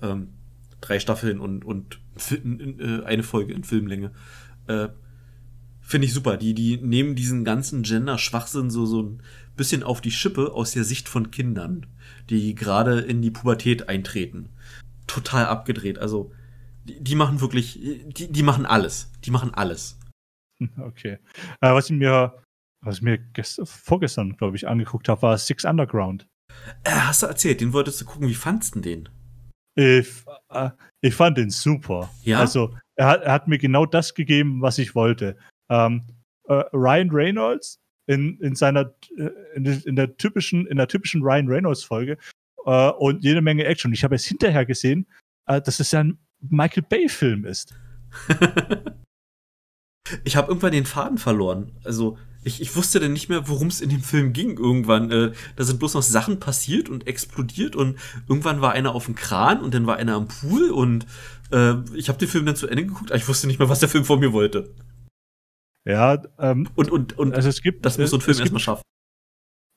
Ähm, 0.01 0.29
drei 0.81 0.99
Staffeln 0.99 1.39
und, 1.39 1.63
und 1.63 1.99
äh, 2.31 3.03
eine 3.03 3.23
Folge 3.23 3.53
in 3.53 3.63
Filmlänge. 3.63 4.11
Äh, 4.67 4.89
Finde 5.81 6.05
ich 6.05 6.13
super. 6.13 6.37
Die, 6.37 6.53
die 6.53 6.77
nehmen 6.77 7.15
diesen 7.15 7.43
ganzen 7.43 7.81
Gender-Schwachsinn 7.81 8.69
so, 8.69 8.85
so 8.85 9.01
ein 9.01 9.23
bisschen 9.59 9.83
auf 9.83 10.01
die 10.01 10.11
Schippe 10.11 10.53
aus 10.53 10.71
der 10.71 10.83
Sicht 10.83 11.07
von 11.07 11.29
Kindern, 11.29 11.85
die 12.29 12.55
gerade 12.55 13.01
in 13.01 13.21
die 13.21 13.29
Pubertät 13.29 13.89
eintreten. 13.89 14.49
Total 15.05 15.45
abgedreht. 15.45 15.99
Also, 15.99 16.31
die, 16.85 17.03
die 17.03 17.15
machen 17.15 17.41
wirklich, 17.41 17.79
die, 18.07 18.31
die 18.31 18.43
machen 18.43 18.65
alles. 18.65 19.11
Die 19.23 19.31
machen 19.31 19.53
alles. 19.53 19.97
Okay. 20.77 21.19
Äh, 21.61 21.73
was 21.73 21.89
ich 21.89 21.95
mir, 21.95 22.43
was 22.81 22.97
ich 22.97 23.01
mir 23.01 23.17
gestern, 23.17 23.65
vorgestern, 23.65 24.35
glaube 24.35 24.57
ich, 24.57 24.67
angeguckt 24.67 25.07
habe, 25.07 25.21
war 25.21 25.37
Six 25.37 25.63
Underground. 25.63 26.27
Äh, 26.83 26.91
hast 26.91 27.23
du 27.23 27.27
erzählt, 27.27 27.61
den 27.61 27.71
wolltest 27.71 28.01
du 28.01 28.05
gucken. 28.05 28.27
Wie 28.27 28.33
fandst 28.33 28.75
du 28.75 28.81
den? 28.81 29.07
Ich, 29.75 30.09
äh, 30.49 30.71
ich 30.99 31.15
fand 31.15 31.37
den 31.37 31.49
super. 31.49 32.09
Ja. 32.23 32.41
Also, 32.41 32.75
er 32.97 33.07
hat, 33.07 33.21
er 33.21 33.31
hat 33.31 33.47
mir 33.47 33.57
genau 33.57 33.85
das 33.85 34.13
gegeben, 34.13 34.61
was 34.61 34.79
ich 34.79 34.95
wollte. 34.95 35.37
Ähm, 35.69 36.03
äh, 36.49 36.65
Ryan 36.73 37.09
Reynolds 37.11 37.79
in, 38.09 38.39
in 38.39 38.55
seiner 38.55 38.91
äh, 39.17 39.29
in, 39.55 39.65
in, 39.65 39.95
der 39.95 40.17
typischen 40.17 40.65
in 40.65 40.77
der 40.77 40.87
typischen 40.87 41.21
Ryan 41.21 41.47
Reynolds 41.47 41.83
Folge 41.83 42.17
äh, 42.65 42.89
und 42.89 43.23
jede 43.23 43.41
Menge 43.41 43.65
Action. 43.65 43.93
Ich 43.93 44.03
habe 44.03 44.15
es 44.15 44.25
hinterher 44.25 44.65
gesehen, 44.65 45.05
äh, 45.45 45.61
dass 45.61 45.79
es 45.79 45.91
ja 45.91 45.99
ein 45.99 46.17
Michael 46.41 46.83
Bay 46.89 47.07
Film 47.07 47.45
ist. 47.45 47.75
ich 50.23 50.35
habe 50.35 50.47
irgendwann 50.47 50.71
den 50.71 50.87
Faden 50.87 51.19
verloren. 51.19 51.71
Also 51.83 52.17
ich, 52.43 52.61
ich 52.61 52.75
wusste 52.75 52.99
dann 52.99 53.13
nicht 53.13 53.29
mehr, 53.29 53.47
worum 53.47 53.67
es 53.67 53.79
in 53.79 53.89
dem 53.89 54.01
Film 54.01 54.33
ging 54.33 54.57
irgendwann. 54.57 55.11
Äh, 55.11 55.33
da 55.55 55.63
sind 55.63 55.77
bloß 55.77 55.93
noch 55.93 56.01
Sachen 56.01 56.39
passiert 56.39 56.89
und 56.89 57.05
explodiert 57.05 57.75
und 57.75 57.99
irgendwann 58.27 58.61
war 58.61 58.71
einer 58.71 58.95
auf 58.95 59.05
dem 59.05 59.13
Kran 59.13 59.61
und 59.61 59.75
dann 59.75 59.85
war 59.85 59.97
einer 59.97 60.15
am 60.15 60.27
Pool 60.27 60.71
und 60.71 61.05
äh, 61.51 61.75
ich 61.93 62.09
habe 62.09 62.17
den 62.17 62.27
Film 62.27 62.47
dann 62.47 62.55
zu 62.55 62.67
Ende 62.67 62.87
geguckt, 62.87 63.11
aber 63.11 63.19
ich 63.19 63.27
wusste 63.27 63.45
nicht 63.45 63.59
mehr, 63.59 63.69
was 63.69 63.81
der 63.81 63.89
Film 63.89 64.05
von 64.05 64.19
mir 64.19 64.33
wollte. 64.33 64.73
Ja, 65.87 66.21
ähm, 66.39 66.69
und, 66.75 66.91
und, 66.91 67.17
und 67.17 67.33
also 67.33 67.49
es 67.49 67.61
gibt, 67.61 67.85
das 67.85 67.97
muss 67.97 68.11
so 68.11 68.17
ein 68.17 68.21
Film 68.21 68.39
erstmal 68.39 68.59
schaffen. 68.59 68.83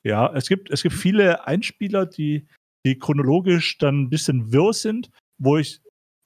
Ja, 0.04 0.32
es 0.34 0.48
gibt, 0.48 0.70
es 0.70 0.82
gibt 0.82 0.94
viele 0.94 1.46
Einspieler, 1.46 2.06
die, 2.06 2.48
die 2.84 2.98
chronologisch 2.98 3.78
dann 3.78 4.02
ein 4.02 4.10
bisschen 4.10 4.52
wirr 4.52 4.72
sind, 4.72 5.10
wo 5.38 5.56
ich, 5.56 5.80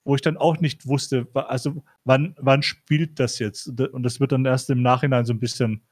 wo 0.07 0.15
ich 0.15 0.23
dann 0.23 0.37
auch 0.37 0.59
nicht 0.61 0.87
wusste, 0.87 1.29
also 1.35 1.85
wann, 2.05 2.35
wann 2.39 2.63
spielt 2.63 3.21
das 3.21 3.39
jetzt? 3.39 3.69
Und 3.69 4.03
das 4.03 4.21
wird 4.21 4.33
dann 4.33 4.47
erst 4.47 4.71
im 4.71 4.81
Nachhinein 4.81 5.27
so 5.27 5.35
ein 5.35 5.41
bisschen, 5.41 5.87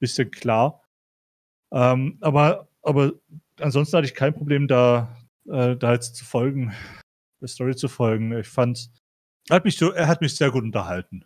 bisschen 0.00 0.30
klar. 0.30 0.84
Ähm, 1.72 2.18
aber, 2.20 2.68
aber 2.82 3.12
ansonsten 3.58 3.96
hatte 3.96 4.06
ich 4.06 4.14
kein 4.14 4.34
Problem, 4.34 4.68
da, 4.68 5.16
äh, 5.48 5.76
da 5.76 5.92
jetzt 5.92 6.16
zu 6.16 6.24
folgen, 6.24 6.74
der 7.40 7.48
Story 7.48 7.74
zu 7.74 7.88
folgen. 7.88 8.36
Ich 8.38 8.48
fand, 8.48 8.90
er 9.48 9.56
hat 9.56 9.64
mich 9.64 9.78
so, 9.78 9.92
er 9.92 10.08
hat 10.08 10.20
mich 10.20 10.34
sehr 10.34 10.50
gut 10.50 10.64
unterhalten. 10.64 11.24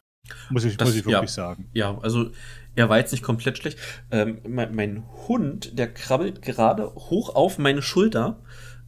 Muss 0.51 0.65
ich, 0.65 0.77
das, 0.77 0.89
muss 0.89 0.97
ich 0.97 1.05
wirklich 1.05 1.21
ja, 1.21 1.27
sagen. 1.29 1.69
Ja, 1.73 1.99
also 2.01 2.31
er 2.77 2.89
war 2.89 2.99
jetzt 2.99 3.13
nicht 3.13 3.23
komplett 3.23 3.59
schlecht. 3.59 3.79
Ähm, 4.11 4.39
mein, 4.49 4.75
mein, 4.75 5.05
Hund, 5.29 5.79
der 5.79 5.93
krabbelt 5.93 6.43
gerade 6.43 6.95
hoch 6.95 7.35
auf 7.35 7.59
meine 7.59 7.83
Schulter, 7.83 8.43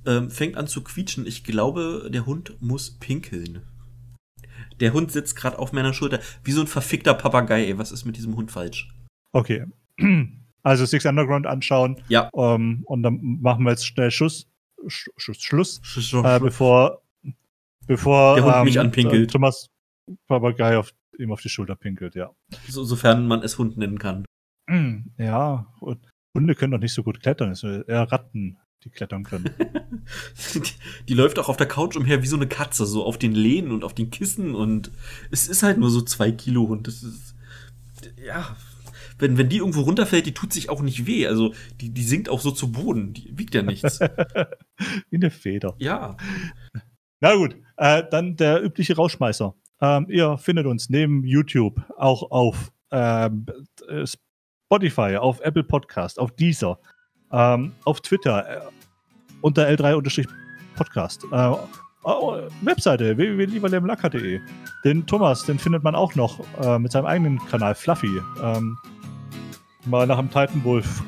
ähm, 0.07 0.31
fängt 0.31 0.57
an 0.57 0.67
zu 0.67 0.83
quietschen. 0.83 1.27
Ich 1.27 1.45
glaube, 1.45 2.09
der 2.13 2.27
Hund 2.27 2.57
muss 2.61 2.99
pinkeln. 2.99 3.63
Der 4.81 4.93
Hund 4.93 5.13
sitzt 5.13 5.37
gerade 5.37 5.59
auf 5.59 5.73
meiner 5.73 5.93
Schulter, 5.93 6.21
wie 6.45 6.53
so 6.53 6.61
ein 6.61 6.67
verfickter 6.67 7.15
Papagei. 7.15 7.67
Ey, 7.67 7.79
was 7.79 7.93
ist 7.93 8.05
mit 8.05 8.17
diesem 8.17 8.37
Hund 8.37 8.51
falsch? 8.51 8.89
Okay. 9.33 9.65
Also 10.63 10.85
Six 10.85 11.07
Underground 11.07 11.47
anschauen. 11.47 12.03
Ja. 12.09 12.29
Ähm, 12.35 12.83
und 12.87 13.05
dann 13.05 13.39
machen 13.41 13.63
wir 13.63 13.71
jetzt 13.71 13.87
schnell 13.87 14.11
Schuss, 14.11 14.49
Sch 14.89 15.11
Schuss 15.17 15.41
Schluss, 15.41 15.81
Schuss, 15.85 16.13
äh, 16.13 16.41
bevor, 16.41 17.03
bevor 17.87 18.35
der 18.35 18.45
Hund 18.45 18.65
mich 18.65 18.75
ähm, 18.75 18.87
anpinkelt. 18.87 19.31
Thomas 19.31 19.71
Papagei 20.27 20.77
auf 20.77 20.93
ihm 21.19 21.33
auf 21.33 21.41
die 21.41 21.49
Schulter 21.49 21.77
pinkelt, 21.77 22.15
ja. 22.15 22.31
So, 22.69 22.85
sofern 22.85 23.27
man 23.27 23.43
es 23.43 23.59
Hund 23.59 23.77
nennen 23.77 23.99
kann. 23.99 24.25
Mm, 24.69 25.11
ja, 25.19 25.73
und 25.81 25.99
Hunde 26.35 26.55
können 26.55 26.73
doch 26.73 26.81
nicht 26.81 26.95
so 26.95 27.03
gut 27.03 27.21
klettern, 27.21 27.53
es 27.53 27.61
sind 27.61 27.89
eher 27.89 28.11
Ratten, 28.11 28.59
die 28.85 28.91
klettern 28.91 29.25
können. 29.25 29.51
die, 30.55 30.63
die, 31.09 31.15
läuft 31.15 31.39
auch 31.39 31.49
auf 31.49 31.57
der 31.57 31.69
Couch 31.69 31.97
umher 31.97 32.23
wie 32.23 32.27
so 32.27 32.37
eine 32.37 32.47
Katze, 32.49 32.87
so 32.87 33.05
auf 33.05 33.19
den 33.19 33.33
Lehnen 33.33 33.71
und 33.71 33.85
auf 33.85 33.95
den 33.95 34.11
Kissen 34.11 34.55
und 34.55 34.91
es 35.31 35.49
ist 35.49 35.63
halt 35.63 35.79
nur 35.79 35.91
so 35.91 36.03
zwei 36.03 36.33
Kilo 36.33 36.69
Hund. 36.69 36.87
Das 36.87 37.03
ist, 37.03 37.35
ja, 38.23 38.57
wenn, 39.19 39.39
wenn 39.39 39.49
die 39.49 39.59
irgendwo 39.59 39.81
runterfällt, 39.83 40.27
die 40.27 40.35
tut 40.35 40.53
sich 40.53 40.69
auch 40.69 40.83
nicht 40.83 41.07
weh. 41.07 41.27
Also 41.27 41.55
die, 41.81 41.91
die 41.91 42.03
sinkt 42.03 42.29
auch 42.29 42.41
so 42.41 42.51
zu 42.51 42.71
Boden, 42.73 43.13
die 43.13 43.37
wiegt 43.37 43.55
ja 43.55 43.63
nichts. 43.63 44.01
wie 45.11 45.17
eine 45.17 45.31
Feder. 45.31 45.75
Ja. 45.79 46.17
Na 47.21 47.35
gut, 47.35 47.57
äh, 47.77 48.03
dann 48.11 48.37
der 48.37 48.63
übliche 48.63 48.97
Rauschmeißer. 48.97 49.55
Ähm, 49.81 50.07
ihr 50.09 50.39
findet 50.39 50.67
uns 50.67 50.89
neben 50.89 51.25
YouTube 51.25 51.81
auch 51.97 52.31
auf 52.31 52.73
ähm, 52.91 53.47
Spotify, 54.05 55.17
auf 55.17 55.41
Apple 55.41 55.65
Podcast, 55.65 56.19
auf 56.19 56.33
Deezer, 56.33 56.79
ähm, 57.33 57.73
auf 57.85 58.01
Twitter 58.01 58.49
äh, 58.49 58.61
unter 59.43 59.69
L3-Podcast. 59.69 61.25
Äh, 61.33 61.53
Webseite 62.63 63.17
www.lieberlemlacker.de. 63.17 64.41
Den 64.85 65.07
Thomas, 65.07 65.45
den 65.45 65.59
findet 65.59 65.83
man 65.83 65.97
auch 65.97 66.15
noch 66.15 66.41
äh, 66.63 66.79
mit 66.79 66.93
seinem 66.93 67.07
eigenen 67.07 67.39
Kanal 67.47 67.75
Fluffy. 67.75 68.21
Ähm, 68.43 68.79
mal 69.87 70.07
nach 70.07 70.19
dem 70.19 70.31
Titanwolf 70.31 71.03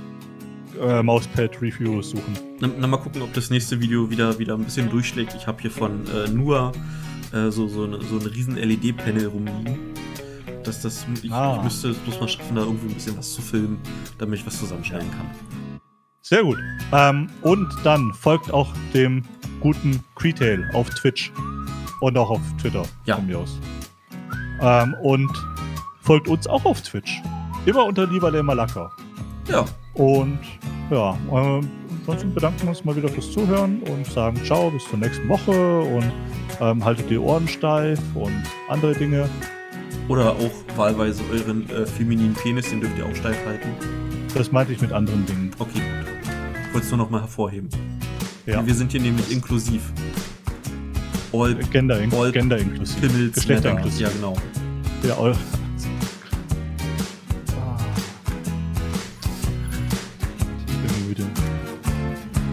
äh, 0.80 1.02
Mauspad 1.02 1.62
Review 1.62 2.02
suchen. 2.02 2.36
Na, 2.60 2.68
na, 2.78 2.86
mal 2.86 2.96
gucken, 2.96 3.22
ob 3.22 3.32
das 3.32 3.50
nächste 3.50 3.80
Video 3.80 4.10
wieder, 4.10 4.38
wieder 4.38 4.54
ein 4.54 4.64
bisschen 4.64 4.90
durchschlägt. 4.90 5.34
Ich 5.34 5.46
habe 5.46 5.60
hier 5.60 5.70
von 5.70 6.04
äh, 6.08 6.28
Nua 6.28 6.72
äh, 7.32 7.50
so, 7.50 7.68
so, 7.68 7.84
eine, 7.84 8.00
so 8.02 8.18
ein 8.18 8.26
riesen 8.26 8.56
LED-Panel 8.56 9.26
rumliegen. 9.26 9.78
Dass 10.64 10.82
das, 10.82 11.06
ich, 11.22 11.32
ah. 11.32 11.56
ich 11.56 11.64
müsste 11.64 11.90
es 11.90 11.96
bloß 11.98 12.20
mal 12.20 12.28
schaffen, 12.28 12.56
da 12.56 12.62
irgendwie 12.62 12.88
ein 12.88 12.94
bisschen 12.94 13.16
was 13.16 13.32
zu 13.32 13.40
filmen, 13.40 13.78
damit 14.18 14.40
ich 14.40 14.46
was 14.46 14.58
zusammenschneiden 14.58 15.10
kann. 15.10 15.30
Sehr 16.20 16.42
gut. 16.42 16.58
Ähm, 16.92 17.28
und 17.42 17.68
dann 17.84 18.12
folgt 18.12 18.52
auch 18.52 18.72
dem 18.92 19.22
guten 19.60 20.04
Creetail 20.14 20.68
auf 20.74 20.90
Twitch 20.90 21.32
und 22.00 22.18
auch 22.18 22.30
auf 22.30 22.40
Twitter 22.60 22.82
ja. 23.06 23.16
von 23.16 23.26
mir 23.26 23.38
aus. 23.38 23.58
Ähm, 24.60 24.94
und 25.02 25.30
folgt 26.02 26.28
uns 26.28 26.46
auch 26.46 26.64
auf 26.64 26.82
Twitch. 26.82 27.22
Immer 27.66 27.84
unter 27.84 28.06
Lieber 28.06 28.30
der 28.30 28.42
Malaka. 28.42 28.90
Ja. 29.48 29.64
Und 29.94 30.40
ja, 30.90 31.12
äh, 31.32 31.60
ansonsten 32.00 32.34
bedanken 32.34 32.62
wir 32.62 32.68
uns 32.70 32.84
mal 32.84 32.96
wieder 32.96 33.08
fürs 33.08 33.30
Zuhören 33.32 33.82
und 33.82 34.06
sagen 34.06 34.40
ciao, 34.44 34.70
bis 34.70 34.84
zur 34.84 34.98
nächsten 34.98 35.28
Woche 35.28 35.80
und 35.80 36.12
ähm, 36.60 36.84
haltet 36.84 37.10
die 37.10 37.18
Ohren 37.18 37.48
steif 37.48 38.00
und 38.14 38.42
andere 38.68 38.94
Dinge. 38.94 39.28
Oder 40.08 40.32
auch 40.32 40.76
wahlweise 40.76 41.22
euren 41.30 41.68
äh, 41.70 41.86
femininen 41.86 42.34
Penis, 42.34 42.70
den 42.70 42.80
dürft 42.80 42.96
ihr 42.98 43.06
auch 43.06 43.14
steif 43.14 43.36
halten. 43.46 43.68
Das 44.34 44.52
meinte 44.52 44.72
ich 44.72 44.80
mit 44.80 44.92
anderen 44.92 45.26
Dingen. 45.26 45.50
Okay, 45.58 45.78
gut. 45.78 46.32
Ich 46.66 46.74
wollte 46.74 46.86
es 46.86 46.90
nur 46.90 46.98
noch 46.98 47.10
mal 47.10 47.20
hervorheben. 47.20 47.68
Ja. 48.46 48.64
Wir 48.66 48.74
sind 48.74 48.92
hier 48.92 49.00
nämlich 49.00 49.30
inklusiv. 49.30 49.82
All, 51.32 51.54
Gender, 51.54 52.00
all 52.12 52.32
Gender 52.32 52.58
inklusiv. 52.58 53.00
Pimmels, 53.00 53.34
Geschlechter 53.34 53.70
inklusiv. 53.72 54.00
Ja, 54.00 54.08
genau. 54.08 54.36
Ja, 55.06 55.16
all, 55.18 55.34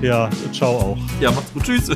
Ja, 0.01 0.29
ciao 0.51 0.77
auch. 0.77 0.97
Ja, 1.19 1.31
macht's 1.31 1.51
gut. 1.51 1.63
Tschüss. 1.63 1.89